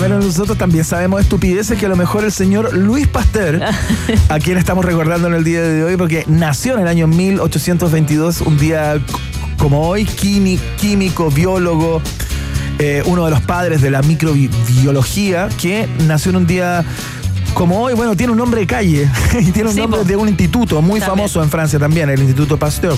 pero 0.00 0.18
nosotros 0.18 0.58
también 0.58 0.84
sabemos 0.84 1.20
estupideces 1.20 1.78
que 1.78 1.86
a 1.86 1.88
lo 1.88 1.94
mejor 1.94 2.24
el 2.24 2.32
señor 2.32 2.72
Luis 2.72 3.06
Pasteur, 3.06 3.62
a 4.28 4.38
quien 4.40 4.58
estamos 4.58 4.84
recordando 4.84 5.28
en 5.28 5.34
el 5.34 5.44
día 5.44 5.60
de 5.60 5.84
hoy, 5.84 5.96
porque 5.96 6.24
nació 6.26 6.74
en 6.74 6.80
el 6.80 6.88
año 6.88 7.06
1822, 7.06 8.40
un 8.40 8.58
día 8.58 8.98
como 9.56 9.86
hoy, 9.86 10.04
químico, 10.06 11.30
biólogo, 11.30 12.02
eh, 12.80 13.02
uno 13.06 13.24
de 13.26 13.30
los 13.30 13.40
padres 13.42 13.80
de 13.82 13.90
la 13.90 14.02
microbiología, 14.02 15.48
que 15.60 15.86
nació 16.06 16.30
en 16.30 16.36
un 16.36 16.46
día 16.46 16.84
como 17.54 17.80
hoy, 17.82 17.94
bueno, 17.94 18.16
tiene 18.16 18.30
un 18.32 18.38
nombre 18.38 18.60
de 18.60 18.66
calle 18.66 19.08
y 19.40 19.50
tiene 19.50 19.68
un 19.68 19.74
Sí, 19.74 19.80
nombre 19.80 20.00
po. 20.00 20.06
de 20.06 20.16
un 20.16 20.28
instituto 20.28 20.80
muy 20.82 21.00
También. 21.00 21.16
famoso 21.18 21.42
en 21.42 21.50
Francia 21.50 21.78
también, 21.78 22.08
el 22.08 22.18
Instituto 22.20 22.56
Pasteur. 22.56 22.96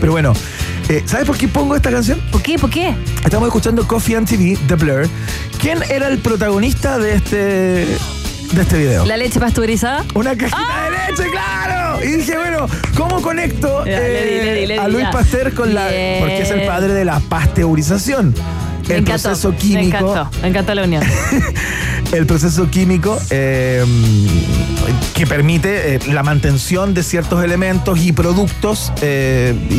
Pero 0.00 0.12
bueno, 0.12 0.32
eh, 0.88 1.02
¿sabes 1.06 1.26
por 1.26 1.36
qué 1.36 1.48
pongo 1.48 1.74
esta 1.74 1.90
canción? 1.90 2.20
¿Por 2.30 2.42
qué? 2.42 2.58
¿Por 2.58 2.70
qué? 2.70 2.94
Estamos 3.24 3.46
escuchando 3.48 3.86
Coffee 3.86 4.16
and 4.16 4.28
TV 4.28 4.58
de 4.68 4.74
Blur. 4.74 5.08
¿Quién 5.60 5.78
era 5.90 6.08
el 6.08 6.18
protagonista 6.18 6.98
de 6.98 7.14
este, 7.14 7.36
de 7.36 8.62
este 8.62 8.78
video? 8.78 9.06
¿La 9.06 9.16
leche 9.16 9.40
pasteurizada? 9.40 10.04
Una 10.14 10.36
cajita 10.36 10.58
de 10.58 11.12
leche, 11.12 11.30
claro. 11.30 12.04
Y 12.04 12.08
dije, 12.18 12.36
bueno, 12.36 12.66
¿cómo 12.96 13.22
conecto 13.22 13.84
Ya, 13.86 13.98
le 13.98 14.24
di, 14.24 14.30
le 14.44 14.54
di, 14.60 14.66
le 14.66 14.74
di, 14.74 14.78
a 14.78 14.88
Luis. 14.88 15.06
Pasteur 15.10 15.54
con 15.54 15.72
la. 15.74 15.84
Porque 16.20 16.42
es 16.42 16.50
el 16.50 16.66
padre 16.66 16.92
de 16.92 17.04
la 17.06 17.18
pasteurización. 17.20 18.34
El 18.88 18.96
encantó, 19.00 19.22
proceso 19.28 19.50
Me 19.50 19.56
químico. 19.58 19.96
encantó, 19.98 20.30
me 20.42 20.48
encantó 20.48 20.74
la 20.74 20.84
unión. 20.84 21.02
el 22.12 22.26
proceso 22.26 22.70
químico 22.70 23.18
eh, 23.30 23.84
que 25.14 25.26
permite 25.26 25.94
eh, 25.96 25.98
la 26.12 26.22
mantención 26.22 26.94
de 26.94 27.02
ciertos 27.02 27.42
elementos 27.42 27.98
y 27.98 28.12
productos 28.12 28.92
eh, 29.02 29.54
y, 29.70 29.74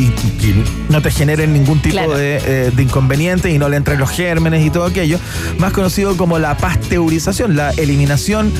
y 0.46 0.64
no 0.90 1.00
te 1.00 1.10
generen 1.10 1.52
ningún 1.52 1.80
tipo 1.80 1.88
Claro. 1.98 2.16
de, 2.16 2.36
eh, 2.44 2.70
de 2.74 2.82
inconveniente 2.82 3.50
y 3.50 3.58
no 3.58 3.68
le 3.68 3.76
entren 3.76 3.98
los 3.98 4.10
gérmenes 4.10 4.64
y 4.64 4.70
todo 4.70 4.84
aquello, 4.84 5.18
más 5.58 5.72
conocido 5.72 6.16
como 6.16 6.38
la 6.38 6.56
pasteurización, 6.58 7.56
la 7.56 7.70
eliminación 7.70 8.52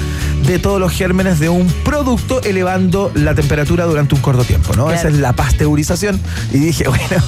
de 0.46 0.58
todos 0.58 0.80
los 0.80 0.92
gérmenes 0.92 1.40
de 1.40 1.48
un 1.50 1.66
producto 1.84 2.40
elevando 2.42 3.10
la 3.14 3.34
temperatura 3.34 3.84
durante 3.84 4.14
un 4.14 4.20
corto 4.22 4.44
tiempo, 4.44 4.74
¿no? 4.76 4.86
Claro. 4.86 4.98
Esa 4.98 5.08
es 5.08 5.14
la 5.14 5.34
pasteurización. 5.34 6.18
Y 6.52 6.58
dije, 6.58 6.84
bueno, 6.88 7.22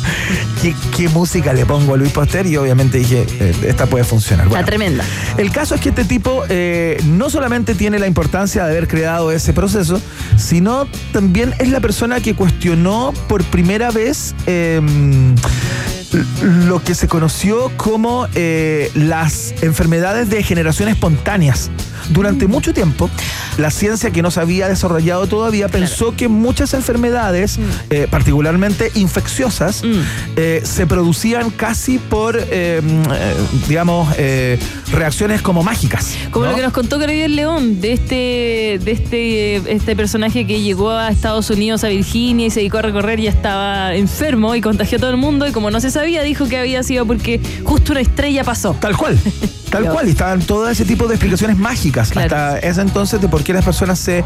¿qué, 0.63 0.75
qué 0.97 1.09
música 1.11 1.53
le 1.53 1.67
pongo 1.67 1.95
a 1.95 1.97
Luis 1.99 2.13
Pasteur? 2.13 2.47
Y 2.47 2.57
obviamente 2.57 2.99
dije, 2.99 3.10
eh, 3.19 3.55
esta 3.67 3.87
puede 3.87 4.05
funcionar. 4.05 4.47
Está 4.47 4.57
Bueno, 4.57 4.67
tremenda. 4.67 5.05
el 5.37 5.51
caso 5.53 5.75
es 5.75 5.81
que 5.81 5.91
este 5.91 6.05
tipo 6.05 6.45
eh, 6.49 7.01
no 7.07 7.31
solamente 7.31 7.75
tiene 7.75 7.99
la 7.99 8.07
importancia 8.07 8.65
de 8.65 8.71
haber 8.71 8.89
creado 8.89 9.33
ese 9.33 9.53
proceso, 9.53 10.01
sino 10.37 10.87
también 11.13 11.55
es 11.59 11.69
la 11.69 11.81
persona 11.81 12.21
que 12.21 12.35
cuestionó 12.35 13.13
por 13.29 13.45
primera 13.45 13.91
vez 13.91 14.35
eh, 14.47 14.81
lo 16.43 16.83
que 16.83 16.95
se 16.95 17.07
conoció 17.09 17.71
como 17.77 18.27
eh, 18.35 18.91
las 18.95 19.55
enfermedades 19.63 20.29
de 20.31 20.43
generación 20.43 20.89
espontáneas. 20.89 21.71
Durante 22.11 22.47
mucho 22.47 22.75
tiempo, 22.75 23.09
la 23.59 23.71
ciencia 23.71 24.11
que 24.11 24.21
no 24.23 24.31
se 24.31 24.41
había 24.41 24.69
desarrollado 24.69 25.27
todavía 25.27 25.69
pensó 25.69 26.15
que 26.17 26.29
muchas 26.29 26.75
enfermedades, 26.75 27.59
eh, 27.91 28.07
particularmente 28.11 28.91
infecciosas, 28.95 29.83
Mm. 29.85 30.01
eh, 30.37 30.63
se 30.65 30.87
producían 30.87 31.51
casi 31.51 31.99
por, 31.99 32.37
eh, 32.51 32.81
digamos, 33.69 34.09
reacciones 34.93 35.43
como 35.43 35.63
mágicas. 35.63 36.17
Como 36.31 36.45
¿no? 36.45 36.51
lo 36.53 36.57
que 36.57 36.63
nos 36.63 36.73
contó 36.73 36.99
Gabriel 36.99 37.37
León, 37.37 37.81
de 37.81 37.93
este, 37.93 38.81
de 38.85 38.91
este, 38.93 39.57
este 39.73 39.97
personaje 39.97 40.47
que 40.47 40.61
llegó 40.61 40.91
a 40.91 41.09
Estados 41.11 41.49
Unidos, 41.51 41.85
a 41.85 41.89
Virginia, 41.89 42.47
y 42.47 42.51
se 42.51 42.61
dedicó 42.61 42.79
a 42.79 42.83
recorrer 42.83 43.21
y 43.21 43.27
estaba 43.27 43.95
enfermo 43.95 44.55
y 44.55 44.61
contagió 44.61 44.99
a 44.99 45.01
todo 45.01 45.11
el 45.11 45.17
mundo. 45.17 45.47
Y 45.47 45.53
como 45.53 45.71
no 45.71 45.81
se 45.81 45.91
sabía, 45.91 46.23
dijo 46.23 46.49
que 46.49 46.59
había 46.59 46.83
sido 46.83 47.07
porque 47.07 47.41
justo 47.65 47.93
una 47.93 48.01
estrella 48.01 48.45
pasó. 48.45 48.77
Tal 48.81 48.97
cual. 48.97 49.19
Tal 49.71 49.83
Dios. 49.83 49.95
cual, 49.95 50.09
y 50.09 50.11
estaban 50.11 50.41
todo 50.41 50.69
ese 50.69 50.85
tipo 50.85 51.07
de 51.07 51.15
explicaciones 51.15 51.57
mágicas 51.57 52.11
Claro. 52.11 52.35
hasta 52.35 52.59
ese 52.59 52.81
entonces 52.81 53.21
de 53.21 53.29
por 53.29 53.43
qué 53.45 53.53
las 53.53 53.65
personas 53.65 53.99
se 53.99 54.25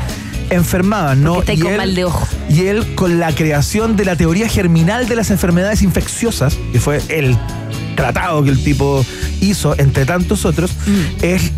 enfermaban, 0.51 1.23
¿no? 1.23 1.41
Está 1.41 1.53
Y 1.53 1.59
con 1.61 1.73
él- 1.73 1.77
mal 1.79 1.95
de 1.95 2.05
ojo. 2.05 2.27
Y 2.49 2.67
él, 2.67 2.95
con 2.95 3.19
la 3.21 3.35
creación 3.35 3.97
de 3.97 4.05
la 4.05 4.17
teoría 4.17 4.49
germinal 4.49 5.09
de 5.09 5.17
las 5.17 5.31
enfermedades 5.31 5.83
infecciosas, 5.83 6.57
que 6.73 6.81
fue 6.81 7.01
el 7.09 7.37
tratado 7.97 8.43
que 8.43 8.51
el 8.51 8.63
tipo 8.63 9.05
hizo, 9.41 9.79
entre 9.79 10.05
tantos 10.07 10.45
otros, 10.45 10.73
Mm. 10.87 11.25
es 11.25 11.53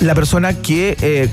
la 0.00 0.14
persona 0.14 0.54
que 0.54 0.96
eh, 1.00 1.28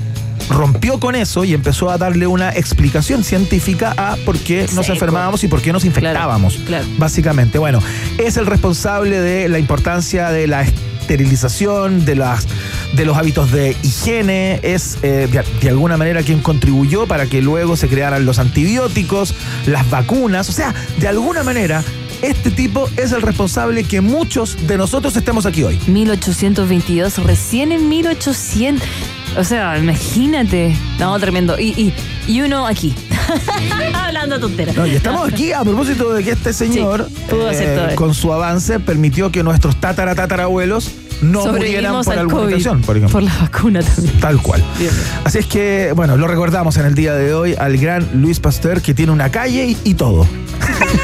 rompió 0.50 1.00
con 1.00 1.14
eso 1.14 1.44
y 1.44 1.54
empezó 1.54 1.90
a 1.90 1.96
darle 1.96 2.26
una 2.26 2.50
explicación 2.50 3.24
científica 3.24 3.94
a 3.96 4.16
por 4.26 4.36
qué 4.38 4.66
nos 4.74 4.88
enfermábamos 4.90 5.42
y 5.44 5.48
por 5.48 5.62
qué 5.62 5.72
nos 5.72 5.84
infectábamos. 5.86 6.56
claro. 6.66 6.84
Básicamente, 6.98 7.58
bueno, 7.58 7.80
es 8.18 8.36
el 8.36 8.44
responsable 8.46 9.20
de 9.20 9.48
la 9.48 9.58
importancia 9.58 10.28
de 10.30 10.46
la 10.46 10.64
esterilización, 11.04 12.06
de, 12.06 12.16
las, 12.16 12.46
de 12.94 13.04
los 13.04 13.16
hábitos 13.18 13.52
de 13.52 13.76
higiene, 13.82 14.58
es 14.62 14.96
eh, 15.02 15.28
de, 15.30 15.44
de 15.60 15.68
alguna 15.68 15.98
manera 15.98 16.22
quien 16.22 16.40
contribuyó 16.40 17.06
para 17.06 17.26
que 17.26 17.42
luego 17.42 17.76
se 17.76 17.88
crearan 17.88 18.24
los 18.24 18.38
antibióticos, 18.38 19.34
las 19.66 19.88
vacunas, 19.90 20.48
o 20.48 20.52
sea, 20.52 20.74
de 20.98 21.08
alguna 21.08 21.42
manera 21.42 21.84
este 22.22 22.50
tipo 22.50 22.88
es 22.96 23.12
el 23.12 23.20
responsable 23.20 23.84
que 23.84 24.00
muchos 24.00 24.56
de 24.66 24.78
nosotros 24.78 25.14
estemos 25.14 25.44
aquí 25.44 25.62
hoy. 25.62 25.78
1822, 25.88 27.18
recién 27.18 27.70
en 27.70 27.86
1800. 27.90 28.88
O 29.36 29.44
sea, 29.44 29.76
imagínate. 29.76 30.74
No, 30.98 31.18
tremendo. 31.18 31.58
Y, 31.58 31.74
y, 31.76 31.92
y 32.26 32.40
uno 32.40 32.66
aquí. 32.66 32.94
Hablando 33.94 34.38
tontera. 34.40 34.72
No, 34.74 34.86
y 34.86 34.94
estamos 34.96 35.28
aquí 35.32 35.52
a 35.52 35.62
propósito 35.62 36.12
de 36.12 36.22
que 36.24 36.30
este 36.32 36.52
señor, 36.52 37.08
Sí, 37.08 37.36
esto. 37.56 37.94
con 37.96 38.14
su 38.14 38.32
avance, 38.32 38.80
permitió 38.80 39.30
que 39.30 39.42
nuestros 39.42 39.76
tatara 39.80 40.14
tatarabuelos 40.14 40.90
no 41.22 41.46
murieran 41.46 42.02
por 42.02 42.12
al 42.12 42.18
alguna 42.20 42.36
COVID. 42.38 42.48
infección, 42.50 42.80
por 42.82 42.96
ejemplo. 42.96 43.12
Por 43.20 43.22
la 43.22 43.36
vacuna 43.40 43.82
también. 43.82 44.20
Tal 44.20 44.42
cual. 44.42 44.62
Bien. 44.78 44.90
Así 45.24 45.38
es 45.38 45.46
que, 45.46 45.92
bueno, 45.94 46.16
lo 46.16 46.26
recordamos 46.26 46.76
en 46.76 46.86
el 46.86 46.94
día 46.94 47.14
de 47.14 47.32
hoy 47.34 47.54
al 47.58 47.76
gran 47.78 48.08
Luis 48.14 48.40
Pasteur, 48.40 48.82
que 48.82 48.94
tiene 48.94 49.12
una 49.12 49.30
calle 49.30 49.64
y, 49.66 49.78
y 49.84 49.94
todo. 49.94 50.26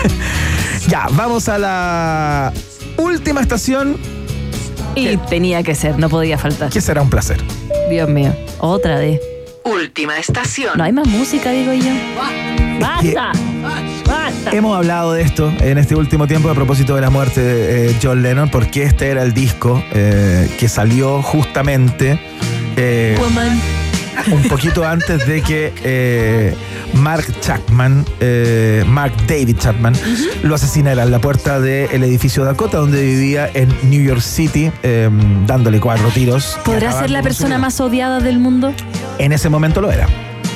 ya, 0.88 1.06
vamos 1.12 1.48
a 1.48 1.58
la 1.58 2.52
última 2.96 3.40
estación, 3.40 3.96
Y 4.94 5.16
tenía 5.28 5.62
que 5.62 5.74
ser, 5.74 5.98
no 5.98 6.08
podía 6.08 6.36
faltar. 6.38 6.70
que 6.70 6.80
será 6.80 7.02
un 7.02 7.08
placer. 7.10 7.40
Dios 7.88 8.08
mío. 8.08 8.34
Otra 8.58 8.98
de. 8.98 9.20
Última 9.64 10.18
estación. 10.18 10.76
No 10.76 10.84
hay 10.84 10.92
más 10.92 11.06
música, 11.06 11.50
digo 11.50 11.72
yo. 11.72 11.90
¡Basta! 12.80 13.32
¡Basta! 14.06 14.50
Hemos 14.56 14.76
hablado 14.76 15.12
de 15.12 15.22
esto 15.22 15.52
en 15.61 15.78
este 15.78 15.94
último 15.94 16.26
tiempo 16.26 16.48
a 16.48 16.54
propósito 16.54 16.94
de 16.94 17.00
la 17.02 17.11
muerte 17.11 17.40
de 17.42 17.90
eh, 17.90 17.96
John 18.02 18.22
Lennon, 18.22 18.48
porque 18.50 18.84
este 18.84 19.08
era 19.08 19.22
el 19.22 19.34
disco 19.34 19.82
eh, 19.92 20.48
que 20.58 20.68
salió 20.68 21.22
justamente 21.22 22.18
eh, 22.76 23.16
Woman. 23.20 23.61
un 24.32 24.42
poquito 24.44 24.86
antes 24.86 25.26
de 25.26 25.42
que 25.42 25.72
eh, 25.84 26.54
Mark 26.94 27.26
Chapman, 27.40 28.04
eh, 28.20 28.82
Mark 28.86 29.12
David 29.28 29.56
Chapman, 29.58 29.94
lo 30.42 30.54
asesinara 30.54 31.02
en 31.02 31.11
la 31.11 31.18
puerta 31.20 31.61
del 31.61 32.02
edificio 32.02 32.44
Dakota, 32.44 32.78
donde 32.78 33.02
vivía 33.02 33.50
en 33.52 33.68
New 33.90 34.02
York 34.02 34.20
City, 34.22 34.72
eh, 34.82 35.08
dándole 35.46 35.80
cuatro 35.80 36.08
tiros. 36.08 36.58
¿Podrá 36.64 36.92
ser 36.92 37.11
la 37.11 37.22
persona 37.22 37.58
más 37.58 37.78
odiada 37.80 38.20
del 38.20 38.38
mundo? 38.38 38.72
En 39.20 39.32
ese 39.32 39.50
momento 39.50 39.82
lo 39.82 39.92
era. 39.92 40.08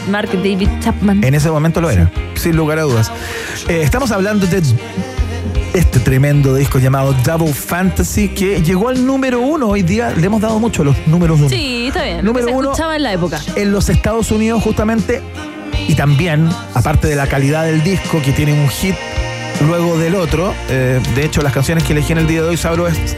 Mark 0.09 0.31
David 0.33 0.69
Chapman. 0.81 1.23
En 1.23 1.35
ese 1.35 1.51
momento 1.51 1.81
lo 1.83 1.91
era, 1.91 2.11
sin 2.35 2.57
lugar 2.57 2.79
a 2.79 2.83
dudas. 2.83 3.13
Eh, 3.69 3.83
estamos 3.83 4.11
hablando 4.11 4.47
de 4.47 4.63
este 5.75 6.01
tremendo 6.01 6.55
disco 6.55 6.79
llamado 6.79 7.15
Double 7.25 7.53
Fantasy 7.53 8.29
que 8.29 8.63
llegó 8.63 8.89
al 8.89 9.05
número 9.05 9.41
uno 9.41 9.69
hoy 9.69 9.83
día. 9.83 10.15
Le 10.17 10.27
hemos 10.27 10.41
dado 10.41 10.59
mucho 10.61 10.81
a 10.81 10.87
los 10.87 11.07
números 11.07 11.41
uno. 11.41 11.51
Sí, 11.51 11.89
está 11.89 12.05
bien. 12.05 12.25
Número 12.25 12.47
se 12.47 12.55
uno. 12.55 12.71
escuchaba 12.71 12.97
en 12.97 13.03
la 13.03 13.13
época. 13.13 13.39
En 13.55 13.71
los 13.71 13.91
Estados 13.91 14.31
Unidos 14.31 14.63
justamente 14.63 15.21
y 15.87 15.95
también, 15.95 16.49
aparte 16.73 17.07
de 17.07 17.17
la 17.17 17.27
calidad 17.27 17.65
del 17.65 17.83
disco 17.83 18.23
que 18.23 18.33
tiene 18.33 18.55
un 18.55 18.69
hit 18.71 18.95
luego 19.67 19.99
del 19.99 20.15
otro, 20.15 20.55
eh, 20.71 21.01
de 21.15 21.25
hecho 21.25 21.43
las 21.43 21.53
canciones 21.53 21.85
que 21.85 21.93
elegí 21.93 22.13
en 22.13 22.19
el 22.19 22.27
día 22.27 22.43
de 22.43 22.49
hoy, 22.49 22.57
salvo, 22.57 22.89
es, 22.89 23.17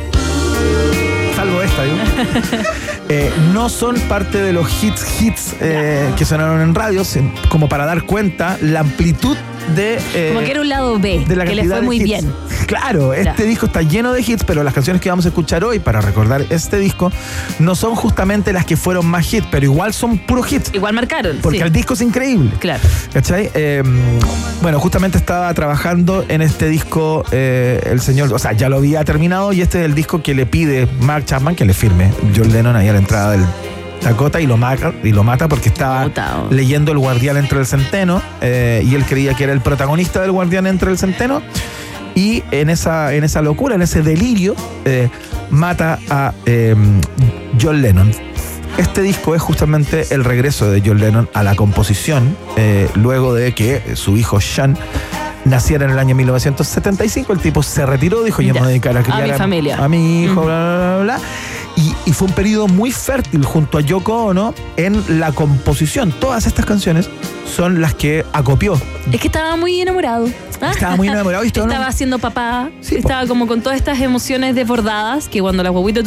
salvo 1.36 1.62
esta, 1.62 1.84
digo, 1.84 1.96
eh, 3.08 3.30
no 3.52 3.68
son 3.68 3.96
parte 4.08 4.38
de 4.42 4.52
los 4.52 4.82
hits 4.82 5.20
hits 5.20 5.54
eh, 5.60 6.12
que 6.16 6.24
sonaron 6.24 6.60
en 6.60 6.74
radio, 6.74 7.04
sin- 7.04 7.32
como 7.48 7.68
para 7.68 7.86
dar 7.86 8.02
cuenta 8.02 8.58
la 8.60 8.80
amplitud 8.80 9.36
de... 9.74 9.98
eh, 10.14 10.30
Como 10.34 10.44
que 10.44 10.50
era 10.52 10.60
un 10.60 10.68
lado 10.68 10.98
B, 10.98 11.24
de 11.26 11.36
la 11.36 11.44
que 11.44 11.54
le 11.54 11.64
fue 11.64 11.80
muy 11.82 11.96
hits. 11.96 12.04
bien. 12.04 12.32
Claro, 12.66 13.12
este 13.14 13.44
disco 13.44 13.66
está 13.66 13.82
lleno 13.82 14.12
de 14.12 14.20
hits, 14.20 14.42
pero 14.44 14.64
las 14.64 14.74
canciones 14.74 15.00
que 15.00 15.08
vamos 15.08 15.24
a 15.24 15.28
escuchar 15.28 15.62
hoy 15.64 15.78
para 15.78 16.00
recordar 16.00 16.44
este 16.50 16.78
disco 16.78 17.12
no 17.58 17.74
son 17.74 17.94
justamente 17.94 18.52
las 18.52 18.64
que 18.64 18.76
fueron 18.76 19.06
más 19.06 19.32
hits, 19.32 19.46
pero 19.50 19.64
igual 19.64 19.92
son 19.94 20.18
puros 20.18 20.50
hits. 20.52 20.74
Igual 20.74 20.94
marcaron. 20.94 21.38
Porque 21.42 21.58
sí. 21.58 21.64
el 21.64 21.72
disco 21.72 21.94
es 21.94 22.00
increíble. 22.00 22.50
Claro. 22.58 22.82
¿Cachai? 23.12 23.50
Eh, 23.54 23.82
bueno, 24.62 24.80
justamente 24.80 25.16
estaba 25.18 25.52
trabajando 25.54 26.24
en 26.28 26.42
este 26.42 26.68
disco 26.68 27.24
eh, 27.30 27.80
el 27.90 28.00
señor, 28.00 28.32
o 28.32 28.38
sea, 28.38 28.52
ya 28.52 28.68
lo 28.68 28.76
había 28.78 29.04
terminado 29.04 29.52
y 29.52 29.60
este 29.60 29.78
es 29.80 29.84
el 29.84 29.94
disco 29.94 30.22
que 30.22 30.34
le 30.34 30.46
pide 30.46 30.88
Mark 31.00 31.24
Chapman 31.26 31.54
que 31.54 31.64
le 31.64 31.74
firme 31.74 32.10
John 32.36 32.52
Lennon 32.52 32.74
ahí 32.74 32.88
a 32.88 32.92
la 32.92 32.98
entrada 32.98 33.32
del 33.32 33.44
Y 34.40 34.46
lo 34.46 34.56
mata, 34.56 34.92
y 35.02 35.10
lo 35.12 35.24
mata 35.24 35.48
porque 35.48 35.68
estaba 35.68 36.08
leyendo 36.50 36.92
El 36.92 36.98
Guardián 36.98 37.36
entre 37.36 37.58
el 37.58 37.66
Centeno 37.66 38.22
eh, 38.40 38.82
y 38.84 38.94
él 38.94 39.04
creía 39.04 39.34
que 39.34 39.44
era 39.44 39.52
el 39.52 39.60
protagonista 39.60 40.20
del 40.20 40.30
Guardián 40.30 40.66
entre 40.66 40.90
el 40.90 40.98
Centeno 40.98 41.42
y 42.14 42.42
en 42.50 42.70
esa, 42.70 43.14
en 43.14 43.24
esa 43.24 43.42
locura, 43.42 43.74
en 43.74 43.82
ese 43.82 44.02
delirio, 44.02 44.54
eh, 44.84 45.08
mata 45.50 45.98
a 46.08 46.32
eh, 46.46 46.74
John 47.60 47.82
Lennon. 47.82 48.10
Este 48.78 49.02
disco 49.02 49.34
es 49.34 49.42
justamente 49.42 50.06
el 50.10 50.24
regreso 50.24 50.70
de 50.70 50.82
John 50.84 51.00
Lennon 51.00 51.28
a 51.34 51.42
la 51.42 51.56
composición, 51.56 52.36
luego 52.94 53.34
de 53.34 53.54
que 53.54 53.96
su 53.96 54.16
hijo 54.16 54.40
Sean 54.40 54.76
naciera 55.46 55.84
en 55.84 55.92
el 55.92 55.98
año 55.98 56.14
1975. 56.14 57.32
El 57.32 57.40
tipo 57.40 57.62
se 57.62 57.86
retiró, 57.86 58.22
dijo: 58.22 58.42
Yo 58.42 58.52
me 58.52 58.60
voy 58.60 58.66
a 58.66 58.70
dedicar 58.70 58.96
a 58.96 59.02
criar 59.02 59.22
mi 59.22 59.32
familia". 59.32 59.76
a 59.78 59.88
mi 59.88 60.24
hijo, 60.24 60.44
bla, 60.44 60.76
bla, 60.76 60.76
bla, 60.76 61.02
bla. 61.02 61.20
Y, 61.76 61.94
y 62.08 62.12
fue 62.12 62.28
un 62.28 62.34
periodo 62.34 62.68
muy 62.68 62.90
fértil 62.90 63.44
junto 63.44 63.76
a 63.78 63.80
Yoko 63.82 64.24
Ono 64.26 64.54
en 64.76 65.20
la 65.20 65.32
composición. 65.32 66.10
Todas 66.10 66.46
estas 66.46 66.64
canciones 66.64 67.08
son 67.54 67.80
las 67.82 67.94
que 67.94 68.24
acopió. 68.32 68.80
Es 69.12 69.20
que 69.20 69.26
estaba 69.28 69.56
muy 69.56 69.80
enamorado. 69.80 70.26
Estaba 70.56 70.96
muy 70.96 71.08
enamorado 71.08 71.44
y 71.44 71.48
estaba- 71.48 71.66
Estaba 71.66 71.86
haciendo 71.86 72.18
papá. 72.18 72.70
estaba 72.80 73.26
como 73.26 73.46
con 73.46 73.60
todas 73.60 73.76
estas 73.76 74.00
emociones 74.00 74.54
desbordadas 74.54 75.28
que 75.28 75.42
cuando 75.42 75.62
las 75.62 75.70
guaguitas 75.70 76.02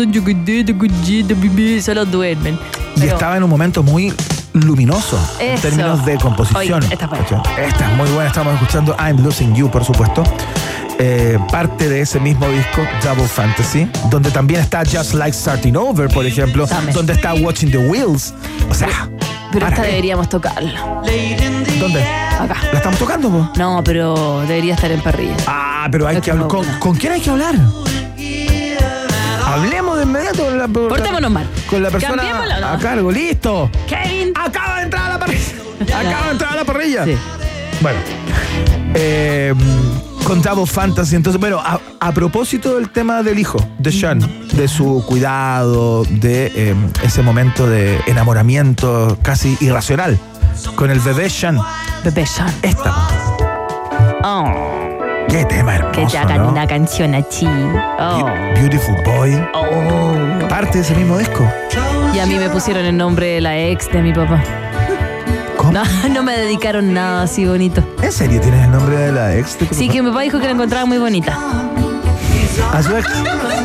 solo 1.84 2.04
duermen. 2.06 2.58
Y 2.96 3.04
estaba 3.04 3.38
en 3.38 3.44
un 3.44 3.50
momento 3.52 3.84
muy 3.84 4.12
luminoso 4.54 5.20
en 5.40 5.52
Eso. 5.54 5.62
términos 5.62 6.04
de 6.04 6.18
composición. 6.18 6.84
Oye, 6.84 6.94
esta 6.94 7.06
es 7.06 7.10
buena. 7.12 7.26
¿cachai? 7.26 7.66
Esta 7.68 7.92
es 7.92 7.98
muy 7.98 8.10
buena. 8.10 8.28
Estamos 8.28 8.54
escuchando 8.56 8.96
I'm 9.00 9.24
Losing 9.24 9.54
You, 9.54 9.70
por 9.70 9.86
supuesto. 9.86 10.24
Eh, 11.02 11.40
parte 11.50 11.88
de 11.88 12.02
ese 12.02 12.20
mismo 12.20 12.46
disco, 12.50 12.82
Double 13.02 13.26
Fantasy, 13.26 13.90
donde 14.10 14.32
también 14.32 14.60
está 14.60 14.84
Just 14.86 15.14
Like 15.14 15.32
Starting 15.34 15.78
Over, 15.78 16.10
por 16.10 16.26
ejemplo, 16.26 16.68
donde 16.94 17.14
está 17.14 17.34
Watching 17.34 17.72
the 17.72 17.78
Wheels. 17.78 18.34
O 18.70 18.74
sea, 18.74 19.10
Pero 19.54 19.66
esta 19.66 19.82
deberíamos 19.84 20.28
tocarla. 20.28 21.02
¿dónde? 21.80 22.04
Acá. 22.04 22.58
¿La 22.74 22.80
estamos 22.80 23.00
tocando, 23.00 23.30
po? 23.30 23.50
No, 23.58 23.82
pero 23.82 24.42
debería 24.42 24.74
estar 24.76 24.92
en 24.92 25.00
parrilla. 25.02 25.38
Ah, 25.48 25.88
pero 25.90 26.06
hay 26.06 26.20
que 26.20 26.32
hablar. 26.32 26.48
¿Con, 26.50 26.96
quién 26.98 27.14
hay 27.14 27.22
que 27.22 27.30
hablar? 27.30 27.56
Hablemos 29.46 29.98
de 29.98 30.04
inmediato 30.04 30.44
con 30.46 30.58
la, 30.58 30.68
Portémonos 30.68 31.32
mal. 31.32 31.48
con 31.70 31.82
la 31.82 31.90
persona 31.90 32.24
¿no? 32.60 32.68
a 32.68 32.78
cargo. 32.78 33.10
¡Listo! 33.10 33.72
Kevin. 33.88 34.34
Acaba 34.36 34.76
de 34.80 34.84
entrar 34.84 35.06
a 35.06 35.10
la 35.14 35.20
parrilla. 35.20 35.42
Acaba 35.98 36.26
de 36.26 36.32
entrar 36.32 36.52
a 36.52 36.56
la 36.58 36.66
parrilla. 36.66 37.06
Bueno. 37.82 38.00
eh, 38.96 39.54
con 40.26 40.42
Double 40.42 40.66
Fantasy. 40.66 41.16
Entonces, 41.16 41.40
bueno, 41.40 41.60
a, 41.60 41.80
a 42.00 42.12
propósito 42.12 42.76
del 42.76 42.90
tema 42.90 43.24
del 43.24 43.40
hijo, 43.40 43.60
de 43.78 43.92
Sean, 43.92 44.20
de 44.54 44.68
su 44.68 45.04
cuidado, 45.08 46.04
de 46.10 46.52
eh, 46.56 46.76
ese 47.04 47.22
momento 47.22 47.68
de 47.68 48.00
enamoramiento 48.08 49.18
casi 49.22 49.58
irracional 49.62 50.20
con 50.76 50.92
el 50.92 51.00
bebé 51.00 51.30
Sean. 51.30 51.60
Bebé 52.04 52.26
Sean. 52.26 52.54
Esta. 52.62 52.94
Oh, 54.24 54.70
Qué 55.30 55.46
tema 55.46 55.74
que 55.92 56.02
hermoso, 56.02 56.12
te 56.12 56.18
hagan 56.18 56.38
¿no? 56.44 56.50
una 56.50 56.68
canción 56.68 57.14
así. 57.16 57.48
Oh. 58.00 58.26
Beautiful 58.56 58.96
Boy. 59.06 59.40
Oh. 59.54 60.48
Parte 60.50 60.80
de 60.80 60.84
ese 60.84 60.96
mismo 60.96 61.18
disco. 61.18 61.48
Y 62.16 62.20
a 62.20 62.26
mí 62.26 62.36
me 62.36 62.50
pusieron 62.50 62.84
el 62.86 62.98
nombre 62.98 63.28
de 63.28 63.42
la 63.42 63.58
ex 63.58 63.92
de 63.92 64.02
mi 64.02 64.12
papá. 64.12 64.44
No, 65.72 65.84
no 66.14 66.24
me 66.24 66.38
dedicaron 66.38 66.94
nada 66.94 67.24
así 67.24 67.46
bonito. 67.46 67.84
¿En 68.02 68.12
serio 68.12 68.42
tienes 68.42 68.66
el 68.66 68.72
nombre 68.72 68.98
de 68.98 69.12
la 69.12 69.36
ex? 69.38 69.60
de 69.60 69.66
tu 69.68 69.76
Sí, 69.76 69.86
papá? 69.88 69.94
que 69.94 70.02
mi 70.04 70.10
papá 70.10 70.22
dijo 70.22 70.40
que 70.40 70.46
la 70.46 70.52
encontraba 70.52 70.86
muy 70.86 70.98
bonita. 70.98 71.38
¿A 72.74 72.84
su 72.84 72.96
ex? 72.96 73.08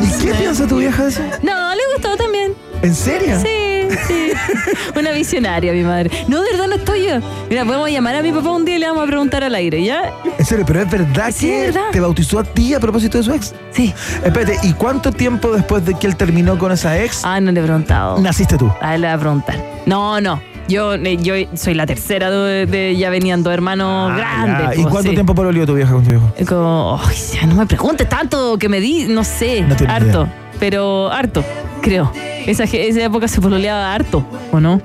¿Y 0.03 0.25
qué 0.25 0.33
piensa 0.33 0.67
tu 0.67 0.77
vieja 0.77 1.03
de 1.03 1.09
eso? 1.09 1.21
No, 1.41 1.73
le 1.75 1.81
gustó 1.93 2.15
también. 2.15 2.53
¿En 2.81 2.93
serio? 2.95 3.39
Sí, 3.39 3.87
sí. 4.07 4.31
Una 4.99 5.11
visionaria, 5.11 5.73
mi 5.73 5.83
madre. 5.83 6.11
No, 6.27 6.41
de 6.41 6.51
verdad 6.51 6.67
no 6.67 6.75
estoy 6.75 7.05
yo. 7.07 7.15
Mira, 7.49 7.65
podemos 7.65 7.89
llamar 7.89 8.15
a 8.15 8.21
mi 8.21 8.31
papá 8.31 8.49
un 8.51 8.65
día 8.65 8.75
y 8.75 8.79
le 8.79 8.87
vamos 8.87 9.03
a 9.03 9.07
preguntar 9.07 9.43
al 9.43 9.55
aire, 9.55 9.83
¿ya? 9.83 10.11
En 10.37 10.45
serio, 10.45 10.63
pero 10.65 10.81
es 10.81 10.89
verdad 10.89 11.31
Sí, 11.33 11.47
que 11.47 11.67
es 11.67 11.73
verdad. 11.73 11.89
te 11.91 11.99
bautizó 11.99 12.39
a 12.39 12.43
ti 12.43 12.73
a 12.73 12.79
propósito 12.79 13.17
de 13.17 13.23
su 13.23 13.33
ex. 13.33 13.53
Sí. 13.71 13.93
Espérate, 14.23 14.59
¿y 14.63 14.73
cuánto 14.73 15.11
tiempo 15.11 15.51
después 15.53 15.85
de 15.85 15.95
que 15.95 16.07
él 16.07 16.15
terminó 16.15 16.57
con 16.57 16.71
esa 16.71 16.97
ex 17.01 17.21
Ah, 17.23 17.39
no 17.41 17.51
le 17.51 17.59
he 17.59 17.63
preguntado. 17.63 18.19
naciste 18.19 18.57
tú? 18.57 18.71
A 18.81 18.95
él 18.95 19.01
le 19.01 19.07
voy 19.07 19.15
a 19.15 19.19
preguntar. 19.19 19.55
No, 19.85 20.19
no. 20.21 20.41
Yo, 20.67 20.95
eh, 20.95 21.17
yo 21.17 21.35
soy 21.55 21.75
la 21.75 21.85
tercera 21.85 22.31
de, 22.31 22.65
de- 22.65 22.95
ya 22.97 23.09
venían 23.11 23.43
dos 23.43 23.53
hermanos 23.53 24.11
Ah, 24.13 24.17
grandes. 24.17 24.67
ya. 24.67 24.73
¿Y 24.73 24.81
pues, 24.83 24.87
cuánto 24.91 25.09
sí. 25.09 25.15
tiempo 25.15 25.35
pololeó 25.35 25.65
tu 25.65 25.73
vieja 25.75 25.91
con 25.93 26.03
tu 26.03 26.09
viejo? 26.09 26.31
Como, 26.47 26.99
ya 27.33 27.45
no 27.45 27.55
me 27.55 27.65
preguntes 27.67 28.09
tanto 28.09 28.57
que 28.57 28.67
me 28.69 28.79
di, 28.79 29.05
no 29.07 29.23
sé, 29.23 29.61
No 29.61 29.75
harto, 29.87 30.23
idea. 30.23 30.33
pero 30.59 31.11
harto, 31.11 31.43
creo. 31.81 32.11
Esa, 32.47 32.63
esa 32.65 33.03
época 33.03 33.27
se 33.27 33.41
pololeaba 33.41 33.93
harto, 33.93 34.23
¿o 34.51 34.59
no? 34.59 34.79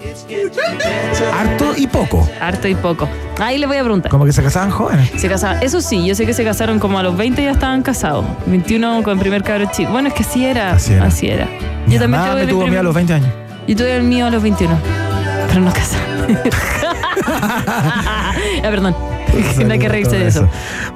Harto 1.39 1.73
y 1.77 1.87
poco. 1.87 2.29
Harto 2.41 2.69
y 2.69 2.75
poco. 2.75 3.09
Ahí 3.39 3.59
le 3.59 3.67
voy 3.67 3.77
a 3.79 3.83
preguntar. 3.83 4.11
Como 4.11 4.25
que 4.25 4.33
se 4.33 4.43
casaban 4.43 4.71
jóvenes. 4.71 5.11
Se 5.17 5.29
casaban. 5.29 5.63
Eso 5.63 5.81
sí, 5.81 6.07
yo 6.07 6.15
sé 6.15 6.25
que 6.27 6.33
se 6.35 6.45
casaron 6.45 6.79
como 6.79 6.99
a 6.99 7.03
los 7.03 7.17
20 7.17 7.43
ya 7.43 7.51
estaban 7.53 7.83
casados. 7.83 8.25
21 8.47 9.03
con 9.03 9.15
el 9.15 9.19
primer 9.19 9.43
cabro 9.43 9.67
chico. 9.73 9.93
Bueno, 9.93 10.09
es 10.09 10.15
que 10.15 10.23
así 10.23 10.45
era. 10.45 10.73
Así 10.73 10.95
Así 10.95 11.27
era. 11.29 11.45
era. 11.45 11.49
Mi 11.87 11.95
Yo 11.95 12.01
también 12.01 12.23
tuve 12.23 12.35
me 12.47 12.47
tuvo 12.53 12.63
a 12.65 12.67
mí 12.67 12.77
a 12.77 12.83
los 12.83 12.95
20 12.95 13.13
años. 13.15 13.29
Yo 13.69 13.77
tuve 13.77 13.97
el 13.97 14.03
mío 14.05 14.27
a 14.27 14.31
los 14.31 14.43
21. 14.43 14.79
Pero 15.51 15.63
no 15.63 15.73
casado. 15.73 16.27
ah, 17.27 18.33
perdón. 18.63 18.95
no 19.67 19.73
hay 19.73 19.79
que 19.79 19.89
reírse 19.89 20.17
de 20.17 20.29
eso. 20.29 20.49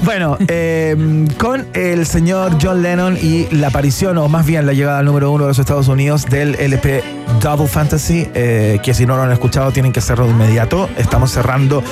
Bueno, 0.05 0.37
eh, 0.49 1.27
con 1.39 1.67
el 1.73 2.07
señor 2.07 2.57
John 2.61 2.83
Lennon 2.83 3.19
y 3.21 3.47
la 3.51 3.69
aparición, 3.69 4.19
o 4.19 4.29
más 4.29 4.47
bien 4.47 4.67
la 4.67 4.73
llegada 4.73 4.99
al 4.99 5.07
número 5.07 5.31
uno 5.31 5.45
de 5.45 5.49
los 5.49 5.59
Estados 5.59 5.89
Unidos 5.89 6.27
del 6.27 6.55
LP 6.57 7.03
Double 7.41 7.67
Fantasy, 7.67 8.29
eh, 8.35 8.79
que 8.83 8.95
si 8.95 9.07
no 9.07 9.17
lo 9.17 9.23
han 9.23 9.33
escuchado 9.33 9.73
tienen 9.73 9.93
que 9.93 9.99
hacerlo 9.99 10.27
de 10.27 10.33
inmediato. 10.33 10.89
Estamos 10.97 11.33
cerrando 11.33 11.83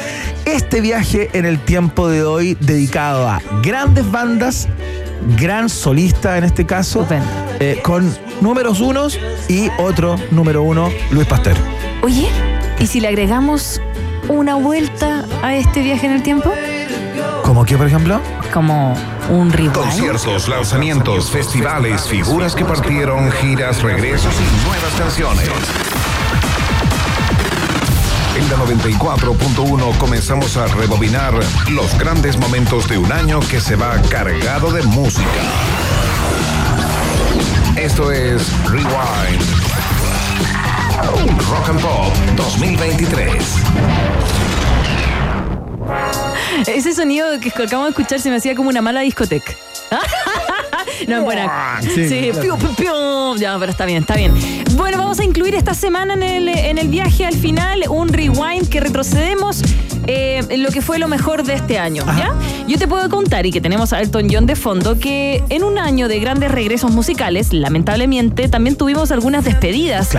este 0.44 0.80
viaje 0.80 1.30
en 1.32 1.46
el 1.46 1.58
tiempo 1.58 2.08
de 2.08 2.24
hoy 2.24 2.56
dedicado 2.60 3.28
a 3.28 3.40
grandes 3.62 4.10
bandas, 4.10 4.68
gran 5.36 5.68
solista 5.68 6.38
en 6.38 6.44
este 6.44 6.66
caso, 6.66 7.06
eh, 7.60 7.80
con 7.82 8.16
números 8.40 8.80
unos 8.80 9.18
y 9.48 9.68
otro 9.78 10.16
número 10.30 10.62
uno, 10.62 10.90
Luis 11.10 11.26
Pasteur. 11.26 11.56
Oye, 12.02 12.28
¿y 12.78 12.86
si 12.86 13.00
le 13.00 13.08
agregamos 13.08 13.80
una 14.28 14.54
vuelta 14.54 15.24
a 15.42 15.54
este 15.54 15.82
viaje 15.82 16.06
en 16.06 16.12
el 16.12 16.22
tiempo? 16.22 16.52
¿Como 17.42 17.64
qué, 17.64 17.76
por 17.76 17.86
ejemplo? 17.86 18.20
Como 18.52 18.94
un 19.30 19.52
rewind. 19.52 19.72
Conciertos, 19.72 20.48
lanzamientos, 20.48 21.30
festivales, 21.30 22.08
figuras 22.08 22.54
que 22.54 22.64
partieron, 22.64 23.30
giras, 23.30 23.82
regresos 23.82 24.34
y 24.34 24.66
nuevas 24.66 24.94
canciones. 24.98 25.50
En 28.42 28.50
la 28.50 28.56
94.1 28.56 29.98
comenzamos 29.98 30.56
a 30.56 30.66
rebobinar 30.66 31.32
los 31.70 31.96
grandes 31.96 32.36
momentos 32.36 32.88
de 32.88 32.98
un 32.98 33.12
año 33.12 33.38
que 33.38 33.60
se 33.60 33.76
va 33.76 34.02
cargado 34.10 34.72
de 34.72 34.82
música. 34.82 35.28
Esto 37.76 38.10
es 38.10 38.50
Rewind. 38.64 39.42
Rock 41.50 41.68
and 41.68 41.80
Pop 41.80 42.12
2023. 42.36 43.32
Ese 46.66 46.94
sonido 46.94 47.38
que 47.38 47.50
acabamos 47.50 47.86
de 47.86 47.90
escuchar 47.90 48.20
se 48.20 48.28
me 48.28 48.36
hacía 48.36 48.56
como 48.56 48.70
una 48.70 48.82
mala 48.82 49.02
discoteca. 49.02 49.52
No, 51.08 51.18
es 51.18 51.22
buena. 51.24 51.80
Sí, 51.82 52.08
Sí, 52.08 52.30
claro. 52.32 52.40
piu, 52.40 52.56
piu, 52.58 52.74
piu. 52.76 53.36
Ya, 53.38 53.56
pero 53.58 53.70
está 53.70 53.84
bien, 53.86 54.02
está 54.02 54.14
bien. 54.16 54.32
Bueno, 54.76 54.98
vamos 54.98 55.18
a 55.20 55.24
incluir 55.24 55.54
esta 55.54 55.74
semana 55.74 56.14
en 56.14 56.22
el, 56.22 56.48
en 56.48 56.78
el 56.78 56.88
viaje 56.88 57.24
al 57.26 57.34
final 57.34 57.84
un 57.88 58.08
rewind 58.08 58.68
que 58.68 58.80
retrocedemos 58.80 59.62
eh, 60.06 60.42
en 60.48 60.62
lo 60.62 60.70
que 60.70 60.82
fue 60.82 60.98
lo 60.98 61.06
mejor 61.08 61.44
de 61.44 61.54
este 61.54 61.78
año, 61.78 62.04
¿ya? 62.06 62.32
Yo 62.66 62.76
te 62.78 62.88
puedo 62.88 63.08
contar, 63.08 63.46
y 63.46 63.52
que 63.52 63.60
tenemos 63.60 63.92
a 63.92 64.00
Elton 64.00 64.26
John 64.30 64.46
de 64.46 64.56
fondo, 64.56 64.98
que 64.98 65.44
en 65.48 65.62
un 65.62 65.78
año 65.78 66.08
de 66.08 66.18
grandes 66.18 66.50
regresos 66.50 66.90
musicales, 66.90 67.52
lamentablemente, 67.52 68.48
también 68.48 68.76
tuvimos 68.76 69.12
algunas 69.12 69.44
despedidas. 69.44 70.10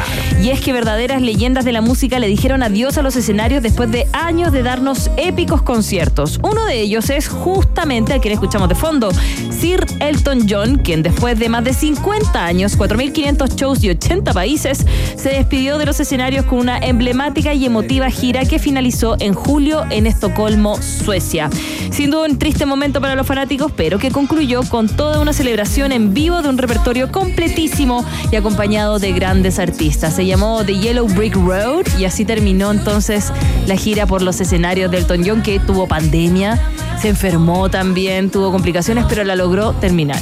Y 0.42 0.50
es 0.50 0.62
que 0.62 0.72
verdaderas 0.72 1.22
leyendas 1.22 1.66
de 1.66 1.74
la 1.74 1.82
música 1.82 2.20
le 2.20 2.28
dijeron 2.28 2.64
adiós 2.64 2.98
a 2.98 3.02
los 3.02 3.16
escenarios 3.16 3.62
después 3.62 3.92
de 3.92 4.08
años 4.14 4.52
de 4.52 4.64
darnos 4.64 5.10
épicos 5.18 5.62
conciertos. 5.62 6.40
Uno 6.44 6.66
de 6.66 6.80
ellos 6.82 7.10
es 7.10 7.28
justamente 7.28 8.14
a 8.14 8.20
quien 8.20 8.34
escuchamos 8.34 8.70
de 8.70 8.76
fondo, 8.76 9.12
Sir 9.52 9.86
Elton 10.00 10.46
John, 10.50 10.73
quien 10.78 11.04
después 11.04 11.38
de 11.40 11.50
más 11.50 11.64
de 11.64 11.74
50 11.74 12.46
años, 12.46 12.78
4.500 12.78 13.56
shows 13.56 13.84
y 13.84 13.90
80 13.90 14.34
países, 14.34 14.86
se 15.16 15.30
despidió 15.30 15.78
de 15.78 15.86
los 15.86 16.00
escenarios 16.00 16.46
con 16.46 16.60
una 16.60 16.78
emblemática 16.78 17.54
y 17.54 17.66
emotiva 17.66 18.10
gira 18.10 18.46
que 18.46 18.60
finalizó 18.60 19.16
en 19.20 19.34
julio 19.34 19.84
en 19.90 20.08
Estocolmo, 20.08 20.82
Suecia. 20.82 21.50
Sin 21.92 22.12
duda 22.12 22.26
un 22.26 22.38
triste 22.38 22.66
momento 22.66 23.02
para 23.02 23.16
los 23.16 23.28
fanáticos, 23.28 23.72
pero 23.76 24.00
que 24.00 24.12
concluyó 24.12 24.64
con 24.64 24.88
toda 24.88 25.20
una 25.20 25.34
celebración 25.34 25.92
en 25.92 26.14
vivo 26.14 26.42
de 26.42 26.50
un 26.50 26.58
repertorio 26.58 27.12
completísimo 27.12 28.06
y 28.32 28.36
acompañado 28.36 29.00
de 29.00 29.12
grandes 29.12 29.60
artistas. 29.60 30.16
Se 30.16 30.26
llamó 30.26 30.64
The 30.66 30.78
Yellow 30.80 31.08
Brick 31.08 31.36
Road 31.36 31.86
y 31.98 32.06
así 32.06 32.26
terminó 32.26 32.72
entonces 32.72 33.32
la 33.68 33.76
gira 33.76 34.06
por 34.06 34.22
los 34.22 34.40
escenarios 34.42 34.92
de 34.92 34.98
Elton 34.98 35.24
John 35.26 35.42
que 35.42 35.60
tuvo 35.60 35.88
pandemia, 35.88 36.60
se 37.02 37.10
enfermó 37.10 37.70
también, 37.70 38.30
tuvo 38.30 38.52
complicaciones, 38.52 39.06
pero 39.10 39.24
la 39.24 39.36
logró 39.36 39.74
terminar. 39.74 40.22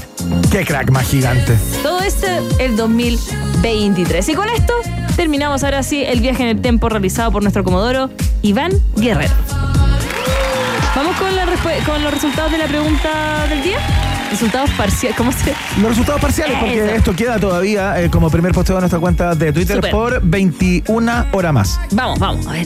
Qué 0.50 0.66
crack 0.66 0.92
más 0.92 1.08
gigante. 1.10 1.58
Todo 1.84 2.00
esto 2.02 2.28
el 2.60 2.76
2023. 2.76 4.28
Y 4.30 4.34
con 4.34 4.50
esto 4.50 4.74
terminamos 5.16 5.64
ahora 5.64 5.84
sí 5.84 6.04
el 6.04 6.20
viaje 6.20 6.44
en 6.44 6.50
el 6.50 6.62
tiempo 6.62 6.90
realizado 6.90 7.32
por 7.32 7.42
nuestro 7.42 7.64
comodoro 7.64 8.10
Iván 8.42 8.72
Guerrero. 8.98 9.34
Vamos 10.96 11.16
con, 11.18 11.34
la 11.36 11.46
respu- 11.46 11.84
con 11.86 12.04
los 12.04 12.14
resultados 12.14 12.52
de 12.52 12.58
la 12.58 12.66
pregunta 12.68 13.46
del 13.50 13.64
día. 13.64 13.78
Resultados 14.30 14.70
parciales. 14.72 15.18
¿Cómo 15.18 15.32
se.? 15.32 15.54
Los 15.80 15.90
resultados 15.90 16.22
parciales, 16.22 16.58
porque 16.60 16.86
Eso. 16.86 16.96
esto 16.96 17.16
queda 17.16 17.40
todavía 17.40 18.02
eh, 18.02 18.10
como 18.10 18.30
primer 18.30 18.52
posteo 18.54 18.76
de 18.76 18.82
nuestra 18.82 19.00
cuenta 19.00 19.36
de 19.36 19.52
Twitter 19.54 19.80
por 19.92 20.22
21 20.22 21.26
horas 21.32 21.54
más. 21.54 21.80
Vamos, 21.92 22.20
vamos, 22.20 22.48
a 22.48 22.52
ver. 22.52 22.66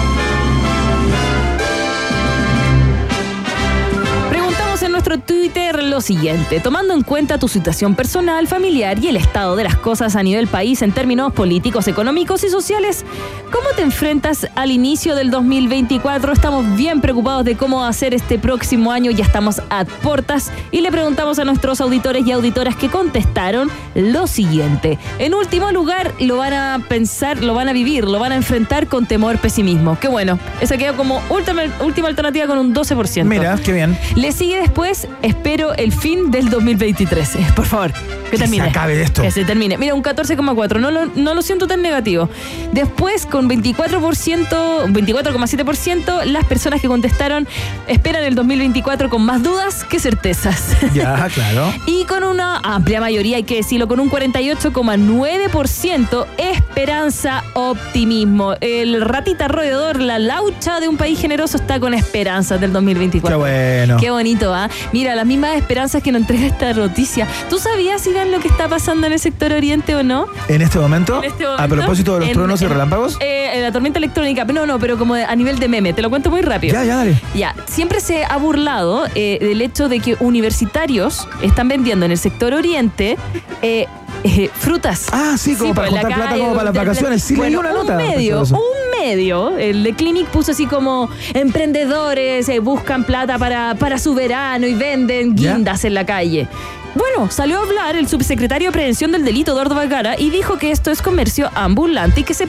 En 4.91 4.93
nuestro 4.93 5.19
Twitter 5.19 5.81
lo 5.83 6.01
siguiente. 6.01 6.59
Tomando 6.59 6.93
en 6.93 7.01
cuenta 7.01 7.37
tu 7.37 7.47
situación 7.47 7.95
personal, 7.95 8.45
familiar 8.49 8.99
y 8.99 9.07
el 9.07 9.15
estado 9.15 9.55
de 9.55 9.63
las 9.63 9.77
cosas 9.77 10.17
a 10.17 10.23
nivel 10.23 10.47
país 10.47 10.81
en 10.81 10.91
términos 10.91 11.31
políticos, 11.31 11.87
económicos 11.87 12.43
y 12.43 12.49
sociales, 12.49 13.05
¿cómo 13.53 13.69
te 13.73 13.83
enfrentas 13.83 14.49
al 14.53 14.69
inicio 14.69 15.15
del 15.15 15.31
2024? 15.31 16.33
Estamos 16.33 16.75
bien 16.75 16.99
preocupados 16.99 17.45
de 17.45 17.55
cómo 17.55 17.85
hacer 17.85 18.13
este 18.13 18.37
próximo 18.37 18.91
año. 18.91 19.11
Ya 19.11 19.23
estamos 19.23 19.61
a 19.69 19.85
puertas 19.85 20.51
y 20.71 20.81
le 20.81 20.91
preguntamos 20.91 21.39
a 21.39 21.45
nuestros 21.45 21.79
auditores 21.79 22.27
y 22.27 22.33
auditoras 22.33 22.75
que 22.75 22.89
contestaron 22.89 23.71
lo 23.95 24.27
siguiente. 24.27 24.99
En 25.19 25.33
último 25.33 25.71
lugar, 25.71 26.11
lo 26.19 26.35
van 26.35 26.53
a 26.53 26.85
pensar, 26.89 27.41
lo 27.41 27.53
van 27.53 27.69
a 27.69 27.73
vivir, 27.73 28.03
lo 28.03 28.19
van 28.19 28.33
a 28.33 28.35
enfrentar 28.35 28.87
con 28.87 29.05
temor, 29.05 29.37
pesimismo. 29.37 29.97
Qué 30.01 30.09
bueno. 30.09 30.37
Esa 30.59 30.75
queda 30.75 30.97
como 30.97 31.21
última, 31.29 31.61
última 31.79 32.09
alternativa 32.09 32.45
con 32.45 32.57
un 32.57 32.75
12%. 32.75 33.23
Mira, 33.23 33.57
qué 33.63 33.71
bien. 33.71 33.97
Le 34.15 34.33
sigue 34.33 34.59
después, 34.59 34.81
espero 35.21 35.73
el 35.75 35.91
fin 35.91 36.31
del 36.31 36.49
2023. 36.49 37.35
Eh, 37.35 37.47
Por 37.55 37.65
favor, 37.65 37.93
que 38.31 38.37
termine. 38.37 38.63
se 38.63 38.69
acabe 38.69 39.01
esto. 39.01 39.21
Que 39.21 39.31
se 39.31 39.45
termine. 39.45 39.77
Mira, 39.77 39.93
un 39.93 40.03
14,4. 40.03 40.79
No 40.79 40.91
lo, 40.91 41.05
no 41.07 41.33
lo 41.33 41.41
siento 41.41 41.67
tan 41.67 41.81
negativo. 41.81 42.29
Después, 42.71 43.25
con 43.25 43.49
24%, 43.49 44.85
24,7%, 44.87 46.23
las 46.25 46.45
personas 46.45 46.81
que 46.81 46.87
contestaron 46.87 47.47
esperan 47.87 48.23
el 48.23 48.35
2024 48.35 49.09
con 49.09 49.23
más 49.23 49.43
dudas 49.43 49.83
que 49.83 49.99
certezas. 49.99 50.75
Ya, 50.93 51.29
claro. 51.33 51.73
Y 51.85 52.03
con 52.03 52.25
una 52.25 52.57
amplia 52.57 52.99
mayoría, 52.99 53.37
hay 53.37 53.43
que 53.43 53.55
decirlo, 53.55 53.87
con 53.87 54.01
un 54.01 54.11
48,9% 54.11 56.25
esperanza, 56.37 57.43
optimismo. 57.53 58.55
El 58.59 59.01
ratita 59.01 59.47
roedor, 59.47 60.01
la 60.01 60.19
laucha 60.19 60.79
de 60.79 60.87
un 60.89 60.97
país 60.97 61.19
generoso 61.19 61.57
está 61.57 61.79
con 61.79 61.93
esperanzas 61.93 62.59
del 62.59 62.73
2024. 62.73 63.29
Qué 63.29 63.35
bueno. 63.35 63.97
Qué 63.99 64.11
bonito, 64.11 64.53
¿ah? 64.53 64.69
Mira, 64.91 65.15
las 65.15 65.25
mismas 65.25 65.55
esperanzas 65.55 66.03
que 66.03 66.11
nos 66.11 66.21
entrega 66.21 66.47
esta 66.47 66.73
noticia. 66.73 67.27
¿Tú 67.49 67.57
sabías, 67.57 68.01
Lo 68.29 68.39
que 68.39 68.47
está 68.47 68.67
pasando 68.69 69.07
en 69.07 69.13
el 69.13 69.19
sector 69.19 69.51
oriente 69.51 69.93
o 69.95 70.03
no? 70.03 70.25
En 70.47 70.61
este 70.61 70.79
momento, 70.79 71.19
En 71.23 71.31
este 71.31 71.45
a 71.45 71.67
propósito 71.67 72.13
de 72.13 72.19
los 72.21 72.29
en- 72.29 72.33
truenos 72.35 72.61
y 72.61 72.65
en- 72.65 72.69
relámpagos. 72.71 73.17
Eh, 73.19 73.49
en 73.55 73.61
la 73.63 73.71
tormenta 73.71 73.99
electrónica, 73.99 74.45
no, 74.45 74.65
no, 74.65 74.79
pero 74.79 74.97
como 74.97 75.15
a 75.15 75.35
nivel 75.35 75.59
de 75.59 75.67
meme, 75.67 75.91
te 75.93 76.01
lo 76.01 76.09
cuento 76.09 76.29
muy 76.31 76.41
rápido. 76.41 76.73
Ya, 76.73 76.83
ya, 76.85 76.95
dale. 76.97 77.19
Ya, 77.35 77.55
siempre 77.67 77.99
se 77.99 78.23
ha 78.23 78.37
burlado 78.37 79.05
eh, 79.15 79.37
del 79.41 79.61
hecho 79.61 79.89
de 79.89 79.99
que 79.99 80.15
universitarios 80.19 81.27
están 81.41 81.67
vendiendo 81.67 82.05
en 82.05 82.11
el 82.11 82.17
sector 82.17 82.53
oriente 82.53 83.17
eh, 83.61 83.87
eh, 84.23 84.49
frutas. 84.53 85.07
Ah, 85.11 85.35
sí, 85.37 85.55
como 85.55 85.73
para 85.73 85.87
en 85.89 85.95
la 85.95 86.01
juntar 86.01 86.17
plata 86.19 86.37
como 86.37 86.53
para 86.53 86.63
las 86.65 86.73
vacaciones. 86.73 87.23
Sí, 87.23 87.35
bueno, 87.35 87.59
una 87.59 87.71
nota 87.71 87.93
Un 87.93 87.97
medio, 87.97 88.39
respecto 88.39 88.39
a 88.39 88.43
eso. 88.43 88.55
un 88.55 88.99
medio, 89.05 89.57
el 89.57 89.83
de 89.83 89.93
Clinic 89.93 90.27
puso 90.27 90.51
así 90.51 90.67
como 90.67 91.09
emprendedores 91.33 92.47
eh, 92.49 92.59
buscan 92.59 93.03
plata 93.03 93.37
para, 93.37 93.75
para 93.75 93.97
su 93.99 94.13
verano 94.13 94.67
y 94.67 94.73
venden 94.73 95.35
Ya. 95.35 95.53
guindas 95.55 95.83
en 95.85 95.93
la 95.95 96.05
calle. 96.05 96.47
Bueno, 96.93 97.31
salió 97.31 97.59
a 97.59 97.63
hablar 97.63 97.95
el 97.95 98.07
subsecretario 98.07 98.67
de 98.69 98.71
Prevención 98.73 99.11
del 99.13 99.23
Delito, 99.23 99.53
Eduardo 99.53 99.75
Vergara, 99.75 100.15
y 100.19 100.29
dijo 100.29 100.57
que 100.57 100.71
esto 100.71 100.91
es 100.91 101.01
comercio 101.01 101.49
ambulante 101.55 102.21
y 102.21 102.23
que 102.23 102.33
se, 102.33 102.47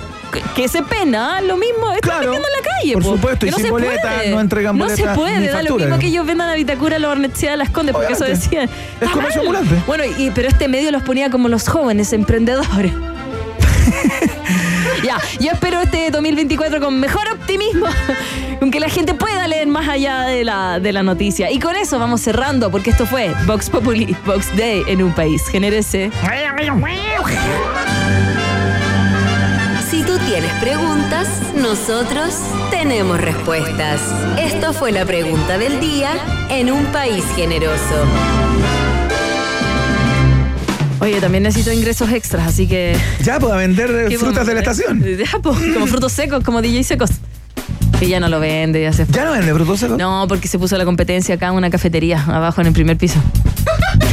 que, 0.57 0.67
se 0.69 0.83
pena 0.83 1.41
lo 1.41 1.57
mismo. 1.57 1.93
Están 1.93 2.01
Claro, 2.01 2.21
vendiendo 2.33 2.49
en 2.49 2.55
la 2.65 2.69
calle. 2.71 2.93
por 2.95 3.03
po. 3.05 3.13
supuesto, 3.13 3.47
y 3.47 3.53
sin 3.53 3.65
se 3.65 3.71
boleta, 3.71 4.03
puede. 4.17 4.31
no 4.31 4.41
entregan 4.41 4.77
No 4.79 4.89
se 4.89 5.05
puede, 5.09 5.49
da 5.49 5.63
lo 5.63 5.77
mismo 5.77 5.99
que 5.99 6.07
ellos 6.09 6.27
vendan 6.27 6.49
a 6.51 6.55
Vitacura, 6.55 6.99
la 6.99 7.09
Barnechea, 7.09 7.57
las 7.57 7.71
Condes, 7.71 7.95
porque 7.95 8.15
eso 8.15 8.25
decían. 8.25 8.69
Es 9.01 9.11
comercio 9.11 9.43
ambulante. 9.43 9.77
Bueno, 9.87 10.05
y, 10.19 10.31
pero 10.33 10.49
este 10.49 10.67
medio 10.67 10.91
los 10.91 11.03
ponía 11.03 11.31
como 11.31 11.49
los 11.49 11.69
jóvenes 11.69 12.13
emprendedores. 12.13 12.93
ya, 15.05 15.19
yo 15.41 15.53
espero 15.53 15.81
este 15.81 16.11
2024 16.11 16.81
con 16.81 16.99
mejor 16.99 17.23
optimismo, 17.33 17.87
con 18.61 18.71
que 18.71 18.81
la 18.81 18.89
gente 18.89 19.15
pueda 19.15 19.47
leer 19.49 19.67
más 19.67 19.89
allá 19.89 20.23
de 20.23 20.45
la, 20.45 20.81
de 20.81 20.93
la 20.93 21.03
noticia. 21.03 21.51
Y 21.51 21.59
con 21.59 21.77
eso 21.77 21.99
vamos 21.99 22.21
cerrando, 22.21 22.71
porque 22.71 22.91
esto 22.91 23.07
fue 23.07 23.35
Vox 23.47 23.71
Populi, 23.71 24.17
Vox 24.25 24.55
Day 24.57 24.83
en 24.87 25.03
un 25.03 25.13
país. 25.13 25.47
Genérese. 25.49 26.11
Si 29.91 30.03
tú 30.05 30.19
tienes 30.21 30.53
preguntas, 30.55 31.29
nosotros 31.55 32.35
tenemos 32.71 33.21
respuestas. 33.21 34.01
Esto 34.39 34.73
fue 34.73 34.91
la 34.91 35.05
pregunta 35.05 35.59
del 35.59 35.81
día 35.81 36.11
en 36.49 36.71
un 36.73 36.87
país 36.87 37.25
generoso. 37.37 38.07
Oye, 41.03 41.21
también 41.21 41.43
necesito 41.43 41.73
ingresos 41.73 42.13
extras, 42.13 42.47
así 42.47 42.69
que. 42.69 42.97
Ya, 43.25 43.41
pues 43.41 43.53
a 43.53 43.57
vender 43.57 43.91
eh, 43.91 44.07
¿qué 44.09 44.19
frutas 44.19 44.47
de 44.47 44.55
la 44.55 44.61
estación. 44.61 45.03
Ya, 45.19 45.39
pues, 45.43 45.59
como 45.75 45.89
frutos 45.89 46.13
secos, 46.13 46.45
como 46.45 46.63
DJ 46.63 46.85
secos. 46.85 47.11
Que 47.99 48.09
ya 48.09 48.21
no 48.21 48.29
lo 48.29 48.39
vende, 48.39 48.81
ya 48.81 48.93
se 48.93 49.05
fue. 49.05 49.15
¿Ya 49.17 49.25
no 49.25 49.33
vende 49.33 49.53
frutos 49.53 49.81
secos? 49.81 49.99
No, 49.99 50.27
porque 50.29 50.47
se 50.47 50.61
puso 50.61 50.79
la 50.79 50.85
competencia 50.85 51.35
acá 51.35 51.49
en 51.49 51.55
una 51.55 51.71
cafetería, 51.71 52.23
abajo 52.29 52.61
en 52.61 52.69
el 52.69 52.73
primer 52.73 52.97
piso. 52.97 53.21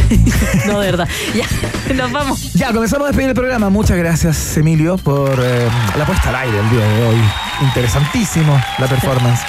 no, 0.65 0.79
de 0.79 0.87
verdad. 0.87 1.07
Ya, 1.35 1.45
nos 1.93 2.11
vamos. 2.11 2.53
Ya, 2.53 2.73
comenzamos 2.73 3.05
a 3.05 3.09
despedir 3.09 3.29
el 3.29 3.35
programa. 3.35 3.69
Muchas 3.69 3.97
gracias, 3.97 4.57
Emilio, 4.57 4.97
por 4.97 5.39
eh, 5.43 5.67
la 5.95 6.05
puesta 6.07 6.29
al 6.29 6.35
aire 6.37 6.59
el 6.59 6.69
día 6.71 6.87
de 6.87 7.03
hoy. 7.05 7.17
Interesantísimo 7.61 8.59
la 8.79 8.87
performance. 8.87 9.41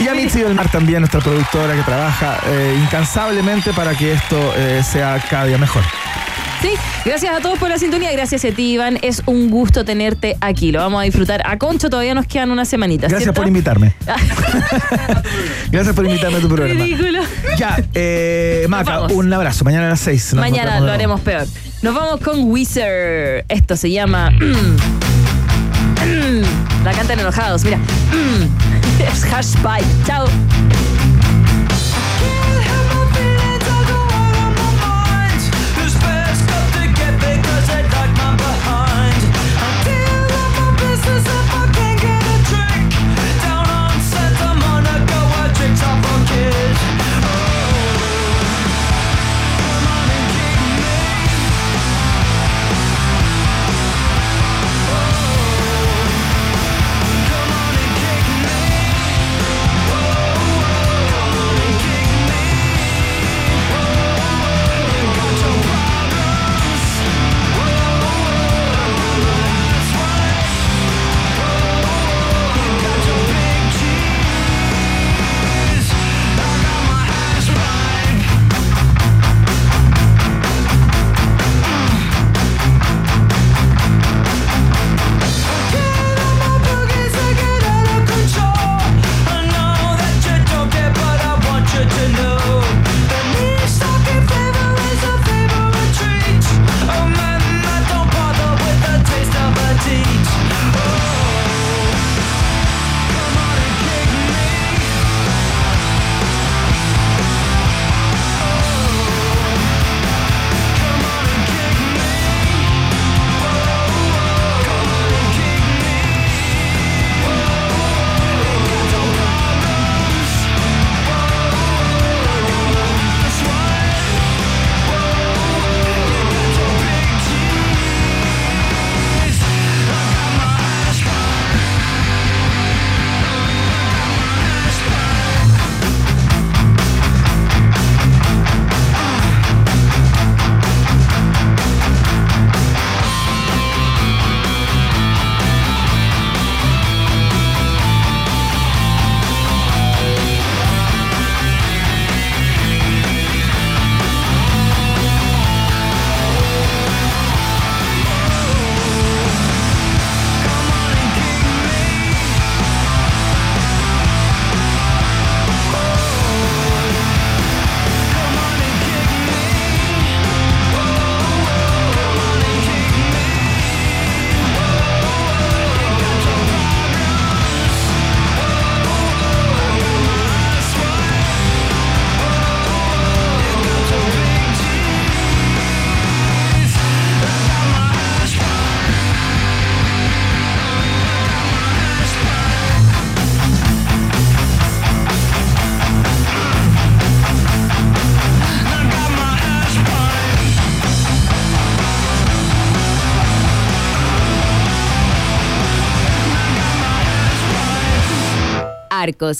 Y 0.00 0.08
a 0.08 0.14
Mitzi 0.14 0.40
del 0.40 0.54
Mar 0.54 0.70
también, 0.70 1.00
nuestra 1.00 1.20
productora 1.20 1.74
que 1.74 1.82
trabaja 1.82 2.38
eh, 2.46 2.80
incansablemente 2.82 3.74
para 3.74 3.94
que 3.94 4.12
esto 4.12 4.54
eh, 4.56 4.82
sea 4.82 5.22
cada 5.28 5.44
día 5.44 5.58
mejor. 5.58 5.82
Sí, 6.64 6.70
gracias 7.04 7.36
a 7.36 7.40
todos 7.42 7.58
por 7.58 7.68
la 7.68 7.76
sintonía. 7.76 8.10
Gracias 8.12 8.42
a 8.46 8.50
ti, 8.50 8.72
Iván. 8.72 8.98
Es 9.02 9.22
un 9.26 9.50
gusto 9.50 9.84
tenerte 9.84 10.38
aquí. 10.40 10.72
Lo 10.72 10.78
vamos 10.78 11.02
a 11.02 11.04
disfrutar. 11.04 11.42
A 11.44 11.58
Concho 11.58 11.90
todavía 11.90 12.14
nos 12.14 12.26
quedan 12.26 12.50
unas 12.50 12.68
semanitas. 12.68 13.10
Gracias 13.10 13.24
¿cierto? 13.24 13.38
por 13.42 13.46
invitarme. 13.48 13.94
Gracias 15.70 15.94
por 15.94 16.06
invitarme 16.06 16.38
a 16.38 16.40
tu 16.40 16.48
programa. 16.48 16.82
Ridículo. 16.82 17.20
Ya, 17.58 17.76
eh, 17.92 18.64
Maca, 18.70 19.02
un 19.08 19.30
abrazo. 19.30 19.62
Mañana 19.66 19.88
a 19.88 19.90
las 19.90 20.00
6. 20.00 20.32
Mañana 20.34 20.80
lo 20.80 20.90
haremos 20.90 21.20
peor. 21.20 21.46
Nos 21.82 21.94
vamos 21.94 22.18
con 22.22 22.44
Wizard. 22.44 23.44
Esto 23.48 23.76
se 23.76 23.90
llama. 23.90 24.32
La 26.82 26.92
cantan 26.92 27.20
enojados. 27.20 27.62
Mira. 27.64 27.78
Es 29.12 29.22
Hash. 29.24 29.52
Chao. 30.06 30.26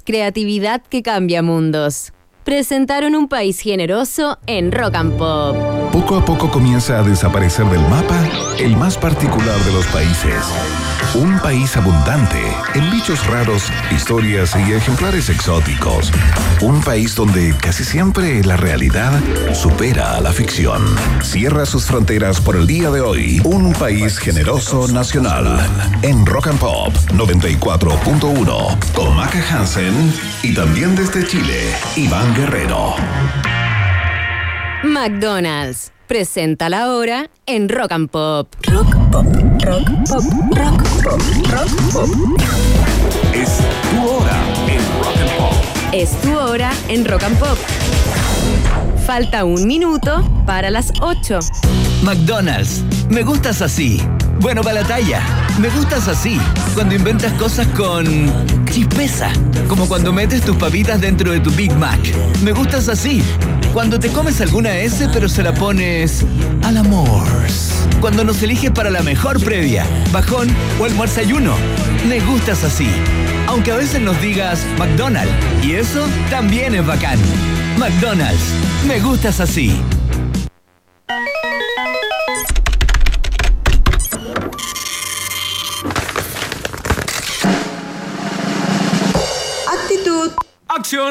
Creatividad 0.02 0.82
que 0.82 1.02
cambia 1.02 1.42
mundos. 1.42 2.13
Presentaron 2.44 3.14
un 3.14 3.26
país 3.26 3.58
generoso 3.60 4.38
en 4.46 4.70
Rock 4.70 4.96
and 4.96 5.16
Pop. 5.16 5.56
Poco 5.90 6.16
a 6.16 6.24
poco 6.26 6.50
comienza 6.50 6.98
a 6.98 7.02
desaparecer 7.02 7.64
del 7.66 7.80
mapa 7.88 8.22
el 8.58 8.76
más 8.76 8.98
particular 8.98 9.58
de 9.60 9.72
los 9.72 9.86
países. 9.86 10.44
Un 11.14 11.38
país 11.38 11.76
abundante 11.76 12.40
en 12.74 12.90
bichos 12.90 13.24
raros, 13.28 13.70
historias 13.90 14.54
y 14.56 14.72
ejemplares 14.72 15.28
exóticos. 15.30 16.10
Un 16.60 16.82
país 16.82 17.14
donde 17.14 17.54
casi 17.56 17.84
siempre 17.84 18.42
la 18.42 18.56
realidad 18.56 19.12
supera 19.54 20.16
a 20.16 20.20
la 20.20 20.32
ficción. 20.32 20.82
Cierra 21.22 21.66
sus 21.66 21.84
fronteras 21.84 22.40
por 22.40 22.56
el 22.56 22.66
día 22.66 22.90
de 22.90 23.00
hoy. 23.00 23.40
Un 23.44 23.72
país 23.72 24.18
generoso 24.18 24.88
nacional. 24.88 25.60
En 26.02 26.26
Rock 26.26 26.48
and 26.48 26.58
Pop 26.58 26.92
94.1 27.12 28.92
con 28.92 29.16
Maca 29.16 29.42
Hansen 29.50 30.12
y 30.42 30.52
también 30.52 30.96
desde 30.96 31.26
Chile, 31.26 31.72
Iván 31.96 32.33
Guerrero. 32.34 32.96
McDonald's 34.82 35.92
presenta 36.08 36.68
la 36.68 36.92
hora 36.92 37.30
en 37.46 37.68
Rock 37.68 37.92
and 37.92 38.10
Pop. 38.10 38.52
Rock 38.62 38.92
Pop, 39.12 39.26
Rock 39.62 39.88
Pop, 40.08 40.24
Rock 40.56 40.82
Pop, 41.04 41.20
Rock 41.52 41.70
Pop. 41.92 42.08
Es 43.32 43.58
tu 43.90 44.08
hora 44.08 44.36
en 44.66 44.82
Rock 45.02 45.16
and 45.20 45.38
Pop. 45.38 45.54
Es 45.92 46.10
tu 46.22 46.36
hora 46.36 46.72
en 46.88 47.04
Rock 47.04 47.22
and 47.22 47.38
Pop. 47.38 47.58
Falta 49.06 49.44
un 49.44 49.66
minuto 49.66 50.26
para 50.46 50.70
las 50.70 50.90
8. 51.02 51.38
McDonald's, 52.02 52.82
me 53.10 53.22
gustas 53.22 53.60
así. 53.60 54.00
Bueno 54.40 54.62
para 54.62 54.80
la 54.80 54.88
talla. 54.88 55.20
Me 55.60 55.68
gustas 55.68 56.08
así. 56.08 56.40
Cuando 56.72 56.94
inventas 56.94 57.30
cosas 57.34 57.66
con 57.68 58.06
chispeza. 58.64 59.30
Como 59.68 59.86
cuando 59.86 60.10
metes 60.10 60.40
tus 60.40 60.56
papitas 60.56 61.02
dentro 61.02 61.32
de 61.32 61.40
tu 61.40 61.50
Big 61.50 61.70
Mac. 61.76 62.00
Me 62.42 62.52
gustas 62.52 62.88
así. 62.88 63.22
Cuando 63.74 64.00
te 64.00 64.08
comes 64.08 64.40
alguna 64.40 64.74
S 64.74 65.06
pero 65.12 65.28
se 65.28 65.42
la 65.42 65.52
pones 65.52 66.24
al 66.62 66.78
amor. 66.78 67.28
Cuando 68.00 68.24
nos 68.24 68.42
eliges 68.42 68.70
para 68.70 68.88
la 68.88 69.02
mejor 69.02 69.38
previa, 69.44 69.84
bajón 70.12 70.48
o 70.80 70.86
almuerzo 70.86 71.20
ayuno. 71.20 71.54
Me 72.08 72.20
gustas 72.20 72.64
así. 72.64 72.88
Aunque 73.48 73.70
a 73.70 73.76
veces 73.76 74.00
nos 74.00 74.18
digas 74.22 74.64
McDonald's. 74.78 75.30
Y 75.62 75.74
eso 75.74 76.06
también 76.30 76.74
es 76.74 76.86
bacán. 76.86 77.18
McDonald's. 77.78 78.52
Me 78.86 79.00
gustas 79.00 79.40
así. 79.40 79.80
Actitud. 89.66 90.32
Acción. 90.68 91.02